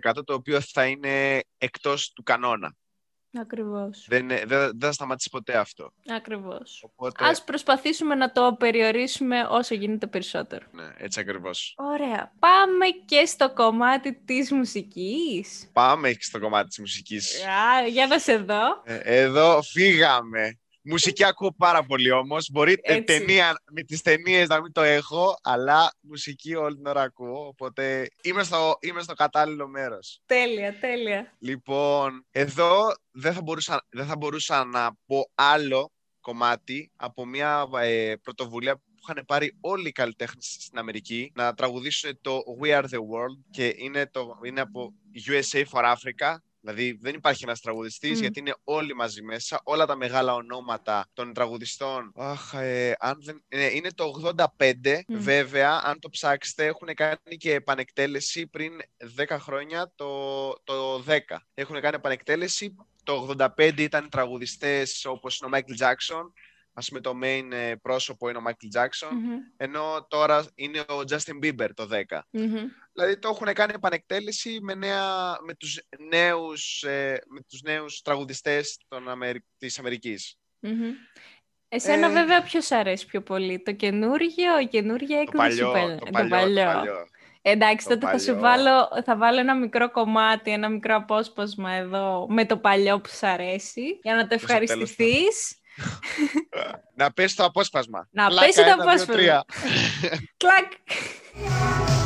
10% 0.00 0.12
το 0.24 0.34
οποίο 0.34 0.60
θα 0.60 0.86
είναι 0.86 1.40
εκτός 1.58 2.12
του 2.12 2.22
κανόνα. 2.22 2.76
Ακριβώς. 3.40 4.06
Δεν, 4.08 4.22
είναι- 4.22 4.42
δεν, 4.46 4.58
δεν 4.58 4.80
θα 4.80 4.92
σταματήσει 4.92 5.28
ποτέ 5.30 5.56
αυτό. 5.56 5.92
Ακριβώς. 6.16 6.82
Οπότε, 6.84 7.24
Ας 7.24 7.44
προσπαθήσουμε 7.44 8.14
να 8.14 8.32
το 8.32 8.56
περιορίσουμε 8.58 9.46
όσο 9.50 9.74
γίνεται 9.74 10.06
περισσότερο. 10.06 10.66
ναι, 10.72 10.90
έτσι 10.96 11.20
ακριβώς. 11.20 11.74
Ωραία. 11.76 12.32
Πάμε 12.38 12.86
και 13.04 13.24
στο 13.26 13.52
κομμάτι 13.52 14.14
της 14.24 14.52
μουσικής. 14.52 15.70
Πάμε 15.72 16.12
στο 16.18 16.40
κομμάτι 16.40 16.68
της 16.68 16.78
μουσικής. 16.78 17.44
Α, 17.46 17.86
για 17.88 18.06
να 18.06 18.18
σε 18.18 18.36
δω. 18.36 18.82
Ε, 18.84 18.96
Εδώ 19.04 19.62
φύγαμε. 19.62 20.56
Μουσική 20.82 21.24
ακούω 21.24 21.54
πάρα 21.56 21.84
πολύ 21.84 22.10
όμως. 22.10 22.48
Μπορεί 22.52 22.72
ε, 22.72 22.94
Έτσι. 22.94 23.04
ταινία, 23.04 23.62
με 23.72 23.82
τις 23.82 24.02
ταινίες 24.02 24.48
να 24.48 24.60
μην 24.60 24.72
το 24.72 24.82
έχω, 24.82 25.36
αλλά 25.42 25.92
μουσική 26.00 26.54
όλη 26.54 26.76
την 26.76 26.86
ώρα 26.86 27.02
ακούω. 27.02 27.46
Οπότε 27.46 28.08
είμαι 28.22 28.42
στο, 28.42 28.76
είμαι 28.80 29.02
στο 29.02 29.14
κατάλληλο 29.14 29.68
μέρος. 29.68 30.22
Τέλεια, 30.26 30.78
τέλεια. 30.80 31.36
Λοιπόν, 31.38 32.26
εδώ 32.30 32.94
δεν 33.10 33.32
θα 33.32 33.42
μπορούσα, 33.42 33.86
δεν 33.88 34.06
θα 34.06 34.16
μπορούσα 34.16 34.64
να 34.64 34.90
πω 35.06 35.30
άλλο 35.34 35.92
κομμάτι 36.20 36.90
από 36.96 37.26
μια 37.26 37.68
ε, 37.80 38.14
πρωτοβουλία 38.22 38.76
που 38.76 38.82
είχαν 39.02 39.24
πάρει 39.26 39.56
όλοι 39.60 39.88
οι 39.88 39.92
καλλιτέχνες 39.92 40.56
στην 40.60 40.78
Αμερική 40.78 41.32
να 41.34 41.54
τραγουδήσουν 41.54 42.18
το 42.20 42.42
We 42.60 42.68
Are 42.68 42.84
The 42.84 42.98
World 42.98 43.38
και 43.50 43.74
είναι, 43.76 44.06
το, 44.06 44.38
είναι 44.44 44.60
από 44.60 44.92
USA 45.28 45.64
for 45.70 45.94
Africa. 45.94 46.36
Δηλαδή 46.64 46.98
δεν 47.00 47.14
υπάρχει 47.14 47.44
ένας 47.44 47.60
τραγουδιστής 47.60 48.18
Μμ. 48.18 48.20
γιατί 48.20 48.38
είναι 48.38 48.54
όλοι 48.64 48.94
μαζί 48.94 49.22
μέσα, 49.22 49.60
όλα 49.64 49.86
τα 49.86 49.96
μεγάλα 49.96 50.34
ονόματα 50.34 51.06
των 51.12 51.32
τραγουδιστών. 51.32 52.12
Αχ, 52.16 52.52
ε, 52.54 52.94
αν 52.98 53.18
δεν, 53.22 53.44
ε, 53.48 53.74
είναι 53.74 53.90
το 53.94 54.04
85, 54.04 55.02
Μμ. 55.08 55.18
βέβαια, 55.18 55.80
αν 55.84 55.98
το 55.98 56.08
ψάξετε, 56.08 56.66
έχουν 56.66 56.94
κάνει 56.94 57.36
και 57.38 57.54
επανεκτέλεση 57.54 58.46
πριν 58.46 58.72
10 59.16 59.38
χρόνια, 59.38 59.92
το, 59.94 60.52
το 60.64 61.04
10. 61.06 61.18
Έχουν 61.54 61.80
κάνει 61.80 61.96
επανεκτέλεση, 61.96 62.74
το 63.02 63.34
85 63.56 63.74
ήταν 63.78 64.08
τραγουδιστές 64.08 65.04
όπως 65.04 65.40
είναι 65.40 65.56
ο 65.56 65.58
Michael 65.58 65.82
Jackson, 65.82 66.24
ας 66.74 66.88
πούμε 66.88 67.00
το 67.00 67.12
main 67.22 67.48
ε, 67.52 67.74
πρόσωπο 67.82 68.28
είναι 68.28 68.38
ο 68.38 68.42
Michael 68.46 68.80
Jackson, 68.80 69.10
Μμμ, 69.12 69.32
ενώ 69.56 70.06
τώρα 70.10 70.44
είναι 70.54 70.78
ο 70.80 71.00
Justin 71.10 71.44
Bieber 71.44 71.68
το 71.74 71.88
10. 72.10 72.18
μμμ. 72.30 72.56
Δηλαδή 72.92 73.18
το 73.18 73.28
έχουν 73.28 73.52
κάνει 73.54 73.72
επανεκτέλεση 73.74 74.58
με, 74.62 74.74
νέα, 74.74 75.36
με, 75.46 75.54
τους 75.54 75.80
νέους, 76.10 76.82
ε, 76.82 77.22
με 77.28 77.40
τους 77.48 77.60
νέους 77.62 78.02
τραγουδιστές 78.02 78.78
των 78.88 79.08
Αμερι... 79.08 79.44
της 79.58 79.78
Αμερικής. 79.78 80.36
Μμμ. 80.58 80.90
Εσένα 81.68 82.06
Ε. 82.06 82.12
βέβαια 82.12 82.42
ποιος 82.42 82.70
αρέσει 82.70 83.06
πιο 83.06 83.22
πολύ, 83.22 83.62
το 83.62 83.72
καινούργιο, 83.72 84.58
η 84.60 84.66
καινούργια 84.66 85.16
Το 85.16 85.22
έκδοση 85.22 85.60
παλιό, 85.60 85.72
πέλ- 85.72 85.98
το 86.00 86.06
ε, 86.06 86.28
παλιό, 86.28 86.64
το 86.64 86.72
παλιό. 86.72 87.06
Εντάξει, 87.44 87.86
Το 87.88 87.98
τότε 87.98 88.12
θα 88.12 88.18
σου 88.18 88.26
παλιό. 88.26 88.40
βάλω, 88.40 88.88
θα 89.04 89.16
βάλω 89.16 89.38
ένα 89.38 89.56
μικρό 89.56 89.90
κομμάτι, 89.90 90.50
ένα 90.50 90.68
μικρό 90.68 90.96
απόσπασμα 90.96 91.70
εδώ 91.72 92.26
με 92.28 92.46
το 92.46 92.56
παλιό 92.56 93.00
που 93.00 93.08
σου 93.08 93.26
αρέσει, 93.26 93.98
για 94.02 94.14
να 94.14 94.26
το 94.26 94.38
στο 94.38 94.46
τέλος 94.46 94.66
θα- 94.66 94.72
ευχαριστηθείς. 94.74 95.56
Να 96.94 97.12
πες 97.12 97.34
το 97.34 97.44
απόσπασμα. 97.44 98.08
Να 98.10 98.26
Πλάκα, 98.28 98.46
πες 98.46 98.54
το 98.54 98.60
ένα, 98.60 98.74
δύο, 98.74 98.82
απόσπασμα. 98.82 99.14
τρία. 99.14 99.44
Κλακ! 100.36 100.72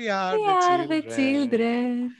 We 0.00 0.08
are, 0.08 0.34
we 0.38 0.46
are 0.46 0.86
the 0.94 1.02
children. 1.16 2.16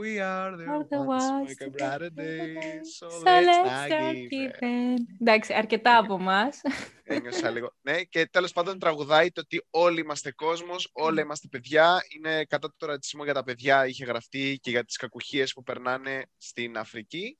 We 0.00 0.10
are 0.18 0.56
the, 0.56 0.64
Are 0.72 0.84
the 0.94 1.00
ones 1.14 1.24
who 1.24 1.32
ones 1.36 1.48
make 1.48 1.60
a 1.60 1.64
to 1.64 1.70
brighter 1.76 2.10
make 2.16 2.26
a 2.26 2.46
day. 2.46 2.54
day. 2.54 2.80
So, 2.96 3.04
So 3.10 3.24
let's 3.24 3.46
let's 3.48 3.68
not 3.70 3.86
start 3.88 4.14
give 4.14 4.24
it. 4.24 4.30
giving. 4.30 4.96
Εντάξει, 5.20 5.54
αρκετά 5.54 5.96
από 5.98 6.14
εμάς. 6.14 6.60
Ένιωσα 7.04 7.50
λίγο. 7.50 7.72
Ναι, 7.80 8.02
και 8.02 8.26
τέλος 8.26 8.52
πάντων 8.52 8.78
τραγουδάει 8.78 9.30
το 9.30 9.40
ότι 9.40 9.66
όλοι 9.70 10.00
είμαστε 10.00 10.32
κόσμος, 10.32 10.88
όλα 10.92 11.20
είμαστε 11.20 11.48
παιδιά. 11.50 12.02
Είναι 12.16 12.44
κατά 12.44 12.74
το 12.76 12.86
ρατσισμό 12.86 13.24
για 13.24 13.34
τα 13.34 13.42
παιδιά, 13.42 13.86
είχε 13.86 14.04
γραφτεί 14.04 14.58
και 14.62 14.70
για 14.70 14.84
τις 14.84 14.96
κακουχίες 14.96 15.52
που 15.52 15.62
περνάνε 15.62 16.22
στην 16.36 16.78
Αφρική. 16.78 17.38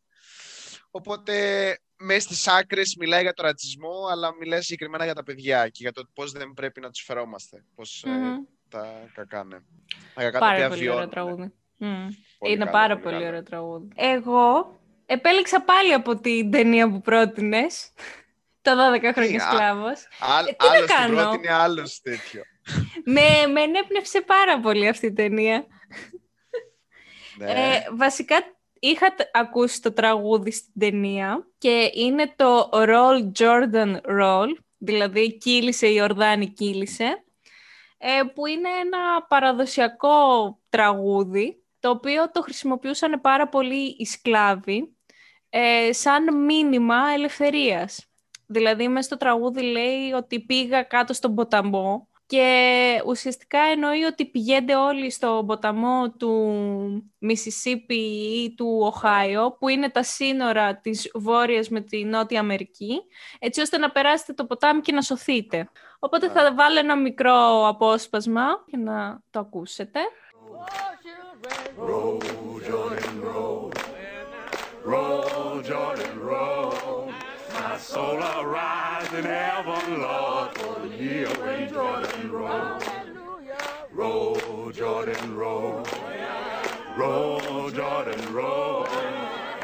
Οπότε, 0.90 1.34
μέσα 1.96 2.20
στις 2.20 2.46
άκρες 2.48 2.96
μιλάει 2.98 3.22
για 3.22 3.32
το 3.32 3.42
ρατσισμό, 3.42 4.06
αλλά 4.10 4.34
μιλάει 4.40 4.62
συγκεκριμένα 4.62 5.04
για 5.04 5.14
τα 5.14 5.22
παιδιά 5.22 5.68
και 5.68 5.78
για 5.82 5.92
το 5.92 6.02
πώς 6.14 6.32
δεν 6.32 6.52
πρέπει 6.54 6.80
να 6.80 6.90
τους 6.90 7.02
φερόμαστε, 7.02 7.64
πώς 7.74 8.04
ε, 8.06 8.10
Μμμ. 8.10 8.36
Τα 8.70 9.10
κακάνε. 9.14 9.62
Τα 10.14 10.22
κακά 10.22 10.30
τα 10.32 10.38
Πάρα 10.38 10.54
οποία 10.54 10.68
πολύ 10.68 10.80
ωραίο 10.88 10.92
βιώνουν. 10.94 11.10
τραγούδι. 11.10 11.52
Μμ. 11.76 12.06
Πολύ 12.38 12.52
Είναι 12.52 12.64
καλό, 12.64 12.70
πάρα 12.76 12.88
πολύ 12.94 13.02
πολύ 13.02 13.14
καλό. 13.16 13.26
ωραίο 13.28 13.42
τραγούδι. 13.42 13.88
Εγώ 13.94 14.76
επέλεξα 15.06 15.62
πάλι 15.62 15.92
από 15.92 16.16
την 16.20 16.50
ταινία 16.50 16.90
που 16.90 17.00
πρότεινες. 17.00 17.92
Το 18.62 18.70
12 18.94 19.10
χρόνια 19.14 19.44
α- 19.46 19.52
σκλάβος. 19.52 20.06
Άλλ, 20.20 20.46
Ε, 20.46 20.50
τι 20.52 20.56
να 20.66 20.70
άλλος 20.72 20.86
την 20.86 20.96
κάνω; 20.96 21.14
πρότεινε, 21.14 21.52
άλλος 21.52 22.00
τέτοιο. 22.00 22.42
με, 23.04 23.20
με 23.52 23.60
ενέπνευσε 23.60 24.20
πάρα 24.20 24.60
πολύ 24.60 24.88
αυτή 24.88 25.06
η 25.06 25.12
ταινία. 25.12 25.66
Ναι. 27.38 27.50
Ε, 27.50 27.80
βασικά 27.96 28.36
είχα 28.80 29.14
τ- 29.14 29.20
ακούσει 29.36 29.82
το 29.82 29.92
τραγούδι 29.92 30.50
στην 30.50 30.72
ταινία 30.78 31.46
και 31.58 31.90
είναι 31.94 32.32
το 32.36 32.70
Roll 32.72 33.30
Jordan 33.38 33.96
Roll, 34.20 34.48
δηλαδή 34.78 35.36
κύλησε 35.38 35.86
η 35.86 36.00
Ορδάνη 36.00 36.46
κύλησε, 36.48 37.04
ε, 37.04 37.22
που 38.34 38.46
είναι 38.46 38.68
ένα 38.68 39.22
παραδοσιακό 39.28 40.58
τραγούδι, 40.68 41.62
το 41.80 41.90
οποίο 41.90 42.30
το 42.30 42.42
χρησιμοποιούσαν 42.42 43.20
πάρα 43.20 43.48
πολύ 43.48 43.96
οι 43.98 44.04
σκλάβοι, 44.04 44.96
ε, 45.48 45.92
σαν 45.92 46.44
μήνυμα 46.44 46.96
ελευθερίας. 47.14 48.06
Δηλαδή, 48.46 48.88
μέσα 48.88 49.06
στο 49.06 49.16
τραγούδι 49.16 49.62
λέει 49.62 50.12
ότι 50.12 50.40
πήγα 50.40 50.82
κάτω 50.82 51.12
στον 51.12 51.34
ποταμό 51.34 52.08
και 52.28 53.02
ουσιαστικά 53.06 53.58
εννοεί 53.58 54.02
ότι 54.02 54.26
πηγαίνετε 54.26 54.74
όλοι 54.74 55.10
στο 55.10 55.44
ποταμό 55.46 56.10
του 56.10 56.32
Μισισίπι 57.18 57.94
ή 58.44 58.54
του 58.54 58.78
Οχάιο, 58.82 59.56
που 59.58 59.68
είναι 59.68 59.90
τα 59.90 60.02
σύνορα 60.02 60.76
της 60.76 61.10
Βόρειας 61.14 61.68
με 61.68 61.80
τη 61.80 62.04
Νότια 62.04 62.40
Αμερική, 62.40 63.00
έτσι 63.38 63.60
ώστε 63.60 63.78
να 63.78 63.90
περάσετε 63.90 64.32
το 64.32 64.44
ποτάμι 64.44 64.80
και 64.80 64.92
να 64.92 65.02
σωθείτε. 65.02 65.70
Οπότε 65.98 66.30
θα 66.30 66.54
βάλω 66.54 66.78
ένα 66.78 66.96
μικρό 66.96 67.66
απόσπασμα 67.68 68.44
για 68.66 68.78
να 68.78 69.20
το 69.30 69.38
ακούσετε. 69.38 70.00
Roll, 74.84 75.60
Jordan, 75.70 76.12
roll. 76.30 77.12
My 77.54 77.76
soul 77.76 78.20
arise 78.38 79.12
in 79.18 79.24
heaven, 79.24 80.00
Lord, 80.00 80.50
for 80.58 80.74
the 80.80 80.90
year 80.96 81.28
when 81.40 81.68
Jordan 81.72 82.07
roll. 82.30 82.78
Roll, 84.00 84.70
Jordan, 84.80 85.36
roll. 85.42 85.84
Roll, 87.02 87.70
Jordan, 87.78 88.22
roll. 88.34 88.86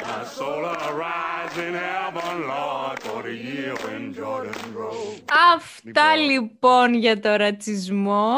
My 0.07 0.24
soul 0.37 0.64
arise 0.88 1.24
rise 1.55 1.66
in 1.68 1.74
heaven, 1.74 2.37
Lord, 2.46 2.96
for 3.03 3.22
the 3.22 3.35
year 3.48 3.74
when 3.85 4.14
Jordan 4.14 4.74
rose. 4.77 5.22
Αυτά 5.55 6.16
Λοιπόν. 6.16 6.42
λοιπόν 6.42 6.94
για 6.94 7.20
το 7.20 7.35
ρατσισμό. 7.37 8.37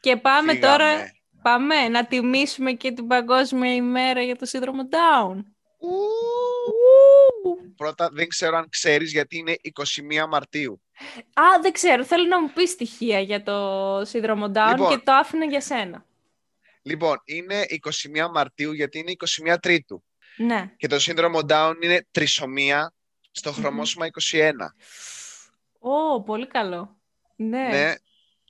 Και 0.00 0.16
πάμε 0.16 0.52
Φύγαμε. 0.52 0.76
τώρα 0.76 1.12
πάμε 1.42 1.88
να 1.88 2.06
τιμήσουμε 2.06 2.72
και 2.72 2.92
την 2.92 3.06
Παγκόσμια 3.06 3.74
ημέρα 3.74 4.22
για 4.22 4.36
το 4.36 4.46
σύνδρομο 4.46 4.82
Down. 4.90 5.36
Ου. 5.78 5.92
Πρώτα, 7.76 8.08
δεν 8.12 8.28
ξέρω 8.28 8.56
αν 8.56 8.68
ξέρεις 8.68 9.12
γιατί 9.12 9.36
είναι 9.38 9.56
21 10.24 10.28
Μαρτίου. 10.28 10.80
Α, 11.34 11.42
δεν 11.62 11.72
ξέρω. 11.72 12.04
Θέλω 12.04 12.26
να 12.26 12.40
μου 12.40 12.50
πεις 12.54 12.70
στοιχεία 12.70 13.20
για 13.20 13.42
το 13.42 14.02
σύνδρομο 14.04 14.50
Down 14.54 14.70
Λοιπόν. 14.70 14.90
και 14.90 15.02
το 15.04 15.12
άφηνα 15.12 15.44
για 15.44 15.60
σένα. 15.60 16.04
Λοιπόν, 16.82 17.22
είναι 17.24 17.64
21 17.68 18.30
Μαρτίου 18.32 18.72
γιατί 18.72 18.98
είναι 18.98 19.12
21 19.52 19.56
Τρίτου. 19.62 20.04
Ναι. 20.36 20.72
Και 20.76 20.86
το 20.86 20.98
σύνδρομο 20.98 21.40
Down 21.48 21.74
είναι 21.80 22.06
τρισομία 22.10 22.92
στο 23.30 23.52
χρωμόσωμα 23.52 24.06
21. 24.32 24.50
Ω, 25.78 26.22
πολύ 26.22 26.46
καλό. 26.46 26.96
Ναι, 27.36 27.68
Ναι, 27.68 27.94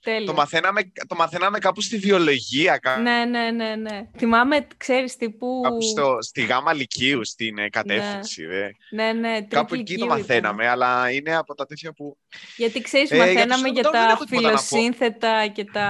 τέλεια. 0.04 0.26
το 0.26 0.32
μαθαίναμε, 0.32 0.92
το 1.08 1.14
μαθαίναμε 1.14 1.58
κάπου 1.58 1.80
στη 1.80 1.98
βιολογία, 1.98 2.78
κάπου 2.78 3.00
Ναι, 3.00 3.24
ναι, 3.24 3.50
ναι, 3.50 3.74
ναι. 3.74 4.08
Θυμάμαι, 4.16 4.66
ξέρεις, 4.76 5.16
τύπου... 5.16 5.62
στο, 5.92 6.18
στη 6.20 6.44
γάμα 6.44 6.72
λυκείου, 6.72 7.24
στην 7.24 7.58
ε, 7.58 7.68
κατεύθυνση. 7.68 8.46
δε. 8.46 8.68
Ναι, 8.90 9.12
ναι, 9.12 9.36
τρίτη 9.36 9.54
Κάπου 9.54 9.74
εκεί 9.74 9.84
το 9.84 9.90
λυκείου 9.90 10.04
ήταν. 10.04 10.18
μαθαίναμε, 10.18 10.68
αλλά 10.68 11.10
είναι 11.10 11.36
από 11.36 11.54
τα 11.54 11.66
τέτοια 11.66 11.92
που... 11.92 12.18
Γιατί 12.56 12.80
ξέρεις, 12.80 13.10
Ε, 13.10 13.14
για 13.16 13.24
το 13.24 13.32
μαθαίναμε 13.32 13.68
για, 13.68 13.82
Σύνδρομο 13.82 13.96
Down 13.96 13.98
δεν 13.98 14.06
τα 14.06 14.12
έχω 14.12 14.24
τίποτα 14.24 14.48
να 14.50 14.54
πω. 14.54 14.62
φιλοσύνθετα 14.62 15.46
και 15.46 15.64
τα... 15.64 15.88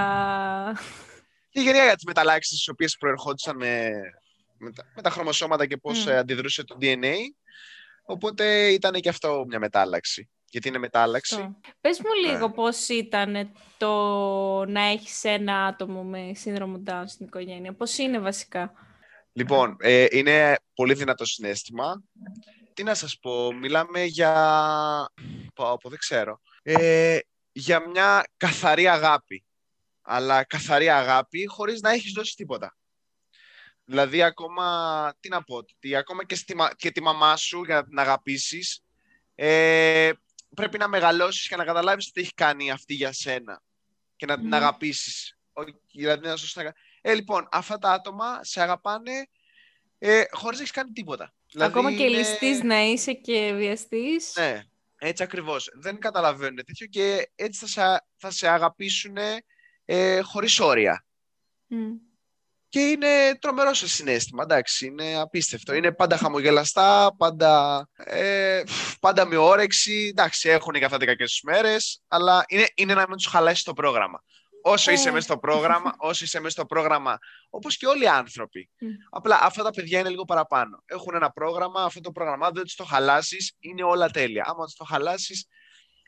Και 1.49 1.61
γενικά 1.61 1.83
για 1.83 1.95
τις 1.95 2.03
μεταλλάξεις 2.05 2.57
τις 2.57 2.67
οποίες 2.67 2.97
προερχόντουσαν 2.99 3.55
με, 3.55 3.89
με, 4.57 4.71
τα, 4.71 4.91
με 4.95 5.01
τα 5.01 5.09
χρωμοσώματα 5.09 5.65
και 5.65 5.77
πώς 5.77 6.05
Μμ. 6.05 6.09
ε, 6.09 6.17
αντιδρούσε 6.17 6.63
το 6.63 6.77
DNA. 6.81 7.13
Οπότε 8.05 8.67
ήταν 8.67 8.93
και 8.93 9.09
αυτό 9.09 9.45
μια 9.47 9.59
μετάλλαξη. 9.59 10.29
Γιατί 10.55 10.69
είναι 10.69 10.77
μετάλλαξη. 10.77 11.35
Αυτό. 11.35 11.59
Πες 11.81 11.99
μου 11.99 12.09
Ναι. 12.25 12.31
λίγο 12.31 12.51
πώς 12.51 12.87
ήταν 12.87 13.51
το 13.77 13.91
να 14.65 14.81
έχεις 14.81 15.23
ένα 15.23 15.65
άτομο 15.65 16.03
με 16.03 16.31
σύνδρομο 16.35 16.83
Down 16.87 17.03
στην 17.05 17.25
οικογένεια. 17.25 17.73
Πώς 17.73 17.97
είναι 17.97 18.19
βασικά; 18.19 18.73
Λοιπόν, 19.33 19.75
ε, 19.79 20.05
είναι 20.09 20.55
πολύ 20.73 20.93
δυνατό 20.93 21.25
συνέστημα. 21.25 22.03
Τι 22.73 22.83
να 22.83 22.93
σας 22.93 23.17
πω, 23.21 23.53
μιλάμε 23.53 24.03
για... 24.03 24.31
Πω, 25.55 25.77
πω, 25.81 25.89
δεν 25.89 25.99
ξέρω. 25.99 26.41
Ε, 26.63 27.17
για 27.51 27.89
μια 27.89 28.23
καθαρή 28.37 28.87
αγάπη. 28.87 29.45
Αλλά 30.01 30.43
καθαρή 30.43 30.89
αγάπη 30.89 31.45
χωρίς 31.45 31.81
να 31.81 31.91
έχεις 31.91 32.11
δώσει 32.11 32.35
τίποτα. 32.35 32.77
Δηλαδή 33.85 34.23
ακόμα, 34.23 35.13
τι 35.19 35.29
να 35.29 35.43
πω, 35.43 35.55
ότι 35.55 35.95
ακόμα 35.95 36.25
και, 36.25 36.35
στη, 36.35 36.55
μα- 36.55 36.73
και 36.75 36.91
τη 36.91 37.01
μαμά 37.01 37.35
σου 37.35 37.63
για 37.63 37.75
να 37.75 37.83
την 37.83 37.99
αγαπήσεις, 37.99 38.79
ε, 39.35 40.11
πρέπει 40.55 40.77
να 40.77 40.87
μεγαλώσεις 40.87 41.47
και 41.47 41.55
να 41.55 41.65
καταλάβεις 41.65 42.11
τι 42.11 42.21
έχει 42.21 42.33
κάνει 42.33 42.71
αυτή 42.71 42.93
για 42.93 43.11
σένα 43.13 43.61
και 44.15 44.25
να 44.25 44.35
την 44.35 44.45
Μμμ. 44.45 44.53
αγαπήσεις. 44.53 45.37
Όχι, 45.53 45.75
Δηλαδή 45.93 46.27
να 46.27 46.35
σου 46.35 46.47
σταγα- 46.47 46.73
Ε, 47.01 47.13
λοιπόν, 47.13 47.47
αυτά 47.51 47.77
τα 47.77 47.91
άτομα 47.91 48.39
σε 48.43 48.61
αγαπάνε 48.61 49.11
ε, 49.97 50.23
χωρίς 50.31 50.57
να 50.57 50.63
έχεις 50.63 50.71
κάνει 50.75 50.91
τίποτα. 50.91 51.33
Δηλαδή 51.51 51.71
Ακόμα 51.71 51.93
και 51.93 52.03
είναι- 52.03 52.17
ληστής 52.17 52.63
να 52.63 52.81
είσαι 52.81 53.13
και 53.13 53.53
βιαστής. 53.55 54.33
Ναι, 54.37 54.61
έτσι 54.97 55.23
ακριβώς. 55.23 55.69
Δεν 55.73 55.99
καταλαβαίνουν 55.99 56.55
τέτοιο 56.65 56.87
και 56.87 57.31
έτσι 57.35 57.59
θα 57.59 57.67
σε, 57.67 58.05
θα 58.15 58.31
σε 58.31 58.47
αγαπήσουν 58.47 59.17
ε, 59.85 60.19
χωρίς 60.21 60.59
όρια. 60.59 61.05
Μμ. 61.67 61.91
Και 62.75 62.81
είναι 62.81 63.37
τρομερό 63.39 63.73
σε 63.73 63.87
συνέστημα, 63.87 64.43
εντάξει, 64.43 64.85
είναι 64.85 65.19
απίστευτο. 65.19 65.73
Είναι 65.73 65.91
πάντα 65.91 66.17
χαμογελαστά, 66.17 67.15
πάντα, 67.17 67.87
ε, 67.95 68.63
φ, 68.67 68.95
πάντα 68.99 69.25
με 69.25 69.37
όρεξη. 69.37 70.07
Εντάξει, 70.09 70.49
έχουν 70.49 70.73
και 70.73 70.85
αυτά 70.85 70.97
τις 70.97 71.07
κακές 71.07 71.29
τους 71.31 71.41
μέρες, 71.41 72.03
αλλά 72.07 72.43
είναι, 72.47 72.67
είναι 72.75 72.93
να 72.93 73.05
μην 73.07 73.17
τους 73.17 73.25
χαλάσεις 73.25 73.63
το 73.63 73.73
πρόγραμμα. 73.73 74.23
Όσο 74.61 74.91
είσαι 74.91 75.09
Ε. 75.09 75.11
μέσα 75.11 75.25
στο 75.25 75.37
πρόγραμμα, 75.37 75.93
όσο 76.09 76.23
είσαι 76.23 76.39
μέσα 76.39 76.51
στο 76.51 76.65
πρόγραμμα, 76.65 77.17
όπως 77.49 77.77
και 77.77 77.87
όλοι 77.87 78.03
οι 78.03 78.07
άνθρωποι. 78.07 78.69
Μμ. 78.79 78.87
Απλά 79.09 79.39
αυτά 79.41 79.63
τα 79.63 79.69
παιδιά 79.71 79.99
είναι 79.99 80.09
λίγο 80.09 80.25
παραπάνω. 80.25 80.83
Έχουν 80.85 81.15
ένα 81.15 81.29
πρόγραμμα, 81.31 81.83
αυτό 81.83 82.01
το 82.01 82.11
πρόγραμμα 82.11 82.49
δεν 82.51 82.63
τους 82.63 82.75
το 82.75 82.83
χαλάσεις, 82.83 83.55
είναι 83.59 83.83
όλα 83.83 84.09
τέλεια. 84.09 84.43
Άμα 84.47 84.65
τους 84.65 84.75
το 84.75 84.83
χαλάσεις, 84.83 85.47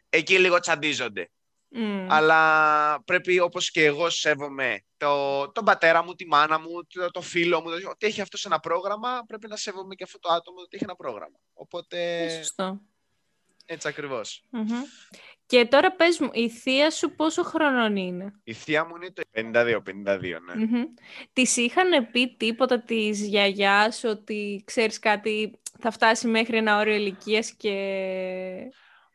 εκεί 0.09 0.39
λίγο 0.39 0.59
τσαντίζονται. 0.59 1.29
Μμ. 1.69 2.07
Αλλά 2.11 3.01
πρέπει 3.05 3.39
όπως 3.39 3.71
και 3.71 3.85
εγώ 3.85 4.09
σέβομαι 4.09 4.81
το, 4.97 5.51
τον 5.51 5.65
πατέρα 5.65 6.03
μου, 6.03 6.13
τη 6.15 6.27
μάνα 6.27 6.59
μου, 6.59 6.85
το, 6.87 7.11
το 7.11 7.21
φίλο 7.21 7.61
μου, 7.61 7.69
το, 7.69 7.89
ότι 7.89 8.05
έχει 8.05 8.21
αυτό 8.21 8.37
ένα 8.45 8.59
πρόγραμμα, 8.59 9.23
πρέπει 9.27 9.47
να 9.47 9.55
σέβομαι 9.55 9.95
και 9.95 10.03
αυτό 10.03 10.19
το 10.19 10.29
άτομο 10.33 10.57
ότι 10.59 10.69
έχει 10.75 10.83
ένα 10.83 10.95
πρόγραμμα. 10.95 11.39
Οπότε 11.53 12.23
Ε, 12.23 12.29
Σωστό. 12.29 12.81
έτσι 13.65 13.87
ακριβώς. 13.87 14.43
Μμμ. 14.49 14.81
Και 15.45 15.65
τώρα 15.65 15.91
πες 15.91 16.19
μου, 16.19 16.29
η 16.33 16.49
θεία 16.49 16.91
σου 16.91 17.11
πόσο 17.15 17.43
χρονών 17.43 17.95
είναι; 17.95 18.33
Η 18.43 18.53
θεία 18.53 18.85
μου 18.85 18.95
είναι 18.95 19.11
το 19.11 19.21
52, 19.31 19.81
52, 19.81 20.39
ναι. 20.45 20.65
Μμμ. 20.65 20.83
Της 21.33 21.57
είχαν 21.57 22.11
πει 22.11 22.35
τίποτα 22.37 22.81
της 22.81 23.27
γιαγιάς 23.27 24.03
ότι 24.03 24.63
ξέρεις 24.65 24.99
κάτι 24.99 25.59
θα 25.79 25.91
φτάσει 25.91 26.27
μέχρι 26.27 26.57
ένα 26.57 26.77
όριο 26.79 26.95
ηλικίας 26.95 27.51
και... 27.51 27.73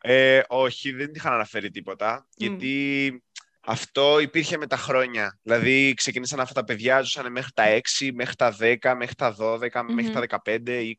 Ε, 0.05 0.41
όχι, 0.49 0.93
δεν 0.93 1.11
είχαν 1.15 1.33
αναφέρει 1.33 1.71
τίποτα, 1.71 2.27
γιατί 2.37 3.23
αυτό 3.65 4.19
υπήρχε 4.19 4.57
με 4.57 4.67
τα 4.67 4.77
χρόνια. 4.77 5.39
Δηλαδή 5.43 5.95
ξεκίνησαν 5.95 6.41
αυτά 6.41 6.55
τα 6.55 6.65
παιδιά, 6.65 7.01
ζούσαν 7.01 7.33
μέχρι 7.33 7.53
τα 7.53 7.81
6, 7.99 8.11
μέχρι 8.13 8.37
τα 8.37 8.57
10, 8.61 8.95
μέχρι 8.97 9.15
τα 9.15 9.37
12, 9.39 9.59
μέχρι 9.87 10.11
Μμμ. 10.11 10.13
τα 10.13 10.41
15, 10.45 10.59
20, 10.67 10.93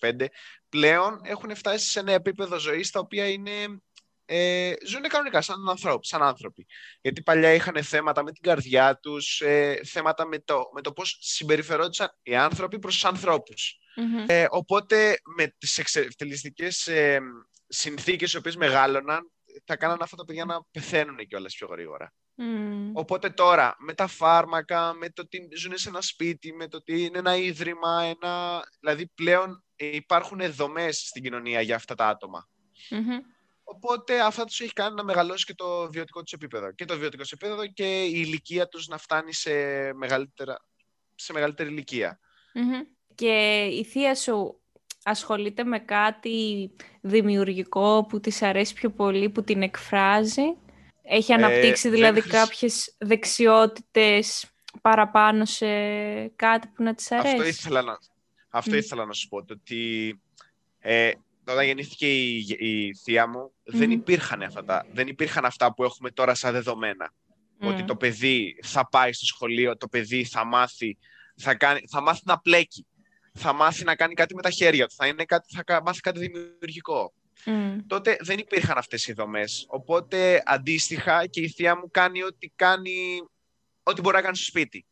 25. 0.00 0.26
Πλέον 0.68 1.20
έχουν 1.24 1.56
φτάσει 1.56 1.90
σε 1.90 2.00
ένα 2.00 2.12
επίπεδο 2.12 2.58
ζωής 2.58 2.90
τα 2.90 3.00
οποία 3.00 3.28
είναι... 3.28 3.80
Ε, 4.24 4.72
ζουν 4.86 5.02
κανονικά 5.02 5.40
σαν 5.40 5.68
ανθρώποι, 5.68 6.06
σαν 6.06 6.22
άνθρωποι. 6.22 6.66
Γιατί 7.00 7.22
παλιά 7.22 7.54
είχαν 7.54 7.82
θέματα 7.82 8.22
με 8.22 8.32
την 8.32 8.42
καρδιά 8.42 8.98
τους, 8.98 9.40
ε, 9.40 9.80
θέματα 9.84 10.26
με 10.26 10.38
το, 10.38 10.70
με 10.74 10.80
το 10.80 10.92
πώς 10.92 11.18
συμπεριφερόντουσαν 11.20 12.16
οι 12.22 12.36
άνθρωποι 12.36 12.78
προς 12.78 12.94
τους 12.94 13.04
ανθρώπους. 13.04 13.78
Μμμ. 13.96 14.24
Ε, 14.28 14.46
οπότε 14.50 15.16
με 15.36 15.54
τις 15.58 15.78
εξευτελιστικές 15.78 16.88
ε, 17.72 17.74
συνθήκες 17.74 18.32
οι 18.32 18.36
οποίες 18.36 18.56
μεγάλωναν 18.56 19.30
θα 19.64 19.76
κάνανε 19.76 20.02
αυτά 20.02 20.16
τα 20.16 20.24
παιδιά 20.24 20.44
να 20.44 20.64
πεθαίνουν 20.70 21.16
κιόλας 21.16 21.54
πιο 21.54 21.66
γρήγορα. 21.66 22.12
Μμ. 22.34 22.90
Οπότε 22.92 23.30
τώρα 23.30 23.76
με 23.78 23.94
τα 23.94 24.06
φάρμακα, 24.06 24.94
με 24.94 25.10
το 25.10 25.22
ότι 25.22 25.48
ζουν 25.56 25.76
σε 25.76 25.88
ένα 25.88 26.00
σπίτι, 26.00 26.52
με 26.52 26.68
το 26.68 26.76
ότι 26.76 27.04
είναι 27.04 27.18
ένα 27.18 27.36
ίδρυμα, 27.36 28.02
ένα... 28.02 28.62
δηλαδή 28.80 29.06
πλέον 29.14 29.64
ε, 29.76 29.96
υπάρχουν 29.96 30.52
δομές 30.52 30.98
στην 30.98 31.22
κοινωνία 31.22 31.60
για 31.60 31.74
αυτά 31.74 31.94
τα 31.94 32.08
άτομα. 32.08 32.48
Μμμ. 32.90 33.18
Οπότε 33.64 34.20
αυτά 34.20 34.44
τους 34.44 34.60
έχει 34.60 34.72
κάνει 34.72 34.94
να 34.94 35.04
μεγαλώσει 35.04 35.44
και 35.44 35.54
το 35.54 35.90
βιωτικό 35.90 36.22
τους 36.22 36.32
επίπεδο. 36.32 36.72
Και 36.72 36.84
το 36.84 36.98
βιωτικό 36.98 37.22
τους 37.22 37.32
επίπεδο 37.32 37.66
και 37.66 38.04
η 38.04 38.12
ηλικία 38.14 38.68
τους 38.68 38.86
να 38.86 38.98
φτάνει 38.98 39.34
σε, 39.34 39.52
μεγαλύτερα, 39.92 40.56
σε 41.14 41.32
μεγαλύτερη 41.32 41.68
ηλικία. 41.68 42.18
Μμμ. 42.54 42.80
Και 43.14 43.64
η 43.64 43.84
θεία 43.84 44.14
σου 44.14 44.61
ασχολείται 45.02 45.64
με 45.64 45.78
κάτι 45.78 46.70
δημιουργικό 47.00 48.06
που 48.08 48.20
της 48.20 48.42
αρέσει 48.42 48.74
πιο 48.74 48.90
πολύ, 48.90 49.28
που 49.30 49.44
την 49.44 49.62
εκφράζει. 49.62 50.56
Έχει 51.02 51.32
Ε, 51.32 51.34
αναπτύξει 51.34 51.88
δεν 51.88 51.96
δηλαδή 51.96 52.20
χρησι- 52.20 52.38
κάποιες 52.38 52.94
δεξιότητες 52.98 54.46
παραπάνω 54.80 55.44
σε 55.44 55.66
κάτι 56.36 56.68
που 56.68 56.82
να 56.82 56.94
της 56.94 57.12
αρέσει. 57.12 57.34
Αυτό 57.34 57.46
ήθελα 57.46 57.82
να, 57.82 57.98
αυτό 58.48 58.70
Μμ. 58.70 58.78
ήθελα 58.78 59.04
να 59.04 59.12
σου 59.12 59.28
πω. 59.28 59.44
Το 59.44 59.54
ότι 59.60 60.20
ε, 60.78 61.10
όταν 61.48 61.64
γεννήθηκε 61.64 62.06
η, 62.14 62.36
η 62.58 62.94
θεία 62.94 63.28
μου, 63.28 63.52
δεν, 63.64 63.88
Μμμ. 63.88 63.92
υπήρχαν 63.92 64.42
αυτά 64.42 64.64
τα, 64.64 64.86
δεν 64.92 65.06
υπήρχαν 65.08 65.44
αυτά 65.44 65.74
που 65.74 65.84
έχουμε 65.84 66.10
τώρα 66.10 66.34
σαν 66.34 66.52
δεδομένα. 66.52 67.12
Μμ. 67.58 67.66
Ότι 67.66 67.84
το 67.84 67.96
παιδί 67.96 68.58
θα 68.62 68.88
πάει 68.88 69.12
στο 69.12 69.26
σχολείο, 69.26 69.76
το 69.76 69.88
παιδί 69.88 70.24
θα 70.24 70.44
μάθει, 70.44 70.98
θα, 71.36 71.54
κάνει, 71.54 71.80
θα 71.90 72.00
μάθει 72.00 72.20
να 72.24 72.38
πλέκει. 72.38 72.86
Θα 73.38 73.52
μάθει 73.52 73.84
να 73.84 73.96
κάνει 73.96 74.14
κάτι 74.14 74.34
με 74.34 74.42
τα 74.42 74.50
χέρια 74.50 74.86
του. 74.88 74.94
Θα, 74.94 75.06
είναι 75.06 75.24
κάτι, 75.24 75.54
θα 75.54 75.62
κα- 75.62 75.82
μάθει 75.82 76.00
κάτι 76.00 76.18
δημιουργικό. 76.18 77.12
Μμ. 77.44 77.78
Τότε 77.86 78.16
δεν 78.20 78.38
υπήρχαν 78.38 78.78
αυτές 78.78 79.06
οι 79.06 79.12
δομές. 79.12 79.64
Οπότε 79.68 80.42
αντίστοιχα 80.46 81.26
και 81.26 81.40
η 81.40 81.48
θεία 81.48 81.76
μου 81.76 81.90
κάνει 81.90 82.22
ό,τι, 82.22 82.48
κάνει, 82.56 83.22
ό,τι 83.82 84.00
μπορεί 84.00 84.16
να 84.16 84.22
κάνει 84.22 84.36
στο 84.36 84.44
σπίτι. 84.44 84.86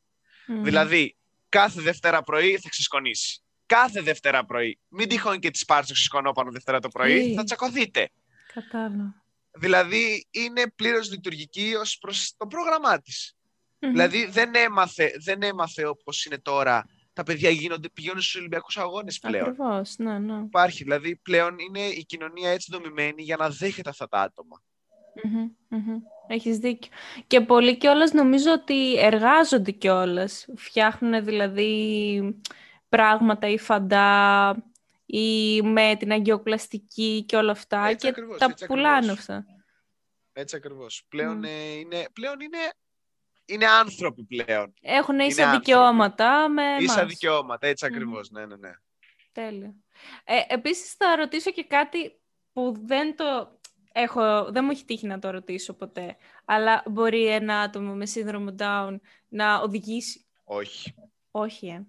Μμ. 0.46 0.62
Δηλαδή, 0.64 1.16
κάθε 1.48 1.80
Δευτέρα 1.80 2.22
πρωί 2.22 2.58
θα 2.58 2.68
ξεσκονίσει. 2.68 3.40
Κάθε 3.66 4.00
Δευτέρα 4.00 4.44
πρωί. 4.44 4.78
Μην 4.88 5.08
τυχόν 5.08 5.38
και 5.38 5.50
της 5.50 5.64
πάρεις 5.64 5.88
το 5.88 5.92
ξεσκονόπανο 5.94 6.50
Δευτέρα 6.50 6.80
το 6.80 6.88
πρωί, 6.88 7.30
Ε. 7.32 7.34
θα 7.34 7.44
τσακωθείτε. 7.44 8.10
Κατάλαβα. 8.54 9.22
Δηλαδή, 9.52 10.26
είναι 10.30 10.70
πλήρως 10.76 11.10
λειτουργική 11.10 11.74
ως 11.80 11.98
προς 11.98 12.34
το 12.36 12.46
πρόγραμμά 12.46 13.00
της. 13.00 13.34
Μμμ. 13.78 13.90
Δηλαδή, 13.90 14.26
δεν 14.26 14.54
έμαθε, 14.54 15.12
δεν 15.24 15.42
έμαθε 15.42 15.86
όπως 15.86 16.24
είναι 16.24 16.38
τώρα. 16.38 16.84
Τα 17.12 17.22
παιδιά 17.22 17.50
γίνονται, 17.50 17.88
πηγαίνουν 17.88 18.20
στους 18.20 18.34
Ολυμπιακούς 18.36 18.76
Αγώνες 18.78 19.18
πλέον. 19.18 19.48
Ακριβώς, 19.48 19.94
ναι, 19.98 20.18
ναι. 20.18 20.38
Υπάρχει, 20.38 20.82
δηλαδή, 20.82 21.16
πλέον 21.16 21.58
είναι 21.58 21.80
η 21.80 22.04
κοινωνία 22.04 22.50
έτσι 22.50 22.68
δομημένη 22.72 23.22
για 23.22 23.36
να 23.36 23.48
δέχεται 23.48 23.88
αυτά 23.88 24.08
τα 24.08 24.20
άτομα. 24.20 24.62
Μμμ, 25.22 25.48
μμμ. 25.68 25.98
Έχεις 26.26 26.58
δίκιο. 26.58 26.90
Και 27.26 27.40
πολλοί 27.40 27.76
κιόλας 27.76 28.12
νομίζω 28.12 28.52
ότι 28.52 28.98
εργάζονται 28.98 29.70
κιόλας. 29.70 30.46
Φτιάχνουν 30.56 31.24
δηλαδή 31.24 32.40
πράγματα 32.88 33.48
ή 33.48 33.58
φαντά 33.58 34.56
ή 35.06 35.62
με 35.62 35.96
την 35.98 36.12
αγκιοπλαστική 36.12 37.24
και 37.28 37.36
όλα 37.36 37.50
αυτά 37.52 37.86
Έτσι 37.86 37.96
και 37.96 38.08
ακριβώς, 38.08 38.38
τα 38.38 38.44
έτσι 38.50 38.66
πουλάνε 38.66 38.96
ακριβώς. 38.96 39.18
αυτά. 39.18 39.44
Έτσι 40.32 40.56
ακριβώς. 40.56 41.04
Πλέον, 41.08 41.36
Μμ. 41.36 41.44
ε, 41.44 41.70
είναι, 41.78 42.06
πλέον 42.12 42.40
είναι, 42.40 42.58
είναι 43.50 43.66
άνθρωποι 43.66 44.24
πλέον. 44.24 44.74
Έχουν 44.80 45.18
ίσα 45.18 45.42
άνθρωποι. 45.42 45.56
δικαιώματα 45.64 46.48
με 46.48 46.62
Ίσα 46.80 47.00
εμάς. 47.00 47.12
δικαιώματα, 47.12 47.66
έτσι 47.66 47.86
Μμμ. 47.86 47.94
ακριβώς. 47.94 48.30
Ναι, 48.30 48.46
ναι, 48.46 48.56
ναι. 48.56 48.70
Τέλεια. 49.32 49.74
Ε, 50.24 50.40
επίσης 50.48 50.92
θα 50.92 51.16
ρωτήσω 51.16 51.50
και 51.50 51.64
κάτι 51.64 52.20
που 52.52 52.74
δεν 52.84 53.16
το 53.16 53.58
έχω, 53.92 54.50
δεν 54.52 54.64
μου 54.64 54.70
έχει 54.70 54.84
τύχει 54.84 55.06
να 55.06 55.18
το 55.18 55.30
ρωτήσω 55.30 55.72
ποτέ, 55.74 56.16
αλλά 56.44 56.82
μπορεί 56.86 57.26
ένα 57.26 57.60
άτομο 57.60 57.94
με 57.94 58.06
σύνδρομο 58.06 58.54
Down 58.58 58.96
να 59.28 59.56
οδηγήσει; 59.60 60.26
Όχι. 60.44 60.94
Όχι, 61.30 61.66
ε. 61.66 61.86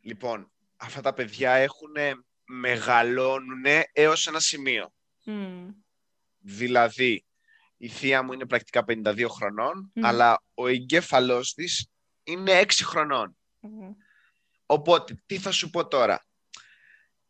Λοιπόν, 0.00 0.52
αυτά 0.76 1.00
τα 1.00 1.12
παιδιά 1.12 1.50
έχουν 1.52 1.92
μεγαλώνουν 2.44 3.64
έως 3.92 4.26
ένα 4.26 4.40
σημείο. 4.40 4.92
Μμ. 5.24 5.68
Δηλαδή, 6.38 7.25
η 7.76 7.88
θεία 7.88 8.22
μου 8.22 8.32
είναι 8.32 8.46
πρακτικά 8.46 8.84
52 8.88 9.26
χρονών, 9.28 9.92
Μμμ. 9.94 10.06
αλλά 10.06 10.42
ο 10.54 10.66
εγκέφαλός 10.66 11.54
της 11.54 11.90
είναι 12.24 12.60
6 12.60 12.84
χρονών. 12.84 13.36
Μμ. 13.60 13.90
Οπότε, 14.66 15.22
τι 15.26 15.38
θα 15.38 15.50
σου 15.50 15.70
πω 15.70 15.86
τώρα; 15.86 16.24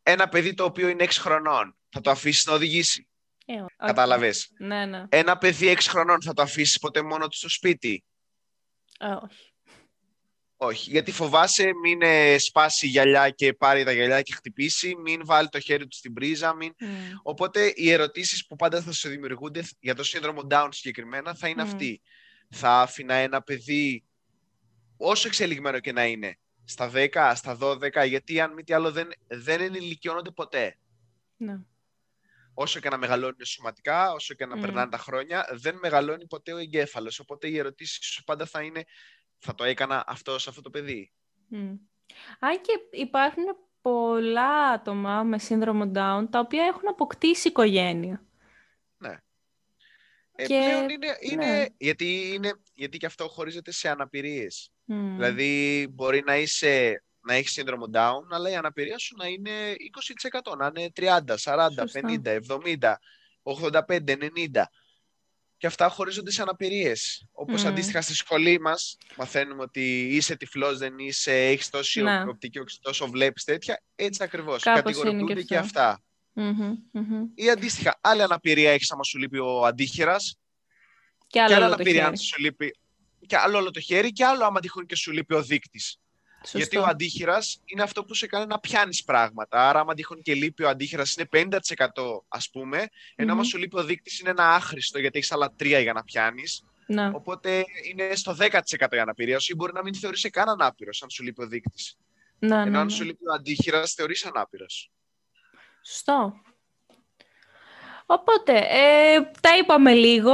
Ένα 0.03 0.29
παιδί 0.29 0.55
το 0.55 0.65
οποίο 0.65 0.89
είναι 0.89 1.05
6 1.05 1.21
χρονών, 1.21 1.77
θα 1.89 2.01
το 2.01 2.11
αφήσεις 2.11 2.47
να 2.47 2.53
οδηγήσει. 2.53 3.09
Ε, 3.47 3.53
όχι. 3.53 3.75
Κατάλαβες; 3.77 4.53
Ναι, 4.59 4.87
ναι. 4.87 5.05
Ένα 5.09 5.39
παιδί 5.39 5.67
6 5.69 5.89
χρονών 5.89 6.23
θα 6.23 6.33
το 6.33 6.43
αφήσεις 6.43 6.79
ποτέ 6.79 7.03
μόνο 7.03 7.29
του 7.29 7.37
στο 7.37 7.49
σπίτι; 7.49 8.05
Ε, 8.99 9.07
όχι. 9.07 9.53
Όχι, 10.59 10.91
γιατί 10.91 11.13
φοβάσαι 11.13 11.71
μην 11.83 12.03
ε, 12.03 12.39
σπάσει 12.39 12.87
η 12.87 12.89
γυαλιά 12.89 13.31
και 13.31 13.53
πάρει 13.53 13.85
τα 13.85 13.93
γυαλιά 13.93 14.23
και 14.23 14.33
χτυπήσει, 14.33 14.97
μην 14.97 15.21
βάλει 15.25 15.49
το 15.49 15.61
χέρι 15.61 15.87
του 15.87 15.97
στην 15.97 16.13
πρίζα, 16.13 16.55
μην... 16.55 16.73
Μμ. 16.79 16.89
Οπότε 17.23 17.73
οι 17.75 17.91
ερωτήσεις 17.91 18.47
που 18.47 18.57
πάντα 18.57 18.83
θα 18.83 18.93
σου 18.93 19.09
δημιουργούνται 19.09 19.65
για 19.81 19.95
το 19.95 20.05
σύνδρομο 20.05 20.47
Down 20.51 20.69
συγκεκριμένα 20.71 21.35
θα 21.35 21.49
είναι 21.49 21.63
Μμ. 21.63 21.67
αυτή. 21.67 22.03
Θα 22.51 22.81
άφηνα 22.81 23.15
ένα 23.15 23.43
παιδί, 23.43 24.05
όσο 24.97 25.29
εξελιγμένο 25.29 25.81
και 25.81 25.93
να 25.93 26.07
είναι, 26.07 26.39
στα 26.65 26.91
10, 26.95 27.33
στα 27.35 27.59
12, 27.61 28.07
γιατί 28.07 28.41
αν 28.41 28.53
μη 28.53 28.63
τι 28.63 28.73
άλλο 28.73 28.93
δεν, 28.93 29.09
δεν 29.27 29.61
ενηλικιώνονται 29.61 30.31
ποτέ. 30.31 30.79
Ναι. 31.37 31.59
Όσο 32.55 32.81
και 32.81 32.89
να 32.89 32.97
μεγαλώνουν 32.97 33.45
σωματικά, 33.45 34.13
όσο 34.13 34.35
και 34.35 34.47
να 34.47 34.57
Μμ. 34.57 34.61
περνάνε 34.61 34.91
τα 34.91 34.99
χρόνια, 34.99 35.49
δεν 35.53 35.79
μεγαλώνει 35.83 36.27
ποτέ 36.27 36.53
ο 36.53 36.57
εγκέφαλος. 36.57 37.19
Οπότε 37.19 37.49
οι 37.49 37.59
ερωτήσεις 37.59 38.07
σου 38.07 38.25
πάντα 38.25 38.47
θα 38.47 38.63
είναι, 38.63 38.85
θα 39.39 39.55
το 39.55 39.65
έκανα 39.65 40.05
αυτό 40.07 40.39
σε 40.39 40.49
αυτό 40.49 40.63
το 40.63 40.71
παιδί. 40.71 41.13
Μμ. 41.49 41.75
Αν 42.39 42.61
και 42.61 42.73
υπάρχουν 42.91 43.45
πολλά 43.81 44.71
άτομα 44.71 45.23
με 45.23 45.39
σύνδρομο 45.39 45.85
Down 45.95 46.27
τα 46.31 46.39
οποία 46.39 46.65
έχουν 46.65 46.89
αποκτήσει 46.89 47.49
οικογένεια. 47.49 48.21
Ε, 50.37 50.47
Και- 50.47 50.63
πλέον 50.67 50.89
είναι, 50.89 51.17
είναι 51.21 51.47
ναι. 51.47 51.65
γιατί, 51.79 52.31
είναι, 52.35 52.53
γιατί 52.75 52.99
και 52.99 53.07
αυτό 53.07 53.29
χωρίζεται 53.29 53.73
σε 53.73 53.89
αναπηρίες. 53.89 54.71
Μμ. 54.85 55.15
Δηλαδή, 55.17 55.87
μπορεί 55.93 56.23
να, 56.27 56.37
είσαι, 56.37 57.05
να 57.21 57.35
έχεις 57.35 57.53
σύνδρομο 57.53 57.85
Down, 57.93 58.27
αλλά 58.31 58.51
η 58.51 58.55
αναπηρία 58.55 58.99
σου 58.99 59.17
να 59.17 59.27
είναι 59.27 59.75
20%, 60.51 60.57
να 60.57 60.67
είναι 60.67 60.91
30, 60.97 61.37
40, 61.37 61.69
Σωστά. 61.79 62.01
50, 62.01 62.39
70, 62.49 62.99
85, 63.43 64.17
90. 64.17 64.63
Και 65.59 65.67
αυτά 65.67 65.89
χωρίζονται 65.89 66.31
σε 66.31 66.43
αναπηρίες. 66.43 67.27
Όπως 67.33 67.63
Μμμ. 67.63 67.69
αντίστοιχα 67.69 68.01
στη 68.01 68.15
σχολή 68.15 68.61
μας, 68.61 68.97
μαθαίνουμε 69.17 69.63
ότι 69.63 70.01
είσαι 70.17 70.37
τυφλός, 70.37 70.79
δεν 70.79 70.99
είσαι, 70.99 71.33
έχεις 71.47 71.71
τόση 71.71 72.03
Ναι. 72.03 72.23
οπτική 72.23 72.59
όψη, 72.59 72.79
τόσο 72.81 73.07
βλέπεις 73.07 73.45
τέτοια. 73.45 73.83
Έτσι 73.95 74.23
ακριβώς. 74.23 74.63
Κάπως 74.63 74.81
είναι 74.81 74.93
Κατηγορούνται 75.03 75.35
και 75.35 75.43
και, 75.43 75.57
αυτό. 75.57 75.81
αυτά. 75.81 76.01
Μμμ, 76.33 76.75
μμμ. 76.93 77.25
Ή 77.35 77.51
αντίστοιχα, 77.51 77.99
άλλη 78.01 78.23
αναπηρία 78.23 78.71
έχεις 78.73 78.91
άμα 78.93 79.03
σου 79.03 79.19
λείπει 79.19 79.39
ο 79.39 79.65
αντίχειρας, 79.65 80.37
Και 81.27 81.41
άλλο 81.41 81.49
και 81.49 81.55
άλλη 81.55 81.65
όλο 81.65 81.69
το 81.69 81.75
αναπηρία 81.75 82.07
αν 82.07 82.17
χέρι. 82.17 82.27
σου 82.29 82.41
λείπει. 82.41 82.77
Και 83.27 83.37
άλλο 83.37 83.59
όλο 83.59 83.71
το 83.71 83.81
χέρι, 83.81 84.13
και 84.13 84.25
άλλο 84.25 84.45
άμα 84.45 84.61
τυχόν 84.61 84.87
και 84.87 84.97
σου 84.97 85.13
λείπει 85.13 85.35
ο 85.35 85.43
δείκτης. 85.43 85.97
Σωστό. 86.47 86.59
Γιατί 86.59 86.77
ο 86.77 86.85
αντίχειρας 86.85 87.61
είναι 87.65 87.83
αυτό 87.83 88.05
που 88.05 88.15
σε 88.15 88.27
κάνει 88.27 88.47
να 88.47 88.59
πιάνεις 88.59 89.05
πράγματα. 89.05 89.69
Άρα, 89.69 89.81
άμα 89.81 89.95
τυχόν 89.95 90.23
και 90.23 90.35
λείπει 90.35 90.63
ο 90.63 90.69
αντίχειρας, 90.69 91.15
είναι 91.15 91.29
50% 91.33 92.25
ας 92.29 92.51
πούμε, 92.51 92.89
ενώ 93.15 93.33
άμα 93.33 93.41
Μμμ. 93.41 93.49
σου 93.49 93.59
λείπει 93.59 93.79
ο 93.79 93.85
δείκτης 93.85 94.21
είναι 94.21 94.31
ένα 94.31 94.55
άχρηστο 94.55 94.99
γιατί 94.99 95.19
έχεις 95.19 95.33
άλλα 95.33 95.53
τρία 95.57 95.81
για 95.81 95.93
να 95.93 96.05
πιάνεις. 96.05 96.65
Ναι. 96.87 97.11
Οπότε 97.15 97.65
είναι 97.91 98.15
στο 98.15 98.37
10% 98.39 98.97
η 98.97 98.99
αναπηρία 98.99 99.39
σου 99.39 99.53
ή 99.53 99.55
μπορεί 99.55 99.73
να 99.73 99.83
μην 99.83 99.95
θεωρήσει 99.95 100.31
καν 100.31 100.49
ανάπηρος 100.49 101.03
αν 101.03 101.11
σου 101.11 101.23
λείπει 101.23 101.43
ο 101.43 101.47
δείκτης. 101.47 101.97
Ναι, 102.39 102.55
Ενώ 102.55 102.71
ναι, 102.71 102.79
αν 102.79 102.85
ναι. 102.85 102.91
σου 102.93 103.05
λείπει 103.05 103.29
ο 103.29 103.33
αντίχειρας, 103.33 103.93
θεωρείς 103.93 104.25
ανάπηρο. 104.25 104.67
Σωστό. 105.83 106.33
Οπότε, 108.07 108.53
ε, 108.59 109.21
τα 109.41 109.57
είπαμε 109.57 109.95
λίγο. 109.95 110.33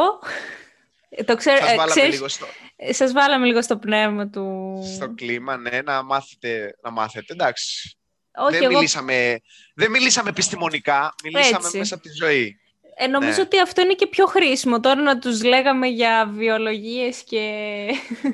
Ε, 1.15 1.25
Το 1.25 1.37
ξέρω, 1.37 1.57
Σας 1.57 1.71
ε, 1.71 1.75
βάλαμε 1.75 1.91
ξέρεις, 1.91 2.15
λίγο 2.15 2.29
στο, 2.29 2.47
ε, 2.77 2.93
σας 2.93 3.13
βάλαμε 3.13 3.47
λίγο 3.47 3.63
στο 3.63 3.77
πνεύμα 3.77 4.29
του... 4.29 4.79
στο 4.97 5.15
κλίμα, 5.15 5.57
ναι, 5.57 5.81
να 5.85 6.03
μάθετε. 6.03 6.75
Να 6.83 6.91
μάθετε. 6.91 7.33
Εντάξει. 7.33 7.97
Όχι, 8.35 8.53
δεν, 8.53 8.63
εγώ 8.63 8.73
μιλήσαμε, 8.75 9.41
δεν 9.75 9.91
μιλήσαμε 9.91 10.29
επιστημονικά, 10.29 11.15
μιλήσαμε 11.25 11.57
Έτσι. 11.65 11.79
μέσα 11.79 11.95
από 11.95 12.03
τη 12.03 12.11
ζωή. 12.13 12.57
ε, 12.95 13.07
νομίζω 13.07 13.37
ναι. 13.37 13.43
ότι 13.43 13.61
αυτό 13.61 13.81
είναι 13.83 13.93
και 13.95 14.07
πιο 14.07 14.27
χρήσιμο. 14.27 14.81
Τώρα 14.81 15.01
να 15.01 15.19
τους 15.19 15.43
λέγαμε 15.43 15.87
για 15.87 16.31
βιολογίες 16.35 17.23
και 17.25 17.41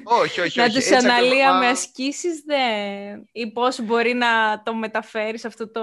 όχι, 0.05 0.41
όχι, 0.41 0.59
να 0.59 0.65
όχι. 0.65 0.73
τους 0.75 0.85
έτσι 0.85 0.95
ακριβώς, 0.95 1.19
αναλύαμε 1.19 1.65
μα- 1.65 1.71
ασκήσεις, 1.71 2.43
δεν... 2.47 3.29
ή 3.33 3.53
πώς 3.53 3.81
μπορεί 3.81 4.15
να 4.15 4.63
το 4.63 4.75
μεταφέρεις 4.75 5.45
αυτό 5.45 5.71
το 5.71 5.83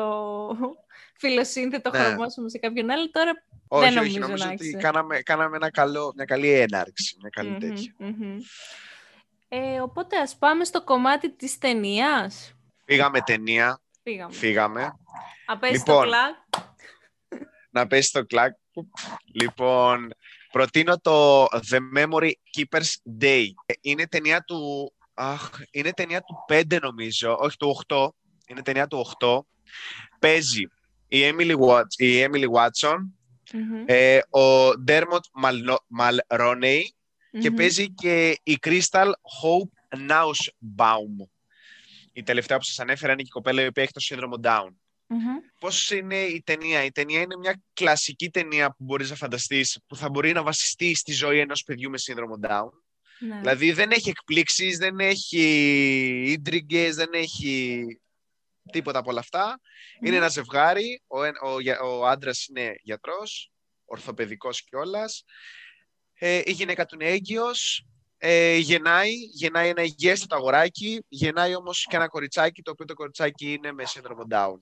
φιλοσύνθετο 1.18 1.90
Ναι. 1.90 1.98
χρωμόσωμο 2.00 2.50
σε 2.50 2.58
κάποιον 2.58 2.90
άλλο. 2.90 3.12
Τώρα 3.12 3.32
Όχι, 3.68 3.84
Δεν 3.90 3.98
όχι, 3.98 3.98
νομίζω 4.06 4.20
νομίζω 4.20 4.46
να 4.46 4.52
ότι 4.52 4.68
έχεις. 4.68 4.82
κάναμε, 4.82 5.20
κάναμε 5.20 5.56
ένα 5.56 5.72
καλό, 5.72 6.12
μια 6.16 6.26
καλή 6.26 6.50
έναρξη, 6.52 7.16
μια 7.22 7.30
καλή 7.30 7.50
Μμμ, 7.50 7.60
τέτοια. 7.60 7.94
μμμ. 7.98 8.38
Ε, 9.48 9.80
οπότε 9.82 10.18
ας 10.20 10.38
πάμε 10.38 10.64
στο 10.66 10.84
κομμάτι 10.84 11.36
της 11.36 11.58
ταινίας. 11.58 12.54
Πήγαμε 12.86 13.22
ταινία, 13.22 13.82
Πήγαμε. 14.04 14.34
φύγαμε. 14.34 14.94
Απέσει 15.46 15.84
το 15.84 15.92
Λοιπόν. 15.94 16.04
κλακ. 16.08 16.36
Να 17.70 17.88
πέσει 17.88 18.12
το 18.12 18.26
κλακ. 18.26 18.54
Λοιπόν, 19.34 20.14
προτείνω 20.52 21.00
το 21.00 21.44
The 21.46 21.80
Memory 21.98 22.32
Keepers 22.58 22.94
Day. 23.22 23.46
Ε, 23.66 23.74
Είναι 23.82 24.08
ταινία 24.08 24.42
του, 24.44 24.94
αχ, 25.14 25.50
είναι 25.72 25.92
ταινία 25.92 26.22
του 26.22 26.46
5 26.48 26.80
νομίζω, 26.82 27.38
όχι 27.40 27.58
του 27.58 27.76
8. 27.88 28.08
Είναι 28.48 28.62
ταινία 28.62 28.88
του 28.88 29.06
8. 29.20 29.40
Παίζει 30.20 30.64
η 31.18 31.34
Emily, 31.34 31.56
Watts, 31.60 31.96
η 31.98 32.24
Emily 32.24 32.48
Watson, 32.56 32.98
Μμμ, 33.54 33.84
ε, 33.86 34.18
ο 34.18 34.70
Dermot 34.88 35.26
Mulroney 36.00 36.82
και 37.40 37.50
μμμ. 37.50 37.56
παίζει 37.56 37.90
και 37.90 38.40
η 38.44 38.58
Crystal 38.62 39.12
Hope 39.42 40.00
Nussbaum. 40.10 41.28
Η 42.14 42.24
τελευταία 42.24 42.58
που 42.58 42.64
σας 42.64 42.80
ανέφερα 42.80 43.12
είναι 43.12 43.22
και 43.22 43.28
η 43.28 43.32
κοπέλα 43.32 43.62
η 43.62 43.68
οποία 43.68 43.84
έχει 43.84 43.92
το 43.92 44.00
σύνδρομο 44.00 44.40
Down. 44.44 44.70
Μμμ. 45.08 45.20
Πώς 45.60 45.92
είναι 45.92 46.16
η 46.16 46.42
ταινία; 46.46 46.84
Η 46.84 46.92
ταινία 46.92 47.22
είναι 47.22 47.38
μια 47.38 47.62
κλασική 47.74 48.30
ταινία 48.30 48.70
που 48.70 48.84
μπορείς 48.84 49.10
να 49.10 49.16
φανταστείς, 49.16 49.80
που 49.88 49.96
θα 49.96 50.10
μπορεί 50.10 50.32
να 50.32 50.44
βασιστεί 50.44 50.96
στη 50.96 51.14
ζωή 51.14 51.40
ενός 51.40 51.64
παιδιού 51.64 51.90
με 51.90 51.98
σύνδρομο 51.98 52.40
Down. 52.42 52.70
Ναι. 53.20 53.40
Δηλαδή 53.40 53.72
δεν 53.72 53.92
έχει 53.92 54.10
εκπλήξεις, 54.10 54.78
δεν 54.78 55.00
έχει 55.00 55.44
ίντριγκες, 56.28 56.96
δεν 56.96 57.10
έχει 57.14 57.86
τίποτα 58.72 59.00
από 59.00 59.10
όλα 59.10 59.20
αυτά. 59.20 59.60
Είναι 60.00 60.10
Μμμ. 60.10 60.18
ένα 60.18 60.28
ζευγάρι, 60.28 61.02
ο, 61.08 61.24
εν- 61.24 61.36
ο, 61.44 61.60
για- 61.60 61.80
ο 61.80 62.06
άντρας 62.08 62.46
είναι 62.48 62.76
γιατρός, 62.82 63.52
ορθοπαιδικός 63.86 64.64
κιόλας. 64.64 65.24
Ε, 66.14 66.42
η 66.46 66.52
γυναίκα 66.52 66.86
του 66.86 66.96
είναι 66.96 67.10
έγκυος, 67.12 67.86
ε, 68.18 68.56
γεννάει, 68.56 69.14
γεννάει 69.14 69.70
ένα 69.70 69.82
υγιέστατο 69.84 70.36
αγοράκι, 70.36 71.06
γεννάει 71.08 71.56
όμως 71.56 71.86
και 71.90 71.96
ένα 71.96 72.08
κοριτσάκι, 72.08 72.62
το 72.62 72.72
οποίο 72.72 72.86
το 72.86 72.94
κοριτσάκι 72.94 73.54
είναι 73.54 73.72
με 73.72 73.86
σύνδρομο 73.86 74.24
Down. 74.30 74.56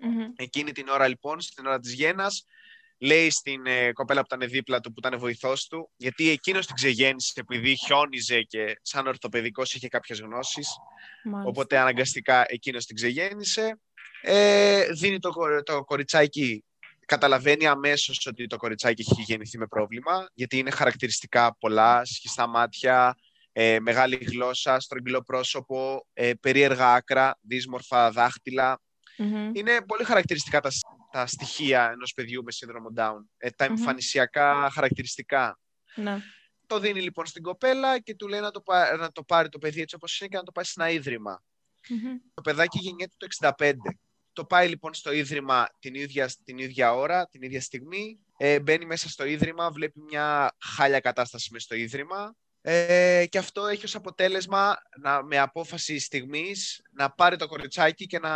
Μμμ. 0.00 0.32
Εκείνη 0.36 0.72
την 0.72 0.88
ώρα 0.88 1.08
λοιπόν, 1.08 1.40
στην 1.40 1.66
ώρα 1.66 1.78
της 1.78 1.92
γέννας, 1.92 2.44
λέει 2.98 3.30
στην 3.30 3.66
ε, 3.66 3.92
κοπέλα 3.92 4.20
που 4.20 4.34
ήταν 4.34 4.48
δίπλα 4.50 4.80
του, 4.80 4.92
που 4.92 4.98
ήταν 5.06 5.18
βοηθός 5.18 5.66
του, 5.66 5.90
γιατί 5.96 6.30
εκείνος 6.30 6.66
την 6.66 6.74
ξεγέννησε 6.74 7.32
επειδή 7.40 7.76
χιόνιζε 7.76 8.42
και 8.42 8.78
σαν 8.82 9.06
ορθοπαιδικός 9.06 9.74
είχε 9.74 9.88
κάποιες 9.88 10.20
γνώσεις, 10.20 10.68
Μάλιστα. 11.24 11.48
οπότε 11.50 11.78
αναγκαστικά 11.78 12.44
εκείνος 12.48 12.86
την 12.86 12.96
ξεγέννησε. 12.96 13.80
Ε, 14.22 14.84
δίνει 14.92 15.18
το, 15.18 15.30
κορ- 15.30 15.62
το 15.64 15.84
κοριτσάκι, 15.84 16.64
καταλαβαίνει 17.06 17.66
αμέσως 17.66 18.26
ότι 18.26 18.46
το 18.46 18.56
κοριτσάκι 18.56 19.04
έχει 19.10 19.22
γεννηθεί 19.22 19.58
με 19.58 19.66
πρόβλημα, 19.66 20.28
γιατί 20.34 20.58
είναι 20.58 20.70
χαρακτηριστικά 20.70 21.56
πολλά, 21.58 22.04
σχιστά 22.04 22.46
μάτια, 22.46 23.16
ε, 23.52 23.78
μεγάλη 23.80 24.16
γλώσσα, 24.16 24.80
στρογγυλό 24.80 25.22
πρόσωπο, 25.22 26.06
ε, 26.12 26.32
περίεργα 26.40 26.92
άκρα, 26.92 27.38
δύσμορφα 27.40 28.10
δάχτυλα, 28.10 28.80
Μμμ. 29.16 29.50
είναι 29.54 29.80
πολύ 29.86 30.04
χαρακτηριστικά 30.04 30.60
τα, 30.60 30.70
τα 31.18 31.26
στοιχεία 31.26 31.90
ενός 31.90 32.12
παιδιού 32.12 32.42
με 32.42 32.52
σύνδρομο 32.52 32.88
Down. 32.96 33.18
Ε, 33.36 33.50
τα 33.50 33.64
Μμμ. 33.64 33.76
εμφανισιακά 33.76 34.70
χαρακτηριστικά. 34.70 35.58
Ναι. 35.94 36.18
Το 36.66 36.78
δίνει 36.78 37.02
λοιπόν 37.02 37.26
στην 37.26 37.42
κοπέλα 37.42 37.98
και 37.98 38.14
του 38.14 38.28
λέει 38.28 38.40
να 38.40 38.50
το, 38.50 38.60
πά- 38.60 38.98
να 38.98 39.12
το 39.12 39.22
πάρει 39.24 39.48
το 39.48 39.58
παιδί 39.58 39.80
έτσι 39.80 39.94
όπως 39.94 40.20
είναι 40.20 40.28
και 40.28 40.36
να 40.36 40.42
το 40.42 40.52
πάει 40.52 40.64
σε 40.64 40.72
ένα 40.76 40.90
ίδρυμα. 40.90 41.42
Μμμ. 41.88 42.16
Το 42.34 42.42
παιδάκι 42.42 42.78
γεννιέται 42.78 43.14
το 43.16 43.26
65. 43.58 43.72
το 44.32 44.44
πάει 44.44 44.68
λοιπόν 44.68 44.94
στο 44.94 45.12
ίδρυμα 45.12 45.66
την 45.78 45.94
ίδια, 45.94 46.30
την 46.44 46.58
ίδια 46.58 46.94
ώρα, 46.94 47.26
την 47.26 47.42
ίδια 47.42 47.60
στιγμή. 47.60 48.18
Ε, 48.36 48.60
μπαίνει 48.60 48.86
μέσα 48.86 49.08
στο 49.08 49.24
ίδρυμα, 49.24 49.70
βλέπει 49.70 50.00
μια 50.00 50.56
χάλια 50.60 51.00
κατάσταση 51.00 51.48
μέσα 51.52 51.64
στο 51.64 51.74
ίδρυμα. 51.74 52.34
Ε, 52.70 53.26
και 53.26 53.38
αυτό 53.38 53.66
έχει 53.66 53.84
ως 53.84 53.94
αποτέλεσμα 53.94 54.76
να, 55.00 55.22
με 55.22 55.38
απόφαση 55.38 55.98
στιγμής 55.98 56.82
να 56.92 57.10
πάρει 57.10 57.36
το 57.36 57.46
κοριτσάκι 57.46 58.06
και 58.06 58.18
να 58.18 58.32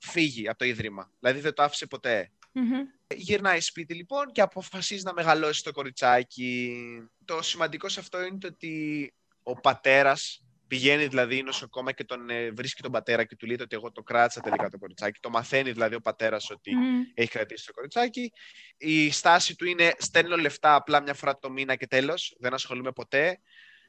φύγει 0.00 0.48
από 0.48 0.58
το 0.58 0.64
ίδρυμα. 0.64 1.10
Δηλαδή 1.20 1.40
δεν 1.40 1.54
το 1.54 1.62
άφησε 1.62 1.86
ποτέ. 1.86 2.30
Μμμ. 2.52 2.72
Γυρνάει 3.14 3.60
σπίτι 3.60 3.94
λοιπόν 3.94 4.32
και 4.32 4.40
αποφασίζει 4.40 5.04
να 5.04 5.12
μεγαλώσει 5.12 5.62
το 5.62 5.72
κοριτσάκι. 5.72 6.76
Το 7.24 7.42
σημαντικό 7.42 7.88
σε 7.88 8.00
αυτό 8.00 8.22
είναι 8.22 8.38
το 8.38 8.46
ότι 8.46 9.14
ο 9.42 9.60
πατέρας 9.60 10.40
πηγαίνει 10.66 11.06
δηλαδή 11.06 11.42
νοσοκόμα 11.42 11.92
και 11.92 12.04
τον 12.04 12.30
ε, 12.30 12.50
βρίσκει 12.50 12.82
τον 12.82 12.92
πατέρα 12.92 13.24
και 13.24 13.36
του 13.36 13.46
λέει 13.46 13.56
ότι 13.60 13.76
εγώ 13.76 13.92
το 13.92 14.02
κράτησα 14.02 14.40
τελικά 14.40 14.68
το 14.68 14.78
κοριτσάκι. 14.78 15.20
Το 15.20 15.30
μαθαίνει 15.30 15.72
δηλαδή 15.72 15.94
ο 15.94 16.00
πατέρας 16.00 16.50
ότι 16.50 16.74
Μμμ. 16.74 17.02
έχει 17.14 17.30
κρατήσει 17.30 17.66
το 17.66 17.72
κοριτσάκι. 17.72 18.32
Η 18.76 19.10
στάση 19.10 19.56
του 19.56 19.66
είναι 19.66 19.92
στέλνω 19.98 20.36
λεφτά 20.36 20.74
απλά 20.74 21.02
μια 21.02 21.14
φορά 21.14 21.38
το 21.38 21.50
μήνα 21.50 21.76
και 21.76 21.86
τέλος. 21.86 22.36
Δεν 22.38 22.54
ασχολούμαι 22.54 22.92
ποτέ. 22.92 23.40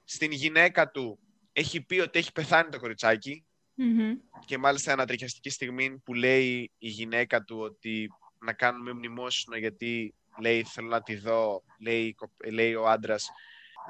Στην 0.10 0.32
γυναίκα 0.32 0.90
του 0.92 1.20
έχει 1.54 1.82
πει 1.82 2.00
ότι 2.00 2.20
έχει 2.20 2.32
πεθάνει 2.32 2.70
το 2.70 2.80
κοριτσάκι 2.80 3.46
Μμμ. 3.74 4.14
και 4.46 4.58
μάλιστα 4.58 4.92
ανατριχιαστική 4.94 5.50
στιγμή 5.50 5.98
που 5.98 6.14
λέει 6.14 6.72
η 6.78 6.88
γυναίκα 6.88 7.44
του 7.44 7.58
ότι 7.60 8.10
να 8.40 8.54
κάνουμε 8.54 8.94
μνημόσυνο 8.94 9.58
γιατί 9.58 10.14
λέει 10.42 10.64
θέλω 10.64 10.88
να 10.88 11.02
τη 11.02 11.16
δω, 11.16 11.64
λέει, 11.80 12.06
η 12.06 12.14
κοπ- 12.14 12.52
λέει 12.52 12.74
ο 12.76 12.88
άντρας. 12.88 13.30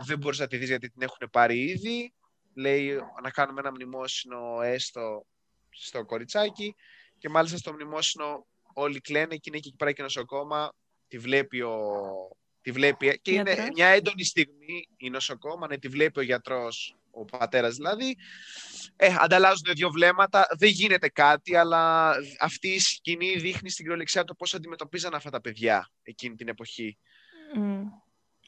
δεν 0.05 0.17
μπορείς 0.17 0.39
να 0.39 0.47
τη 0.47 0.57
δεις 0.57 0.67
γιατί 0.67 0.89
την 0.89 1.01
έχουν 1.01 1.29
πάρει 1.31 1.59
ήδη, 1.63 2.13
λέει 2.53 2.95
να 3.23 3.29
κάνουμε 3.31 3.59
ένα 3.59 3.71
μνημόσυνο 3.71 4.61
έστω 4.61 5.25
στο 5.69 6.05
κοριτσάκι 6.05 6.75
και 7.17 7.29
μάλιστα 7.29 7.57
στο 7.57 7.73
μνημόσυνο 7.73 8.47
όλοι 8.73 9.01
κλαίνε 9.01 9.35
και 9.35 9.49
είναι 9.49 9.59
και 9.59 9.67
εκεί 9.67 9.77
πέρα 9.77 9.91
και 9.91 10.01
νοσοκόμα, 10.01 10.73
τη 11.07 11.17
βλέπει 11.17 11.61
ο... 11.61 11.91
Τη 12.67 12.73
βλέπει, 12.73 13.19
και 13.21 13.31
είναι 13.31 13.53
Γιατρός. 13.53 13.69
μια 13.75 13.87
έντονη 13.87 14.23
στιγμή 14.23 14.87
η 14.97 15.09
νοσοκόμα, 15.09 15.67
ναι, 15.67 15.77
τη 15.77 15.87
βλέπει 15.87 16.19
ο 16.19 16.21
γιατρός, 16.21 16.95
ο 17.11 17.25
πατέρας 17.25 17.75
δηλαδή, 17.75 18.15
ε, 18.95 19.15
ανταλλάζονται 19.19 19.71
δύο 19.71 19.89
βλέμματα, 19.89 20.47
δεν 20.57 20.69
γίνεται 20.69 21.09
κάτι, 21.09 21.55
αλλά 21.55 22.13
αυτή 22.39 22.67
η 22.67 22.79
σκηνή 22.79 23.35
δείχνει 23.35 23.69
στην 23.69 23.83
κυριολεξία 23.83 24.23
το 24.23 24.33
πώς 24.33 24.53
αντιμετωπίζαν 24.53 25.13
αυτά 25.13 25.29
τα 25.29 25.41
παιδιά 25.41 25.89
εκείνη 26.03 26.35
την 26.35 26.47
εποχή. 26.47 26.97
Μμ. 27.55 27.83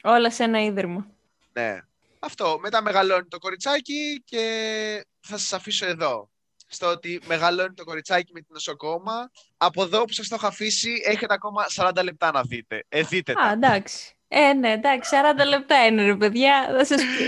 Όλα 0.03 0.32
σε 0.32 0.43
ένα 0.43 0.63
ίδρυμα. 0.63 1.07
Ναι. 1.53 1.80
Αυτό. 2.20 2.59
Μετά 2.61 2.82
μεγαλώνει 2.82 3.28
το 3.28 3.38
κοριτσάκι 3.38 4.22
και 4.26 5.05
θα 5.20 5.38
σας 5.38 5.53
αφήσω 5.53 5.86
εδώ. 5.86 6.30
Στο 6.72 6.88
ότι 6.88 7.22
μεγαλώνει 7.26 7.74
το 7.74 7.84
κοριτσάκι 7.84 8.32
με 8.34 8.39
την 8.39 8.49
νοσοκόμα. 8.53 9.32
Από 9.57 9.84
εδώ 9.84 10.05
που 10.05 10.13
σας 10.13 10.28
το 10.28 10.36
έχω 10.36 10.47
αφήσει 10.47 11.01
έχετε 11.05 11.34
ακόμα 11.34 11.65
40 11.76 12.03
λεπτά 12.03 12.32
να 12.32 12.41
δείτε. 12.43 12.86
Ε, 12.89 13.01
δείτε 13.01 13.34
τα. 13.34 13.41
Α, 13.41 13.51
εντάξει. 13.51 14.13
Ε, 14.28 14.53
ναι, 14.53 14.72
εντάξει, 14.72 15.09
40 15.43 15.47
λεπτά 15.47 15.86
είναι, 15.86 16.05
ρε 16.05 16.15
παιδιά. 16.15 16.67
Θα 16.78 16.86
σας 16.86 17.01
πει. 17.01 17.26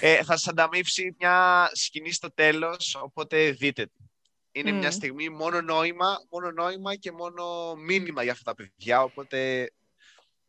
Ε, 0.00 0.16
θα 0.16 0.36
σας 0.36 0.48
ανταμείψει 0.48 1.14
μια 1.18 1.68
σκηνή 1.72 2.12
στο 2.12 2.34
τέλος, 2.34 2.96
οπότε 3.00 3.50
δείτε. 3.50 3.86
τη. 3.86 4.04
Είναι 4.52 4.72
Μμ. 4.72 4.78
μια 4.78 4.90
στιγμή 4.90 5.28
μόνο 5.28 5.60
νόημα, 5.60 6.18
μόνο 6.30 6.50
νόημα 6.50 6.94
και 6.94 7.12
μόνο 7.12 7.74
μήνυμα 7.74 8.22
για 8.22 8.32
αυτά 8.32 8.44
τα 8.44 8.54
παιδιά, 8.54 9.02
οπότε 9.02 9.70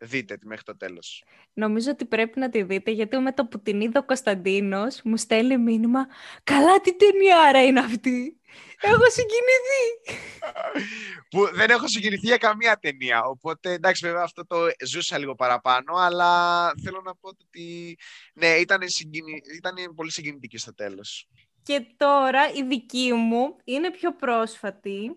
δείτε 0.05 0.37
τη 0.37 0.47
μέχρι 0.47 0.63
το 0.63 0.77
τέλος. 0.77 1.23
Νομίζω 1.53 1.91
ότι 1.91 2.05
πρέπει 2.05 2.39
να 2.39 2.49
τη 2.49 2.63
δείτε, 2.63 2.91
γιατί 2.91 3.17
με 3.17 3.31
το 3.31 3.45
που 3.45 3.61
την 3.61 3.81
είδε 3.81 3.97
ο 3.97 4.03
Κωνσταντίνος 4.03 5.01
μου 5.03 5.17
στέλνει 5.17 5.57
μήνυμα 5.57 6.07
«Καλά, 6.43 6.81
τι 6.81 6.95
ταινιάρα 6.95 7.63
είναι 7.63 7.79
αυτή! 7.79 8.39
Έχω 8.81 9.03
συγκινηθεί!» 9.09 10.21
που 11.29 11.55
δεν 11.55 11.69
έχω 11.69 11.87
συγκινηθεί 11.87 12.25
για 12.25 12.37
καμία 12.37 12.77
ταινία. 12.77 13.23
Οπότε 13.23 13.71
εντάξει, 13.71 14.05
βέβαια 14.05 14.23
αυτό 14.23 14.45
το 14.45 14.57
ζούσα 14.85 15.17
λίγο 15.17 15.35
παραπάνω, 15.35 15.93
αλλά 15.95 16.71
θέλω 16.83 17.01
να 17.05 17.15
πω 17.15 17.27
ότι 17.29 17.97
ναι, 18.33 18.47
ήταν, 18.47 18.79
συγκινη... 18.85 19.41
ήταν 19.55 19.75
πολύ 19.95 20.11
συγκινητική 20.11 20.57
στο 20.57 20.73
τέλος. 20.73 21.27
Και 21.63 21.85
τώρα 21.97 22.51
η 22.51 22.63
δική 22.63 23.13
μου 23.13 23.55
είναι 23.63 23.91
πιο 23.91 24.15
πρόσφατη. 24.15 25.15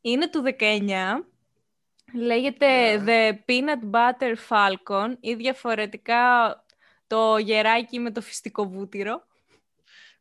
Είναι 0.00 0.30
του 0.30 0.42
19. 0.58 1.24
Λέγεται 2.14 2.96
Ναι. 2.96 3.04
The 3.06 3.50
Peanut 3.50 3.90
Butter 3.90 4.34
Falcon 4.48 5.16
ή 5.20 5.34
διαφορετικά 5.34 6.54
το 7.06 7.38
γεράκι 7.38 7.98
με 7.98 8.10
το 8.10 8.20
φυστικό 8.20 8.68
βούτυρο. 8.68 9.26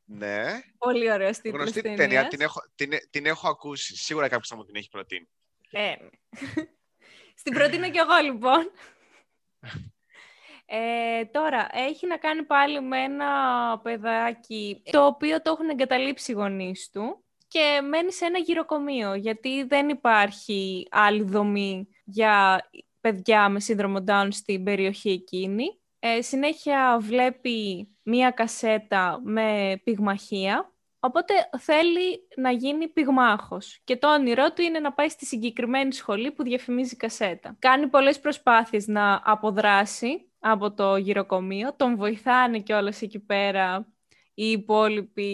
Ναι. 0.05 0.43
Πολύ 0.77 1.11
ωραίος 1.11 1.37
τίτλος 1.37 1.61
Γνωστή 1.61 1.81
ταινίας. 1.81 1.99
ταινία, 1.99 2.27
την 2.27 2.41
έχω, 2.41 2.59
την, 2.75 2.91
την 3.09 3.25
έχω 3.25 3.47
ακούσει. 3.49 3.95
Σίγουρα 3.97 4.27
κάποιος 4.27 4.47
θα 4.47 4.55
μου 4.55 4.65
την 4.65 4.75
έχει 4.75 4.89
προτείνει. 4.89 5.29
Ε, 5.71 5.79
ναι. 5.79 5.97
Στην 7.39 7.53
προτείνω 7.53 7.89
κι 7.89 7.97
εγώ 7.97 8.15
λοιπόν. 8.23 8.71
Ε, 10.65 11.25
τώρα, 11.25 11.67
έχει 11.71 12.07
να 12.07 12.17
κάνει 12.17 12.43
πάλι 12.43 12.81
με 12.81 13.03
ένα 13.03 13.79
παιδάκι 13.83 14.81
το 14.91 15.05
οποίο 15.05 15.41
το 15.41 15.51
έχουν 15.51 15.69
εγκαταλείψει 15.69 16.31
οι 16.31 16.35
γονείς 16.35 16.89
του 16.89 17.25
και 17.47 17.81
μένει 17.89 18.13
σε 18.13 18.25
ένα 18.25 18.37
γυροκομείο 18.37 19.13
γιατί 19.13 19.63
δεν 19.63 19.89
υπάρχει 19.89 20.87
άλλη 20.91 21.23
δομή 21.23 21.87
για 22.03 22.61
παιδιά 23.01 23.49
με 23.49 23.59
σύνδρομο 23.59 24.03
Down 24.07 24.27
στην 24.29 24.63
περιοχή 24.63 25.09
εκείνη. 25.09 25.65
Ε, 25.99 26.21
συνέχεια 26.21 26.97
βλέπει 27.01 27.87
μία 28.03 28.31
κασέτα 28.31 29.19
με 29.23 29.79
πυγμαχία 29.83 30.71
Οπότε 30.99 31.33
θέλει 31.59 32.27
να 32.35 32.51
γίνει 32.51 32.87
πυγμάχος 32.87 33.81
και 33.83 33.97
το 33.97 34.13
όνειρό 34.13 34.53
του 34.53 34.61
είναι 34.61 34.79
να 34.79 34.93
πάει 34.93 35.09
στη 35.09 35.25
συγκεκριμένη 35.25 35.93
σχολή 35.93 36.31
που 36.31 36.43
διαφημίζει 36.43 36.93
η 36.93 36.97
κασέτα. 36.97 37.55
Κάνει 37.59 37.87
πολλές 37.87 38.19
προσπάθειες 38.19 38.87
να 38.87 39.21
αποδράσει 39.23 40.31
από 40.39 40.73
το 40.73 40.97
γυροκομείο, 40.97 41.73
τον 41.75 41.95
βοηθάνε 41.95 42.59
και 42.59 42.73
εκεί 43.01 43.19
πέρα 43.19 43.87
οι 44.33 44.51
υπόλοιποι 44.51 45.31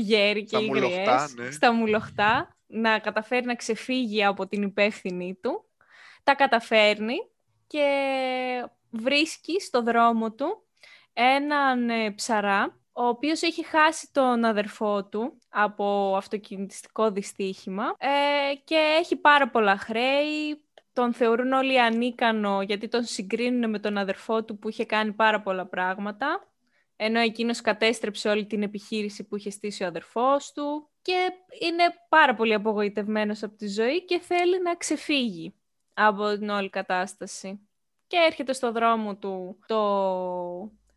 γέροι 0.00 0.40
και 0.40 0.56
Στα 0.56 0.60
οι 0.60 0.66
μουλοχτά, 0.66 1.14
γριές, 1.14 1.34
ναι. 1.34 1.50
στα 1.50 1.72
μουλοχτά, 1.72 2.56
να 2.66 2.98
καταφέρει 2.98 3.46
να 3.46 3.54
ξεφύγει 3.54 4.24
από 4.24 4.46
την 4.46 4.62
υπεύθυνή 4.62 5.38
του. 5.42 5.64
Τα 6.22 6.34
καταφέρνει 6.34 7.16
και 7.66 7.88
βρίσκει 8.90 9.60
στο 9.60 9.82
δρόμο 9.82 10.32
του 10.32 10.66
έναν 11.12 11.90
ε, 11.90 12.10
ψαρά 12.10 12.78
ο 12.92 13.06
οποίος 13.06 13.42
έχει 13.42 13.64
χάσει 13.64 14.08
τον 14.12 14.44
αδερφό 14.44 15.04
του 15.04 15.38
από 15.48 16.16
αυτοκινητιστικό 16.16 17.10
δυστύχημα 17.10 17.84
ε, 17.98 18.54
και 18.64 18.96
έχει 18.98 19.16
πάρα 19.16 19.48
πολλά 19.50 19.76
χρέη, 19.76 20.64
τον 20.92 21.12
θεωρούν 21.12 21.52
όλοι 21.52 21.80
ανίκανο 21.80 22.62
γιατί 22.62 22.88
τον 22.88 23.04
συγκρίνουν 23.04 23.70
με 23.70 23.78
τον 23.78 23.98
αδερφό 23.98 24.44
του 24.44 24.58
που 24.58 24.68
είχε 24.68 24.84
κάνει 24.84 25.12
πάρα 25.12 25.40
πολλά 25.40 25.66
πράγματα 25.66 26.47
ενώ 27.00 27.20
εκείνος 27.20 27.60
κατέστρεψε 27.60 28.28
όλη 28.28 28.46
την 28.46 28.62
επιχείρηση 28.62 29.24
που 29.24 29.36
είχε 29.36 29.50
στήσει 29.50 29.84
ο 29.84 29.86
αδερφός 29.86 30.52
του 30.52 30.88
και 31.02 31.30
είναι 31.60 31.84
πάρα 32.08 32.34
πολύ 32.34 32.54
απογοητευμένος 32.54 33.42
από 33.42 33.56
τη 33.56 33.68
ζωή 33.68 34.04
και 34.04 34.18
θέλει 34.18 34.62
να 34.62 34.76
ξεφύγει 34.76 35.54
από 35.94 36.38
την 36.38 36.48
όλη 36.48 36.70
κατάσταση. 36.70 37.68
Και 38.06 38.16
έρχεται 38.26 38.52
στο 38.52 38.72
δρόμο 38.72 39.16
του 39.16 39.58
το 39.66 39.82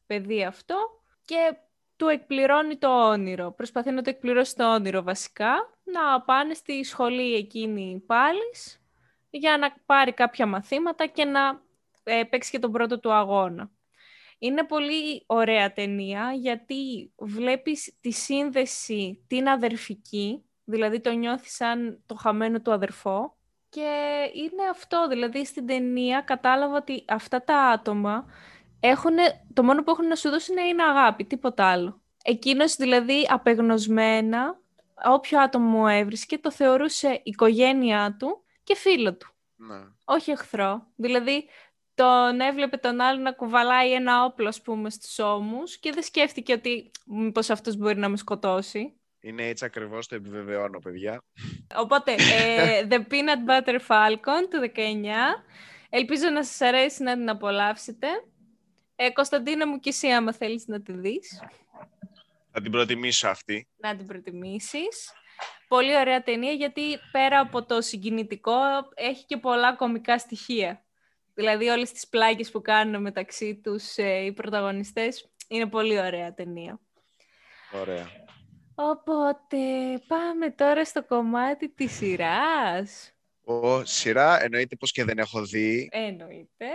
παιδί 0.05 0.43
αυτό 0.43 0.75
και 1.25 1.55
του 1.95 2.07
εκπληρώνει 2.07 2.77
το 2.77 3.09
όνειρο. 3.09 3.51
Προσπαθεί 3.51 3.91
να 3.91 4.01
το 4.01 4.09
εκπληρώσει 4.09 4.55
το 4.55 4.73
όνειρο 4.73 5.03
βασικά, 5.03 5.53
να 5.83 6.21
πάνε 6.21 6.53
στη 6.53 6.83
σχολή 6.83 7.35
εκείνη 7.35 8.03
πάλι 8.05 8.51
για 9.29 9.57
να 9.57 9.73
πάρει 9.85 10.13
κάποια 10.13 10.45
μαθήματα 10.45 11.05
και 11.05 11.25
να 11.25 11.61
ε, 12.03 12.23
παίξει 12.23 12.51
και 12.51 12.59
τον 12.59 12.71
πρώτο 12.71 12.99
του 12.99 13.13
αγώνα. 13.13 13.71
Είναι 14.43 14.63
πολύ 14.63 15.23
ωραία 15.25 15.73
ταινία 15.73 16.31
γιατί 16.33 17.11
βλέπεις 17.17 17.97
τη 18.01 18.11
σύνδεση 18.11 19.23
την 19.27 19.49
αδερφική, 19.49 20.43
δηλαδή 20.63 20.99
το 20.99 21.11
νιώθεις 21.11 21.55
σαν 21.55 22.03
το 22.05 22.15
χαμένο 22.15 22.61
του 22.61 22.71
αδερφό 22.71 23.35
και 23.69 23.89
είναι 24.33 24.69
αυτό, 24.71 25.07
δηλαδή 25.09 25.45
στην 25.45 25.65
ταινία 25.65 26.21
κατάλαβα 26.21 26.75
ότι 26.77 27.05
αυτά 27.07 27.43
τα 27.43 27.57
άτομα 27.57 28.25
έχουν, 28.79 29.15
το 29.53 29.63
μόνο 29.63 29.83
που 29.83 29.91
έχουν 29.91 30.07
να 30.07 30.15
σου 30.15 30.29
δώσουν 30.29 30.57
είναι 30.57 30.83
αγάπη, 30.83 31.25
τίποτα 31.25 31.65
άλλο. 31.65 32.01
Εκείνος 32.23 32.75
δηλαδή 32.75 33.27
απεγνωσμένα, 33.29 34.59
όποιο 35.05 35.39
άτομο 35.41 35.67
μου 35.77 35.87
έβρισκε, 35.87 36.37
το 36.37 36.51
θεωρούσε 36.51 37.21
οικογένειά 37.23 38.15
του 38.19 38.43
και 38.63 38.75
φίλο 38.75 39.15
του, 39.15 39.27
Ναι. 39.55 39.79
όχι 40.05 40.31
εχθρό. 40.31 40.87
Δηλαδή 40.95 41.47
τον 42.01 42.39
έβλεπε 42.39 42.77
τον 42.77 42.99
άλλο 43.01 43.21
να 43.21 43.31
κουβαλάει 43.31 43.93
ένα 43.93 44.23
όπλο, 44.23 44.47
ας 44.47 44.61
πούμε, 44.61 44.89
στους 44.89 45.19
ώμους 45.19 45.77
και 45.77 45.91
δεν 45.91 46.03
σκέφτηκε 46.03 46.53
ότι 46.53 46.91
μήπως 47.05 47.49
αυτός 47.49 47.75
μπορεί 47.75 47.97
να 47.97 48.09
με 48.09 48.17
σκοτώσει. 48.17 48.93
Είναι 49.21 49.47
έτσι 49.47 49.65
ακριβώς, 49.65 50.07
το 50.07 50.15
επιβεβαιώνω, 50.15 50.79
παιδιά. 50.79 51.23
Οπότε, 51.75 52.11
ε, 52.11 52.85
The 52.89 52.97
Peanut 52.97 53.49
Butter 53.49 53.79
Falcon 53.87 54.47
του 54.49 54.71
19. 54.75 55.43
Ελπίζω 55.89 56.29
να 56.29 56.43
σας 56.43 56.61
αρέσει 56.61 57.03
να 57.03 57.13
την 57.13 57.29
απολαύσετε. 57.29 58.07
Ε, 58.95 59.11
Κωνσταντίνα 59.11 59.67
μου 59.67 59.79
και 59.79 59.89
εσύ 59.89 60.07
άμα 60.07 60.33
θέλεις 60.33 60.67
να 60.67 60.81
τη 60.81 60.93
δεις, 60.93 61.41
Θα 62.51 62.61
την 62.61 62.71
προτιμήσω 62.71 63.27
αυτή. 63.27 63.67
να 63.77 63.95
την 63.95 64.07
προτιμήσεις. 64.07 65.11
Πολύ 65.67 65.95
ωραία 65.97 66.23
ταινία 66.23 66.51
γιατί 66.51 66.81
πέρα 67.11 67.39
από 67.39 67.65
το 67.65 67.81
συγκινητικό 67.81 68.53
έχει 68.93 69.25
και 69.25 69.37
πολλά 69.37 69.75
κομικά 69.75 70.17
στοιχεία. 70.19 70.85
Δηλαδή 71.33 71.67
όλες 71.67 71.91
τις 71.91 72.07
πλάκες 72.07 72.51
που 72.51 72.61
κάνουν 72.61 73.01
μεταξύ 73.01 73.55
τους 73.63 73.97
ε, 73.97 74.17
οι 74.25 74.31
πρωταγωνιστές 74.33 75.31
είναι 75.47 75.67
πολύ 75.67 75.99
ωραία 75.99 76.33
ταινία. 76.33 76.79
Ωραία. 77.73 78.07
Οπότε 78.75 79.57
πάμε 80.07 80.49
τώρα 80.49 80.85
στο 80.85 81.03
κομμάτι 81.05 81.69
της 81.69 81.91
σειράς. 81.91 83.11
Ο 83.43 83.85
σειρά 83.85 84.43
εννοείται 84.43 84.75
πως 84.75 84.91
και 84.91 85.03
δεν 85.03 85.17
έχω 85.17 85.45
δει 85.45 85.89
Εννοείται. 85.91 86.67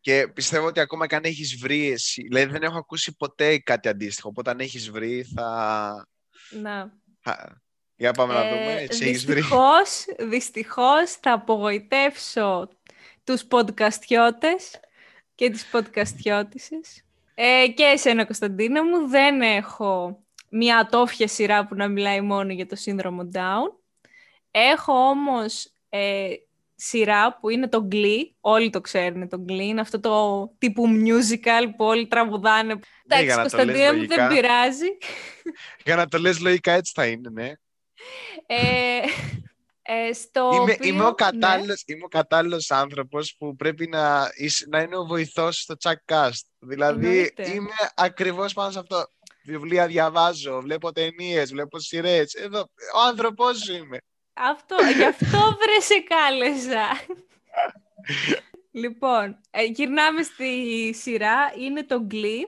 και 0.00 0.28
πιστεύω 0.34 0.66
ότι 0.66 0.80
ακόμα 0.80 1.06
και 1.06 1.14
αν 1.14 1.24
έχεις 1.24 1.56
βρει 1.56 1.90
εσύ, 1.90 2.22
δηλαδή 2.22 2.52
δεν 2.52 2.62
έχω 2.62 2.78
ακούσει 2.78 3.16
ποτέ 3.16 3.58
κάτι 3.58 3.88
αντίστοιχο, 3.88 4.28
οπότε 4.28 4.50
αν 4.50 4.60
έχεις 4.60 4.90
βρει 4.90 5.22
θα... 5.34 6.08
Να. 6.50 6.92
θα- 7.20 7.62
Για 7.96 8.12
πάμε 8.12 8.32
να 8.34 8.44
Ε, 8.44 8.48
δούμε, 8.50 8.80
έτσι 8.80 9.04
έχεις 9.04 9.24
βρει. 9.24 9.34
δυστυχώς, 9.34 10.04
δυστυχώς 10.18 11.10
θα 11.10 11.32
απογοητεύσω 11.32 12.68
τους 13.26 13.46
podcastιώτες 13.50 14.80
και 15.34 15.50
τις 15.50 15.66
podcastιώτησες. 15.72 17.04
Ε, 17.34 17.68
και 17.74 17.82
εσένα 17.82 18.24
Κωνσταντίνα 18.24 18.84
μου 18.84 19.08
δεν 19.08 19.40
έχω 19.40 20.20
μια 20.50 20.78
ατόφια 20.78 21.28
σειρά 21.28 21.66
που 21.66 21.74
να 21.74 21.88
μιλάει 21.88 22.20
μόνο 22.20 22.52
για 22.52 22.66
το 22.66 22.76
σύνδρομο 22.76 23.28
Down. 23.32 23.72
Έχω 24.50 24.92
όμως 24.92 25.72
ε, 25.88 26.28
σειρά 26.74 27.38
που 27.38 27.48
είναι 27.48 27.68
το 27.68 27.88
Glee, 27.92 28.22
όλοι 28.40 28.70
το 28.70 28.80
ξέρουν 28.80 29.28
το 29.28 29.44
Glee, 29.48 29.60
είναι 29.60 29.80
αυτό 29.80 30.00
το 30.00 30.46
τύπου 30.58 30.86
musical 30.88 31.68
που 31.76 31.84
όλοι 31.84 32.06
τραγουδάνε. 32.06 32.78
Εντάξει, 33.04 33.24
για 33.24 33.36
να 33.36 33.48
το 33.48 33.56
λες 33.56 33.64
Κωνσταντίνα 33.64 33.94
μου 33.94 34.06
δεν 34.06 34.18
λογικά. 34.18 34.26
πειράζει. 34.28 34.86
Για 35.84 35.96
να 35.96 36.06
το 36.06 36.18
λες 36.18 36.40
λογικά 36.40 36.72
έτσι 36.72 36.92
θα 36.94 37.06
είναι, 37.06 37.30
ναι. 37.32 37.52
Ε, 38.46 39.00
ε, 39.86 40.12
στο 40.12 40.50
Είμαι, 40.54 40.72
οποίο- 40.72 40.88
είμαι, 40.88 41.02
ο 41.02 41.06
ναι. 41.06 41.12
κατάλληλος, 41.14 41.82
είμαι 41.86 42.04
ο 42.04 42.08
κατάλληλος 42.08 42.70
άνθρωπος 42.70 43.34
που 43.38 43.56
πρέπει 43.56 43.86
να, 43.88 44.30
είσαι- 44.36 44.66
να 44.70 44.80
είναι 44.80 44.96
ο 44.96 45.04
βοηθός 45.06 45.56
στο 45.60 45.74
Chuckcast. 45.84 46.40
Δηλαδή 46.58 47.06
Εννοείται. 47.06 47.50
είμαι 47.50 47.74
ακριβώς 47.94 48.52
πάνω 48.52 48.70
σε 48.70 48.78
αυτό. 48.78 49.06
Βιβλία 49.44 49.86
διαβάζω, 49.86 50.60
βλέπω 50.60 50.92
ταινίες, 50.92 51.50
βλέπω 51.50 51.78
σειρές. 51.78 52.34
Εδώ, 52.34 52.60
ο 52.94 53.00
άνθρωπός 53.08 53.58
σου 53.58 53.72
είμαι. 53.72 53.98
Αυτό, 54.32 54.76
γι' 54.96 55.04
αυτό 55.04 55.38
βρε 55.60 55.80
σε 55.80 56.00
κάλεσα. 56.08 56.86
λοιπόν, 58.70 59.40
ε, 59.50 59.64
γυρνάμε 59.64 60.22
στη 60.22 60.92
σειρά. 61.00 61.36
Είναι 61.58 61.84
το 61.84 62.06
Glee 62.10 62.44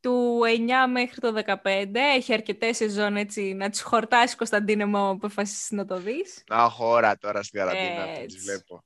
του 0.00 0.40
9 0.44 0.90
μέχρι 0.90 1.20
το 1.20 1.32
15. 1.64 1.86
Έχει 1.94 2.32
αρκετές 2.32 2.76
σεζόν 2.76 3.16
έτσι 3.16 3.52
να 3.52 3.70
τις 3.70 3.82
χορτάσει 3.82 4.36
Κωνσταντίνε 4.36 4.84
μου 4.84 4.92
που 4.92 4.98
αποφασίσεις 4.98 5.70
να 5.70 5.84
το 5.84 5.96
δεις. 5.96 6.44
Να 6.48 6.62
έχω 6.62 6.86
ώρα 6.88 7.16
τώρα 7.18 7.42
στην 7.42 7.60
καραντίνα 7.60 8.04
που 8.04 8.12
τις 8.14 8.34
Έτσι. 8.34 8.38
βλέπω. 8.38 8.84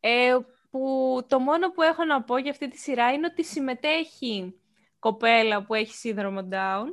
Ε, 0.00 0.36
που 0.70 1.20
το 1.28 1.38
μόνο 1.38 1.70
που 1.70 1.82
έχω 1.82 2.04
να 2.04 2.22
πω 2.22 2.38
για 2.38 2.50
αυτή 2.50 2.68
τη 2.68 2.76
σειρά 2.78 3.12
είναι 3.12 3.26
ότι 3.26 3.44
συμμετέχει 3.44 4.54
κοπέλα 4.98 5.64
που 5.64 5.74
έχει 5.74 5.94
σύνδρομο 5.94 6.48
Down. 6.52 6.84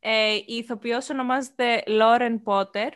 Ε, 0.00 0.34
η 0.34 0.44
ηθοποιός 0.46 1.10
ονομάζεται 1.10 1.82
Lauren 1.86 2.36
Potter 2.44 2.88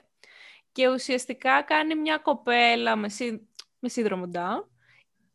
και 0.72 0.88
ουσιαστικά 0.88 1.62
κάνει 1.62 1.94
μια 1.94 2.16
κοπέλα 2.18 2.96
με, 2.96 3.08
σύ- 3.08 3.40
με 3.78 3.88
σύνδρομο 3.88 4.30
Down 4.34 4.64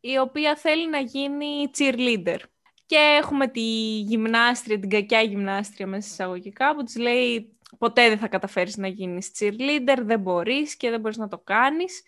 η 0.00 0.18
οποία 0.18 0.56
θέλει 0.56 0.88
να 0.88 0.98
γίνει 0.98 1.70
cheerleader. 1.78 2.38
Και 2.86 3.18
έχουμε 3.22 3.48
τη 3.48 3.60
γυμνάστρια, 4.00 4.78
την 4.78 4.90
κακιά 4.90 5.20
γυμνάστρια 5.20 5.86
μέσα 5.86 6.08
εισαγωγικά 6.12 6.74
που 6.74 6.82
της 6.82 6.96
λέει 6.96 7.56
ποτέ 7.78 8.08
δεν 8.08 8.18
θα 8.18 8.28
καταφέρεις 8.28 8.76
να 8.76 8.88
γίνεις 8.88 9.30
cheerleader, 9.38 9.98
δεν 10.02 10.20
μπορείς 10.20 10.76
και 10.76 10.90
δεν 10.90 11.00
μπορείς 11.00 11.16
να 11.16 11.28
το 11.28 11.38
κάνεις. 11.38 12.02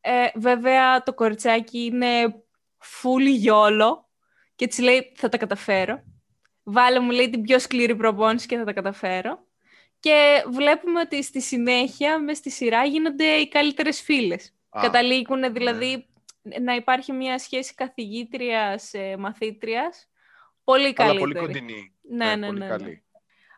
Ε, 0.00 0.26
βέβαια 0.34 1.02
το 1.02 1.14
κοριτσάκι 1.14 1.84
είναι 1.84 2.44
full 2.78 3.26
γιόλο 3.26 4.08
και 4.56 4.66
της 4.66 4.78
λέει 4.78 5.12
θα 5.16 5.28
τα 5.28 5.36
καταφέρω. 5.36 6.02
Βάλε 6.62 6.98
μου 6.98 7.10
λέει 7.10 7.30
την 7.30 7.42
πιο 7.42 7.58
σκληρή 7.58 7.96
προπόνηση 7.96 8.46
και 8.46 8.56
θα 8.56 8.64
τα 8.64 8.72
καταφέρω. 8.72 9.46
Και 10.00 10.44
βλέπουμε 10.50 11.00
ότι 11.00 11.22
στη 11.22 11.40
συνέχεια 11.40 12.18
μες 12.18 12.36
στη 12.36 12.50
σειρά 12.50 12.84
γίνονται 12.84 13.24
οι 13.24 13.48
καλύτερες 13.48 14.00
φίλες. 14.00 14.54
Α, 14.68 14.80
Καταλήγουν 14.82 15.52
δηλαδή 15.52 16.06
να 16.60 16.74
υπάρχει 16.74 17.12
μια 17.12 17.38
σχέση 17.38 17.74
καθηγήτριας 17.74 18.92
ε, 20.64 20.70
μαθήτριας 20.70 20.92
πολύ 20.94 20.94
αλλά 20.96 21.20
καλύτερη. 21.20 21.20
πολύ 21.20 21.34
κοντινή. 21.34 21.94
Ναι, 22.10 22.36
ναι, 22.36 22.46
πολύ 22.46 22.58
ναι, 22.58 22.64
ναι. 22.64 22.70
καλή. 22.70 23.04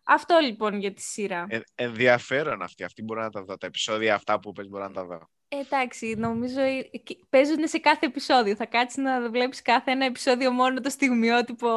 Αυτό 0.06 0.38
λοιπόν 0.38 0.78
για 0.78 0.92
τη 0.92 1.02
σειρά. 1.02 1.46
Ε, 1.48 1.60
ενδιαφέρον 1.74 2.62
αυτή. 2.62 2.84
Αυτή 2.84 3.02
μπορώ 3.02 3.20
να 3.22 3.30
τα 3.30 3.42
δω. 3.44 3.56
Τα 3.56 3.66
επεισόδια 3.66 4.14
αυτά 4.14 4.40
που 4.40 4.52
πες 4.52 4.68
μπορώ 4.68 4.84
να 4.84 4.92
τα 4.92 5.04
δω. 5.04 5.28
Ε, 5.48 5.56
εντάξει, 5.56 6.14
νομίζω 6.18 6.60
ε, 6.60 6.82
και- 6.82 7.18
παίζουν 7.28 7.68
σε 7.68 7.78
κάθε 7.78 8.06
επεισόδιο. 8.06 8.56
Θα 8.56 8.66
κάτσεις 8.66 9.02
να 9.02 9.30
βλέπεις 9.30 9.62
κάθε 9.62 9.90
ένα 9.90 10.04
επεισόδιο 10.04 10.50
μόνο 10.50 10.80
το 10.80 10.90
στιγμιότυπο 10.90 11.68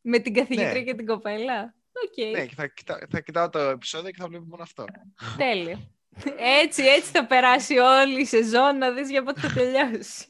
με 0.00 0.18
την 0.18 0.34
καθηγήτρια 0.34 0.72
Ναι. 0.72 0.82
και 0.82 0.94
την 0.94 1.06
κοπέλα. 1.06 1.74
Οκ, 2.04 2.36
Ναι, 2.36 2.46
και 2.46 2.54
θα, 2.54 2.66
κοιτά, 2.66 3.06
θα 3.10 3.20
κοιτάω 3.20 3.48
το 3.48 3.58
επεισόδιο 3.58 4.10
και 4.10 4.16
θα 4.20 4.28
βλέπω 4.28 4.44
μόνο 4.44 4.62
αυτό. 4.62 4.84
τέλεια. 5.36 5.78
Έτσι, 6.62 6.82
έτσι 6.82 7.10
θα 7.10 7.26
περάσει 7.26 7.78
όλη 7.78 8.20
η 8.20 8.24
σεζόν 8.24 8.78
να 8.78 8.90
δεις 8.92 9.10
για 9.10 9.22
πότε 9.22 9.40
θα 9.40 9.52
τελειώσει. 9.52 10.26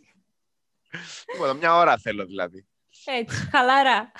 Τίποτα, 1.32 1.54
μια 1.60 1.76
ώρα 1.76 1.98
θέλω 1.98 2.24
δηλαδή. 2.26 2.66
Έτσι, 3.04 3.36
χαλαρά. 3.52 4.12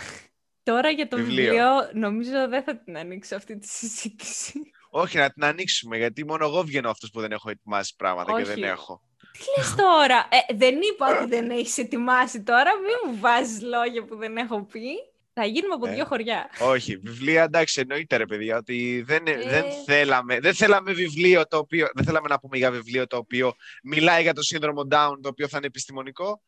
Τώρα 0.63 0.91
για 0.91 1.09
το 1.09 1.17
Βιβλίο. 1.17 1.43
βιβλίο, 1.45 1.67
νομίζω 1.93 2.49
δεν 2.49 2.63
θα 2.63 2.77
την 2.83 2.97
ανοίξω 2.97 3.37
αυτή 3.37 3.59
τη 3.59 3.67
συζήτηση. 3.69 4.53
Όχι, 4.91 5.19
να 5.19 5.31
την 5.31 5.45
ανοίξουμε, 5.45 5.97
γιατί 5.97 6.27
μόνο 6.27 6.45
εγώ 6.47 6.63
βγαίνω 6.63 6.91
αυτός 6.91 7.11
που 7.11 7.21
δεν 7.21 7.33
έχω 7.33 7.51
ετοιμάσει 7.51 7.95
πράγματα 7.97 8.33
και 8.33 8.43
Όχι. 8.43 8.61
δεν 8.61 8.63
έχω. 8.63 9.03
Τι 9.33 9.61
λες 9.61 9.75
τώρα, 9.75 10.29
ε, 10.31 10.55
δεν 10.55 10.75
είπα 10.93 11.19
ότι 11.19 11.29
δεν 11.29 11.51
έχεις 11.51 11.79
ετοιμάσει 11.79 12.43
τώρα, 12.43 12.71
μην 12.79 13.13
μου 13.15 13.21
βάζεις 13.21 13.63
λόγια 13.63 14.05
που 14.05 14.17
δεν 14.17 14.37
έχω 14.37 14.63
πει. 14.65 14.89
Θα 15.33 15.45
γίνουμε 15.45 15.75
από 15.75 15.87
Ε. 15.87 15.95
δύο 15.95 16.05
χωριά. 16.05 16.51
Όχι, 16.61 16.97
βιβλία 16.97 17.43
εντάξει, 17.43 17.81
εννοείται 17.81 18.17
ρε 18.17 18.27
παιδιά, 18.27 18.57
ότι 18.57 19.03
δεν, 19.07 19.27
Ε. 19.27 19.37
δεν, 19.37 19.65
θέλαμε, 19.87 20.41
δεν 20.41 20.55
θέλαμε 20.55 20.93
βιβλίο 20.93 21.47
το 21.47 21.57
οποίο, 21.57 21.89
δεν 21.95 22.05
θέλαμε 22.05 22.29
να 22.29 22.39
πούμε 22.41 22.57
για 22.57 22.71
βιβλίο 22.71 23.07
το 23.07 23.17
οποίο 23.17 23.55
μιλάει 23.83 24.23
για 24.23 24.33
το 24.35 24.43
σύνδρομο 24.43 24.87
Down, 24.91 25.13
το 25.23 25.29
οποίο 25.29 25.49
θα 25.49 25.57
είναι 25.57 25.67
επιστημονικό. 25.67 26.43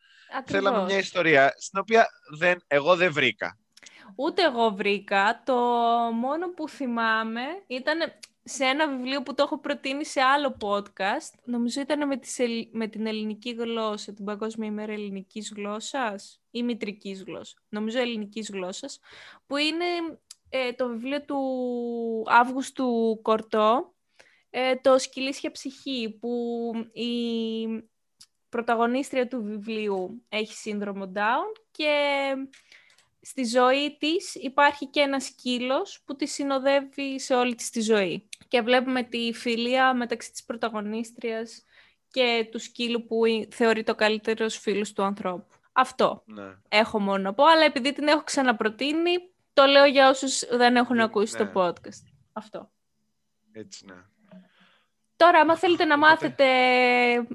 Θέλαμε 0.46 0.68
Ακριβώς. 0.68 0.90
μια 0.92 0.98
ιστορία, 0.98 1.54
στην 1.58 1.78
οποία 1.78 2.06
δεν, 2.38 2.62
εγώ 2.66 2.96
δεν 2.96 3.12
βρήκα. 3.12 3.58
Ούτε 4.16 4.42
εγώ 4.42 4.70
βρήκα. 4.70 5.42
Το 5.44 5.54
μόνο 6.14 6.48
που 6.54 6.68
θυμάμαι 6.68 7.42
ήταν 7.66 7.98
σε 8.44 8.64
ένα 8.64 8.88
βιβλίο 8.88 9.22
που 9.22 9.34
το 9.34 9.42
έχω 9.42 9.60
προτείνει 9.60 10.04
σε 10.04 10.20
άλλο 10.20 10.56
podcast. 10.60 11.38
Νομίζω 11.44 11.80
ήταν 11.80 12.06
με, 12.06 12.16
τις 12.16 12.38
ελλ- 12.38 12.68
με 12.72 12.86
την 12.86 13.06
ελληνική 13.06 13.50
γλώσσα, 13.50 14.12
την 14.12 14.24
Παγκόσμια 14.24 14.68
ημέρα 14.68 14.92
ελληνικής 14.92 15.52
γλώσσας 15.56 16.40
ή 16.50 16.62
μητρικής 16.62 17.22
γλώσσας. 17.22 17.54
Νομίζω 17.68 17.98
ελληνικής 17.98 18.50
γλώσσας, 18.50 18.98
που 19.46 19.56
είναι 19.56 19.84
ε, 20.48 20.72
το 20.72 20.88
βιβλίο 20.88 21.24
του 21.24 21.40
Αύγουστου 22.26 23.18
Κορτό, 23.22 23.94
ε, 24.50 24.76
το 24.76 24.98
«Σκυλίσια 24.98 25.50
ψυχή», 25.50 26.16
που 26.20 26.30
η 26.92 27.10
πρωταγωνίστρια 28.52 29.28
του 29.28 29.42
βιβλίου 29.42 30.22
έχει 30.28 30.52
σύνδρομο 30.52 31.12
Down 31.14 31.60
και 31.70 31.96
στη 33.20 33.44
ζωή 33.44 33.96
της 34.00 34.34
υπάρχει 34.34 34.86
και 34.86 35.00
ένας 35.00 35.24
σκύλος 35.24 36.02
που 36.04 36.16
τη 36.16 36.26
συνοδεύει 36.26 37.20
σε 37.20 37.34
όλη 37.34 37.54
της 37.54 37.70
τη 37.70 37.80
ζωή. 37.80 38.28
Και 38.48 38.60
βλέπουμε 38.60 39.02
τη 39.02 39.32
φιλία 39.32 39.94
μεταξύ 39.94 40.30
της 40.30 40.44
πρωταγωνίστριας 40.44 41.64
και 42.10 42.48
του 42.50 42.58
σκύλου 42.58 43.04
που 43.04 43.24
ε- 43.24 43.46
θεωρείται 43.50 43.90
ο 43.90 43.94
καλύτερος 43.94 44.58
φίλος 44.58 44.92
του 44.92 45.02
ανθρώπου. 45.02 45.46
Αυτό 45.72 46.22
Ναι. 46.26 46.56
έχω 46.68 46.98
μόνο 47.00 47.18
να 47.18 47.34
πω, 47.34 47.44
αλλά 47.44 47.64
επειδή 47.64 47.92
την 47.92 48.06
έχω 48.08 48.22
ξαναπροτείνει, 48.22 49.12
το 49.52 49.64
λέω 49.64 49.84
για 49.84 50.08
όσους 50.08 50.44
δεν 50.50 50.76
έχουν 50.76 50.96
Ναι, 50.96 51.02
ακούσει 51.02 51.36
το 51.36 51.44
ναι. 51.44 51.52
podcast. 51.54 52.02
Αυτό. 52.32 52.70
Έτσι, 53.52 53.84
ναι. 53.86 53.94
Τώρα, 55.22 55.40
άμα 55.40 55.56
θέλετε 55.56 55.84
να 55.84 55.94
Οπότε- 55.94 56.10
μάθετε 56.10 56.44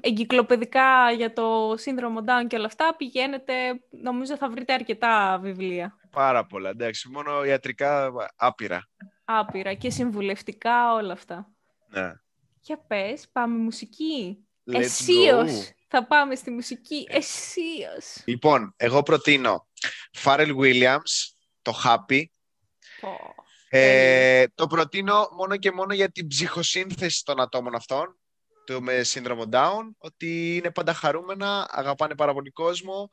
εγκυκλοπαιδικά 0.00 1.10
για 1.10 1.32
το 1.32 1.74
σύνδρομο 1.76 2.20
Down 2.26 2.46
και 2.46 2.56
όλα 2.56 2.66
αυτά, 2.66 2.94
πηγαίνετε, 2.96 3.52
νομίζω 3.90 4.36
θα 4.36 4.50
βρείτε 4.50 4.72
αρκετά 4.72 5.38
βιβλία. 5.42 5.96
Πάρα 6.10 6.46
πολλά, 6.46 6.68
εντάξει, 6.68 7.08
μόνο 7.08 7.44
ιατρικά 7.44 8.12
άπειρα. 8.36 8.88
Άπειρα 9.24 9.74
και 9.74 9.90
συμβουλευτικά 9.90 10.92
όλα 10.92 11.12
αυτά. 11.12 11.48
Ναι. 11.88 12.12
Για 12.60 12.78
πες, 12.86 13.28
πάμε 13.32 13.58
μουσική. 13.58 14.38
Let's 14.70 14.78
Εσίως 14.78 15.68
go. 15.68 15.72
θα 15.88 16.06
πάμε 16.06 16.34
στη 16.34 16.50
μουσική. 16.50 17.06
Εσίως. 17.10 18.22
Λοιπόν, 18.24 18.74
εγώ 18.76 19.02
προτείνω 19.02 19.66
Pharrell 20.24 20.56
Williams, 20.56 21.32
το 21.62 21.72
Happy. 21.84 22.22
Πω. 23.00 23.34
Ε, 23.68 24.44
το 24.54 24.66
προτείνω 24.66 25.28
μόνο 25.36 25.56
και 25.56 25.72
μόνο 25.72 25.94
για 25.94 26.10
την 26.10 26.26
ψυχοσύνθεση 26.26 27.24
των 27.24 27.40
ατόμων 27.40 27.74
αυτών, 27.74 28.16
το 28.64 28.80
με 28.80 29.02
σύνδρομο 29.02 29.44
Down, 29.52 29.90
ότι 29.98 30.56
είναι 30.56 30.70
πάντα 30.70 30.94
χαρούμενα, 30.94 31.66
αγαπάνε 31.70 32.14
πάρα 32.14 32.32
πολύ 32.32 32.50
κόσμο. 32.50 33.10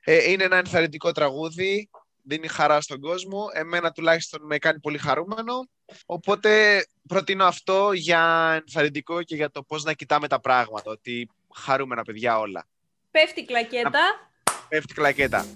Ε, 0.00 0.30
είναι 0.30 0.44
ένα 0.44 0.56
ενθαρρυντικό 0.56 1.12
τραγούδι, 1.12 1.90
δίνει 2.22 2.48
χαρά 2.48 2.80
στον 2.80 3.00
κόσμο. 3.00 3.46
Εμένα 3.52 3.92
τουλάχιστον 3.92 4.46
με 4.46 4.58
κάνει 4.58 4.80
πολύ 4.80 4.98
χαρούμενο. 4.98 5.68
Οπότε 6.06 6.84
προτείνω 7.08 7.44
αυτό 7.44 7.92
για 7.92 8.52
ενθαρρυντικό 8.54 9.22
και 9.22 9.34
για 9.34 9.50
το 9.50 9.62
πώς 9.62 9.84
να 9.84 9.92
κοιτάμε 9.92 10.28
τα 10.28 10.40
πράγματα. 10.40 10.90
Ότι 10.90 11.30
χαρούμενα 11.54 12.02
παιδιά 12.02 12.38
όλα. 12.38 12.66
Πέφτει 13.10 13.40
η 13.40 13.44
κλακέτα. 13.44 14.30
Πέφτει 14.68 14.94
κλακέτα. 14.94 15.46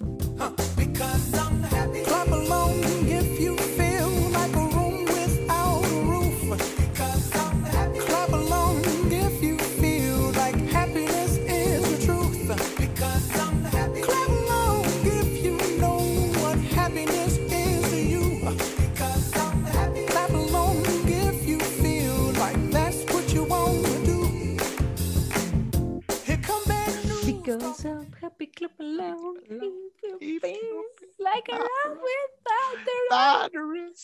If 30.17 30.21
you 30.29 30.39
feel 30.39 30.81
like 31.29 31.47
a 31.55 31.57
round 31.69 31.97
without 32.09 32.77
the 32.87 32.97
Thunderous, 33.13 34.01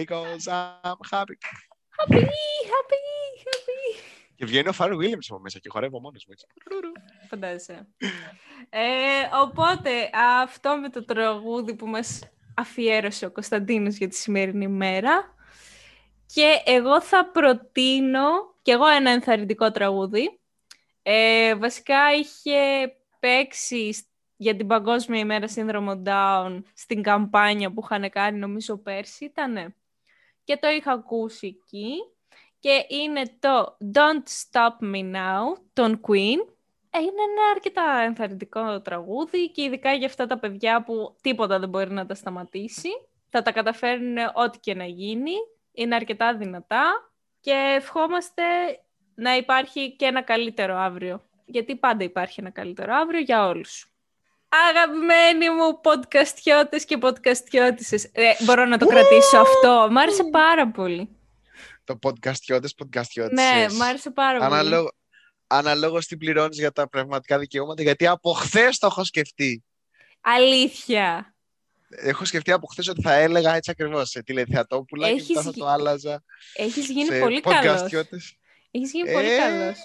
Because 0.00 0.44
I'm 0.48 1.00
happy. 1.12 1.36
happy, 1.98 2.24
happy, 2.74 3.04
happy. 3.46 3.82
Και 4.36 4.44
βγαίνει 4.44 4.68
ο 4.68 4.72
Φάρ 4.72 4.90
Williams 4.92 5.26
από 5.28 5.40
μέσα 5.40 5.58
και 5.58 5.68
χορεύω 5.68 6.00
μόνος 6.00 6.26
μου. 6.26 6.32
έτσι. 6.32 6.46
Φαντάζεσαι. 7.28 7.86
Ε, 8.70 8.80
οπότε, 9.42 10.10
αυτό 10.42 10.76
με 10.76 10.88
το 10.88 11.04
τραγούδι 11.04 11.74
που 11.74 11.86
μας 11.86 12.20
αφιέρωσε 12.56 13.26
ο 13.26 13.30
Κωνσταντίνος 13.30 13.96
για 13.96 14.08
τη 14.08 14.14
σημερινή 14.16 14.68
μέρα. 14.68 15.34
Και 16.34 16.62
εγώ 16.64 17.00
θα 17.02 17.26
προτείνω 17.30 18.54
και 18.62 18.72
εγώ 18.72 18.86
ένα 18.86 19.10
ενθαρρυντικό 19.10 19.70
τραγούδι. 19.70 20.40
Ε, 21.02 21.54
βασικά 21.54 22.14
είχε 22.14 22.92
παίξει 23.20 23.92
σ- 23.92 24.06
για 24.36 24.56
την 24.56 24.66
Παγκόσμια 24.66 25.20
ημέρα 25.20 25.48
σύνδρομο 25.48 26.02
Down 26.04 26.62
στην 26.74 27.02
καμπάνια 27.02 27.72
που 27.72 27.80
είχαν 27.84 28.10
κάνει 28.10 28.38
νομίζω 28.38 28.76
πέρσι 28.76 29.24
ήτανε. 29.24 29.74
Και 30.44 30.56
το 30.56 30.68
είχα 30.68 30.92
ακούσει 30.92 31.46
εκεί. 31.46 31.92
Και 32.58 32.86
είναι 32.88 33.22
το 33.38 33.76
Don't 33.94 34.28
Stop 34.50 34.94
Me 34.94 35.14
Now 35.14 35.60
των 35.72 36.00
Queen. 36.08 36.38
Ε, 36.90 36.98
Είναι 36.98 37.22
ένα 37.30 37.50
αρκετά 37.54 38.00
ενθαρρυντικό 38.04 38.80
τραγούδι 38.80 39.50
και 39.50 39.62
ειδικά 39.62 39.92
για 39.92 40.06
αυτά 40.06 40.26
τα 40.26 40.38
παιδιά 40.38 40.82
που 40.82 41.16
τίποτα 41.20 41.58
δεν 41.58 41.68
μπορεί 41.68 41.90
να 41.90 42.06
τα 42.06 42.14
σταματήσει. 42.14 42.88
Θα 43.28 43.42
τα 43.42 43.52
καταφέρουν 43.52 44.16
ό,τι 44.34 44.58
και 44.58 44.74
να 44.74 44.84
γίνει. 44.84 45.32
Είναι 45.72 45.94
αρκετά 45.94 46.36
δυνατά 46.36 47.12
και 47.40 47.74
ευχόμαστε 47.76 48.42
να 49.14 49.36
υπάρχει 49.36 49.96
και 49.96 50.04
ένα 50.04 50.22
καλύτερο 50.22 50.76
αύριο. 50.76 51.22
Γιατί 51.44 51.76
πάντα 51.76 52.04
υπάρχει 52.04 52.40
ένα 52.40 52.50
καλύτερο 52.50 52.94
αύριο 52.94 53.20
για 53.20 53.46
όλους. 53.46 53.95
Αγαπημένοι 54.68 55.50
μου 55.50 55.80
podcastιώτες 55.82 56.84
και 56.84 56.98
podcastιώτησες. 57.00 58.04
Ε, 58.12 58.44
μπορώ 58.44 58.64
να 58.64 58.78
το 58.78 58.86
κρατήσω 58.86 59.36
αυτό. 59.38 59.88
Μ' 59.90 59.98
άρεσε 59.98 60.24
πάρα 60.24 60.70
πολύ. 60.70 61.08
Το 61.84 61.98
podcastιώτες, 62.02 62.70
podcastιώτες. 62.78 63.30
Ναι, 63.32 63.66
μ' 63.72 63.82
άρεσε 63.82 64.10
πάρα 64.10 64.38
πολύ. 64.38 64.52
Αναλόγω, 64.54 64.92
αναλόγως 65.46 66.06
τι 66.06 66.16
πληρώνεις 66.16 66.58
για 66.58 66.72
τα 66.72 66.88
πνευματικά 66.88 67.38
δικαιώματα, 67.38 67.82
γιατί 67.82 68.06
από 68.06 68.32
χθες 68.32 68.78
το 68.78 68.86
έχω 68.86 69.04
σκεφτεί. 69.04 69.64
Αλήθεια. 70.20 71.34
Έχω 71.88 72.24
σκεφτεί 72.24 72.52
από 72.52 72.66
χθες 72.66 72.88
ότι 72.88 73.02
θα 73.02 73.12
έλεγα 73.12 73.54
έτσι 73.54 73.70
ακριβώς 73.70 74.08
σε 74.08 74.22
τηλεθεατόπουλα 74.22 75.06
και 75.06 75.12
Έχεις 75.12 75.28
μετά 75.28 75.42
θα 75.42 75.50
γι- 75.50 75.60
το 75.60 75.66
άλλαζα 75.66 76.22
Έχεις 76.54 76.88
γίνει 76.88 77.04
σε 77.04 77.18
πολύ 77.18 77.40
καλός. 77.40 77.80
podcastιώτες. 77.82 78.36
Έχεις 78.70 78.90
γίνει 78.92 79.12
πολύ 79.12 79.32
Ε, 79.32 79.36
καλός. 79.38 79.76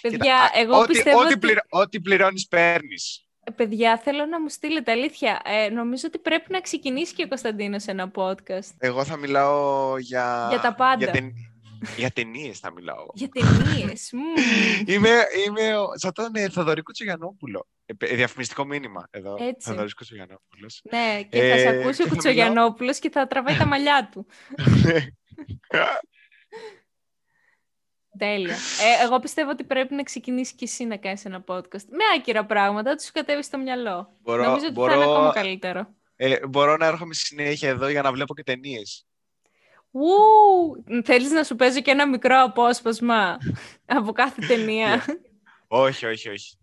Κοίτα, 0.00 0.16
Παιδιά, 0.16 0.36
α, 0.36 0.50
εγώ 0.54 0.78
ό,τι, 0.78 0.92
πιστεύω 0.92 1.18
ό,τι, 1.18 1.26
ότι... 1.26 1.38
πληρω- 1.38 1.64
ό,τι 1.68 2.00
πληρώνεις 2.00 2.46
παίρνεις. 2.46 3.22
Παιδιά, 3.56 3.98
θέλω 3.98 4.26
να 4.26 4.40
μου 4.40 4.48
στείλετε 4.48 4.92
αλήθεια. 4.92 5.40
Ε, 5.44 5.68
νομίζω 5.68 6.02
ότι 6.06 6.18
πρέπει 6.18 6.52
να 6.52 6.60
ξεκινήσει 6.60 7.14
και 7.14 7.22
ο 7.22 7.28
Κωνσταντίνος 7.28 7.84
ένα 7.86 8.10
podcast. 8.14 8.74
Εγώ 8.78 9.04
θα 9.04 9.16
μιλάω 9.16 9.98
για... 9.98 10.46
Για 10.50 10.60
τα 10.60 10.74
πάντα. 10.74 11.04
Για, 11.04 11.10
τεν... 11.12 11.32
για 11.96 12.10
ταινίες 12.10 12.58
θα 12.58 12.72
μιλάω. 12.72 13.06
Για 13.14 13.28
ταινίες. 13.28 14.10
Μμμ. 14.12 14.84
Είμαι, 14.86 15.10
είμαι 15.46 15.76
ο... 15.78 15.86
σαν 15.94 16.12
τον 16.12 16.30
ε, 16.34 16.48
Θοδωρικό 16.48 16.92
Τσογιανόπουλο. 16.92 17.66
Ε, 17.86 17.94
ε, 18.12 18.14
διαφημιστικό 18.14 18.64
μήνυμα 18.64 19.08
εδώ. 19.10 19.36
Έτσι. 19.40 19.68
Θοδωρικός 19.70 20.06
Τσογιανόπουλος. 20.06 20.80
ναι, 20.90 21.22
και 21.28 21.38
θα 21.38 21.44
Ε, 21.44 21.58
σε 21.58 21.68
ακούσει 21.68 21.78
ο 21.78 21.84
και 21.84 21.92
θα 21.94 21.94
μιλάω- 21.94 22.08
Κουτσογιανόπουλος 22.14 22.98
και 22.98 23.10
θα 23.10 23.26
τραβάει 23.26 23.56
τα 23.56 23.66
μαλλιά 23.66 24.08
του. 24.12 24.26
Τέλεια. 28.18 28.54
Ε, 28.54 29.04
εγώ 29.04 29.18
πιστεύω 29.20 29.50
ότι 29.50 29.64
πρέπει 29.64 29.94
να 29.94 30.02
ξεκινήσει 30.02 30.54
και 30.54 30.64
εσύ 30.64 30.84
να 30.84 30.96
κάνεις 30.96 31.24
ένα 31.24 31.44
podcast. 31.46 31.84
Με 31.88 32.04
άκυρα 32.16 32.44
πράγματα, 32.46 32.94
τους 32.94 33.04
σου 33.04 33.12
κατέβεις 33.14 33.46
στο 33.46 33.58
μυαλό. 33.58 34.12
Μπορώ- 34.22 34.44
Νομίζω 34.44 34.64
ότι 34.64 34.72
μπορώ- 34.74 34.90
θα 34.92 34.96
είναι 34.96 35.04
ακόμα 35.12 35.32
καλύτερο. 35.32 35.94
Ε, 36.16 36.46
μπορώ 36.46 36.76
να 36.76 36.86
έρχομαι 36.86 37.14
συνέχεια 37.14 37.68
εδώ 37.68 37.88
για 37.88 38.02
να 38.02 38.12
βλέπω 38.12 38.34
και 38.34 38.42
ταινίες. 38.42 39.06
Ου, 39.90 40.00
θέλεις 41.04 41.30
να 41.30 41.42
σου 41.44 41.56
παίζω 41.56 41.80
και 41.80 41.90
ένα 41.90 42.08
μικρό 42.08 42.42
απόσπασμα 42.42 43.36
από 43.86 44.12
κάθε 44.12 44.46
ταινία; 44.46 45.04
όχι, 45.66 46.06
όχι, 46.06 46.28
όχι. 46.28 46.58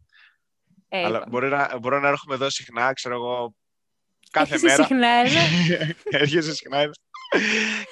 Ε, 0.89 1.03
Αλλά 1.05 1.17
είπα. 1.17 1.25
μπορεί 1.29 1.47
να, 1.49 1.77
μπορώ 1.79 1.99
να 1.99 2.07
έρχομαι 2.07 2.35
εδώ 2.35 2.49
συχνά, 2.49 2.93
ξέρω 2.93 3.15
εγώ, 3.15 3.55
κάθε 4.31 4.53
Έρχεσαι 4.53 4.65
μέρα. 4.75 4.83
συχνά, 4.83 5.07
ε, 5.07 5.23
ναι. 5.23 5.89
Έρχεσαι 6.19 6.53
συχνά. 6.53 6.77
ε. 6.79 6.89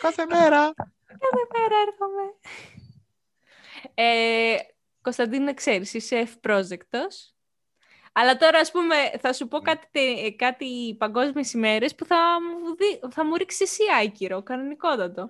κάθε 0.02 0.26
μέρα. 0.30 0.74
Κάθε 1.20 1.44
μέρα 1.54 1.76
έρχομαι. 1.88 2.22
Ε, 3.94 4.56
Κωνσταντίνα, 5.02 5.54
ξέρεις, 5.54 5.94
είσαι 5.94 6.18
ευπρόζεκτος. 6.18 7.34
Αλλά 8.12 8.38
τώρα, 8.38 8.60
ας 8.60 8.72
πούμε, 8.72 8.96
θα 9.20 9.34
σου 9.34 9.48
πω 9.48 9.60
κάτι, 9.60 9.88
τε- 9.92 10.36
κάτι 10.36 10.96
παγκόσμιες 11.00 11.54
ημέρες 11.54 11.96
που 11.96 12.06
θα 12.06 12.38
μου, 12.42 12.76
δει, 12.76 13.00
θα 13.12 13.26
μου 13.26 13.36
ρίξεις 13.36 13.62
εσύ 13.62 13.84
άκυρο, 14.04 14.44
κανονικότατο. 14.44 15.30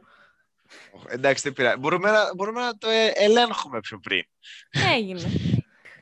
Εντάξει, 1.07 1.43
δεν 1.43 1.53
πειράζει. 1.53 1.77
Μπορούμε 1.77 2.11
να, 2.11 2.35
μπορούμε 2.35 2.61
να 2.61 2.77
το 2.77 2.89
ε, 2.89 3.07
ελέγχουμε 3.15 3.79
πιο 3.79 3.99
πριν. 3.99 4.23
Έγινε. 4.93 5.31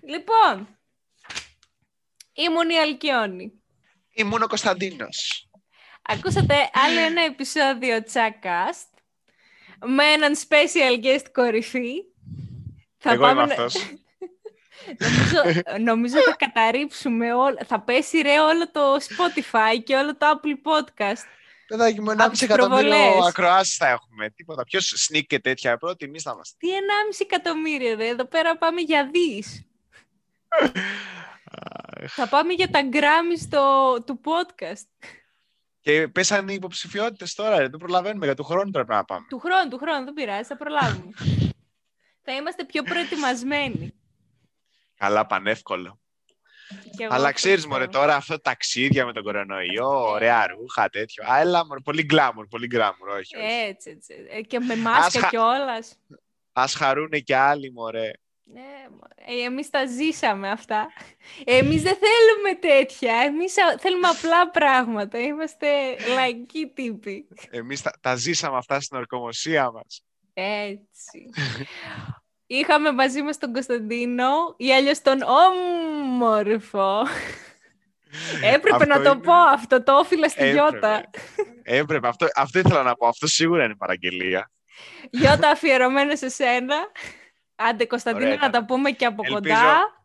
λοιπόν, 0.08 0.80
ήμουν 2.34 2.70
η 2.70 2.78
Αλκιόνη. 2.80 3.54
Ήμουν 4.12 4.42
ο 4.42 4.48
Κωνσταντίνος. 4.48 5.50
Ακούσατε 6.02 6.70
άλλο 6.74 7.00
ένα 7.00 7.22
επεισόδιο 7.32 8.04
Τσάκαστ 8.04 8.88
με 9.86 10.04
έναν 10.06 10.36
special 10.36 11.04
guest 11.06 11.26
κορυφή. 11.32 11.94
Θα 13.04 13.12
Εγώ 13.12 13.30
είμαι 13.30 13.34
να- 13.34 13.44
αυτός. 13.44 13.76
νομίζω, 14.98 15.42
νομίζω 15.80 16.16
θα 16.22 16.36
καταρρύψουμε 16.38 17.34
όλο. 17.34 17.58
Θα 17.66 17.82
πέσει 17.82 18.22
ρε 18.22 18.40
όλο 18.40 18.72
το 18.72 18.96
Spotify 18.96 19.84
και 19.84 19.96
όλο 19.96 20.16
το 20.18 20.26
Apple 20.34 20.70
Podcast. 20.72 21.24
Παιδάκι 21.68 22.02
μου, 22.02 22.12
Από 22.12 22.24
1,5 22.24 22.30
τις 22.32 22.42
εκατομμύριο 22.42 22.90
προβολές. 22.90 23.28
ακροάσεις 23.28 23.76
θα 23.76 23.88
έχουμε. 23.88 24.30
Τίποτα. 24.30 24.64
Ποιος 24.64 25.10
sneak 25.12 25.22
και 25.28 25.40
τέτοια. 25.40 25.78
Πρώτοι 25.78 26.06
εμείς 26.06 26.24
θα 26.24 26.32
είμαστε. 26.34 26.56
Τι 26.60 26.68
1,5 26.70 27.18
εκατομμύριο 27.22 27.96
ρε, 27.96 28.08
εδώ 28.08 28.26
πέρα 28.26 28.58
πάμε 28.58 28.82
για 28.82 29.10
δις. 29.14 29.66
θα 32.08 32.28
πάμε 32.28 32.54
για 32.54 32.70
τα 32.70 32.82
γκράμμι 32.82 33.38
στο, 33.38 33.96
του 34.06 34.20
podcast. 34.24 35.10
Και 35.82 36.08
πέσαν 36.08 36.48
οι 36.48 36.54
υποψηφιότητες 36.54 37.34
τώρα, 37.34 37.58
ρε. 37.58 37.68
Δεν 37.68 37.80
προλαβαίνουμε. 37.80 38.26
Για 38.26 38.36
του 38.36 38.44
χρόνου 38.44 38.72
πρέπει 38.72 38.90
να 38.90 39.06
πάμε. 39.06 39.26
Του 39.30 39.40
χρόνου, 39.40 39.70
του 39.70 39.78
χρόνου, 39.78 40.06
δεν 40.06 40.14
πειράζει, 40.14 40.44
θα 40.44 40.58
προλάβουμε. 40.58 41.12
θα 42.24 42.32
είμαστε 42.36 42.64
πιο 42.66 42.84
προετοιμασμένοι. 42.84 43.94
Καλά, 44.98 45.26
πανεύκολο. 45.26 46.00
Και 46.98 47.04
εγώ 47.04 47.14
Αλλά 47.14 47.24
αυτό 47.28 47.34
ξέρεις, 47.36 47.66
μωρέ, 47.66 47.86
πιστεύω. 47.86 48.04
τώρα 48.06 48.18
αυτό 48.18 48.40
ταξίδια 48.42 49.06
με 49.06 49.14
τον 49.14 49.24
κορονοϊό, 49.24 50.10
ωραία 50.12 50.48
ρούχα, 50.48 50.90
τέτοιο. 50.90 51.24
Α, 51.32 51.40
έλα, 51.40 51.66
μωρέ, 51.66 51.80
πολύ 51.80 52.04
γκλάμουρ, 52.04 52.48
πολύ 52.48 52.68
γκλάμουρ, 52.68 53.08
όχι, 53.10 53.38
όχι. 53.38 53.46
Έτσι, 53.68 53.90
έτσι. 53.90 54.16
Ε, 54.30 54.42
Και 54.42 54.60
με 54.60 54.76
μάσκα 54.76 55.06
Άσχα- 55.06 55.28
κιόλας. 55.30 55.98
Ας 56.54 56.74
χαρούνε 56.76 57.20
και 57.20 57.36
άλλοι, 57.36 57.72
μωρέ. 57.72 58.12
Ναι, 58.44 58.88
μωρέ. 58.92 59.42
ε, 59.42 59.46
εμείς 59.46 59.70
τα 59.70 59.86
ζήσαμε 59.86 60.50
αυτά. 60.50 60.88
Εμείς 61.44 61.82
δεν 61.82 61.96
θέλουμε 61.96 62.60
τέτοια. 62.60 63.14
Εμείς 63.16 63.58
α- 63.58 63.78
θέλουμε 63.78 64.08
απλά 64.08 64.50
πράγματα. 64.50 65.20
Είμαστε 65.20 65.96
λαϊκοί 66.14 66.72
τύποι. 66.76 67.28
Εμείς 67.50 67.82
τα, 67.82 67.92
τα 68.02 68.16
ζήσαμε 68.16 68.58
αυτά 68.58 68.80
στην 68.80 68.98
ορκομοσία 68.98 69.72
μας. 69.72 70.04
Έτσι. 70.34 71.30
Είχαμε 72.46 72.92
μαζί 72.92 73.22
μας 73.22 73.38
τον 73.38 73.54
Κωνσταντίνο 73.54 74.30
ή 74.58 74.74
αλλιώς 74.74 75.02
τον 75.02 75.20
όμορφο. 75.22 77.02
Έπρεπε 78.44 78.76
Αυτό 78.76 78.86
να 78.88 79.02
το 79.02 79.10
είναι- 79.12 79.22
πω 79.24 79.34
αυτό, 79.34 79.84
το 79.84 79.98
όφιλα 79.98 80.30
στη 80.30 80.44
Έπρεπε. 80.44 80.70
Γιώτα. 80.70 81.10
Έπρεπε, 81.64 82.08
αυτό, 82.08 82.28
αυτό 82.36 82.60
ήθελα 82.60 82.84
να 82.84 82.96
πω. 82.96 83.08
Αυτό 83.08 83.28
σίγουρα 83.28 83.64
είναι 83.64 83.76
παραγγελία. 83.76 84.52
Γιώτα 85.10 85.50
αφιερωμένο 85.50 86.16
σε 86.16 86.30
σένα. 86.30 86.76
Άντε 87.56 87.86
Κωνσταντίνο 87.86 88.26
Ωραία 88.26 88.38
να 88.40 88.46
ήταν. 88.46 88.52
τα 88.52 88.66
πούμε 88.66 88.92
και 88.92 89.06
από 89.06 89.22
Ελπίζω- 89.26 89.56
κοντά. 89.56 90.01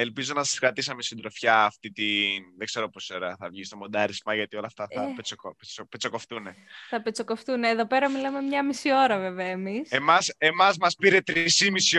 Ελπίζω 0.00 0.32
να 0.34 0.44
σας 0.44 0.58
κρατήσαμε 0.58 1.02
συντροφιά 1.02 1.64
αυτή 1.64 1.90
την... 1.90 2.44
Δεν 2.56 2.66
ξέρω 2.66 2.88
πόση 2.90 3.14
ώρα 3.14 3.36
θα 3.38 3.48
βγει 3.48 3.64
στο 3.64 3.76
μοντάρισμα, 3.76 4.34
γιατί 4.34 4.56
όλα 4.56 4.66
αυτά 4.66 4.86
θα 4.94 5.02
Ε. 5.02 5.12
πετσοκο... 5.16 5.54
πετσο- 5.58 5.84
πετσοκοφτούν. 5.88 6.46
Θα 6.88 7.02
πετσοκοφτούν. 7.02 7.64
Εδώ 7.64 7.86
πέρα 7.86 8.10
μιλάμε 8.10 8.40
μια 8.40 8.64
μισή 8.64 8.92
ώρα 8.92 9.18
βέβαια 9.18 9.46
εμείς. 9.46 9.90
Εμάς, 9.90 10.34
εμάς 10.38 10.76
μας 10.78 10.94
πήρε 10.94 11.18
3,5 11.26 11.42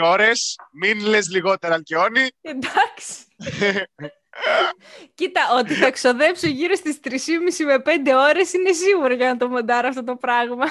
ώρες. 0.04 0.56
Μην 0.72 1.00
λες 1.00 1.30
λιγότερα, 1.30 1.74
Αλκιόνι. 1.74 2.28
Εντάξει. 2.42 3.14
Κοίτα, 5.16 5.42
ότι 5.60 5.74
θα 5.74 5.92
ξοδέψω 5.98 6.48
γύρω 6.48 6.76
στις 6.76 7.00
3,5 7.04 7.12
με 7.66 7.82
5 7.86 7.90
ώρες 8.30 8.54
είναι 8.54 8.72
σίγουρο 8.72 9.14
για 9.14 9.28
να 9.28 9.38
το 9.38 9.48
μοντάρω 9.50 9.88
αυτό 9.88 10.04
το 10.04 10.16
πράγμα. 10.16 10.66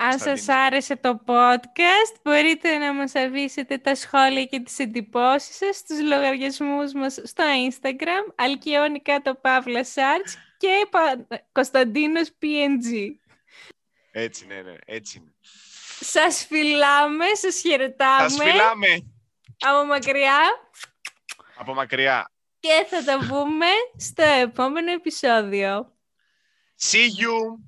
Αν 0.00 0.12
σας 0.12 0.22
Κωνσταντίνε. 0.24 0.66
άρεσε 0.66 0.96
το 0.96 1.20
podcast, 1.26 2.16
μπορείτε 2.22 2.76
να 2.78 2.92
μας 2.94 3.14
αφήσετε 3.14 3.78
τα 3.78 3.94
σχόλια 3.94 4.44
και 4.44 4.60
τις 4.60 4.78
εντυπώσεις 4.78 5.56
σας 5.56 5.76
στους 5.76 6.00
λογαριασμούς 6.00 6.92
μας 6.92 7.12
στο 7.24 7.44
Instagram, 7.70 8.32
Αλκιόνι 8.34 9.02
κάτω 9.02 9.34
Παύλα 9.34 9.84
Σάρτς 9.84 10.36
και 10.58 10.86
Πα- 10.90 11.26
Κωνσταντίνος 11.52 12.28
PNG. 12.42 13.10
Έτσι, 14.10 14.46
ναι, 14.46 14.62
ναι, 14.62 14.74
έτσι 14.86 15.18
είναι. 15.18 15.34
Σας 16.00 16.46
φιλάμε, 16.46 17.24
σας 17.34 17.60
χαιρετάμε 17.60 18.28
Σας 18.28 18.38
φιλάμε 18.42 19.12
από 19.58 19.84
μακριά 19.86 20.40
από 21.56 21.74
μακριά. 21.74 22.30
και 22.60 22.86
θα 22.90 23.04
τα 23.04 23.18
πούμε 23.28 23.66
στο 23.96 24.22
επόμενο 24.22 24.90
επεισόδιο. 24.92 25.92
See 26.80 27.08
you! 27.22 27.67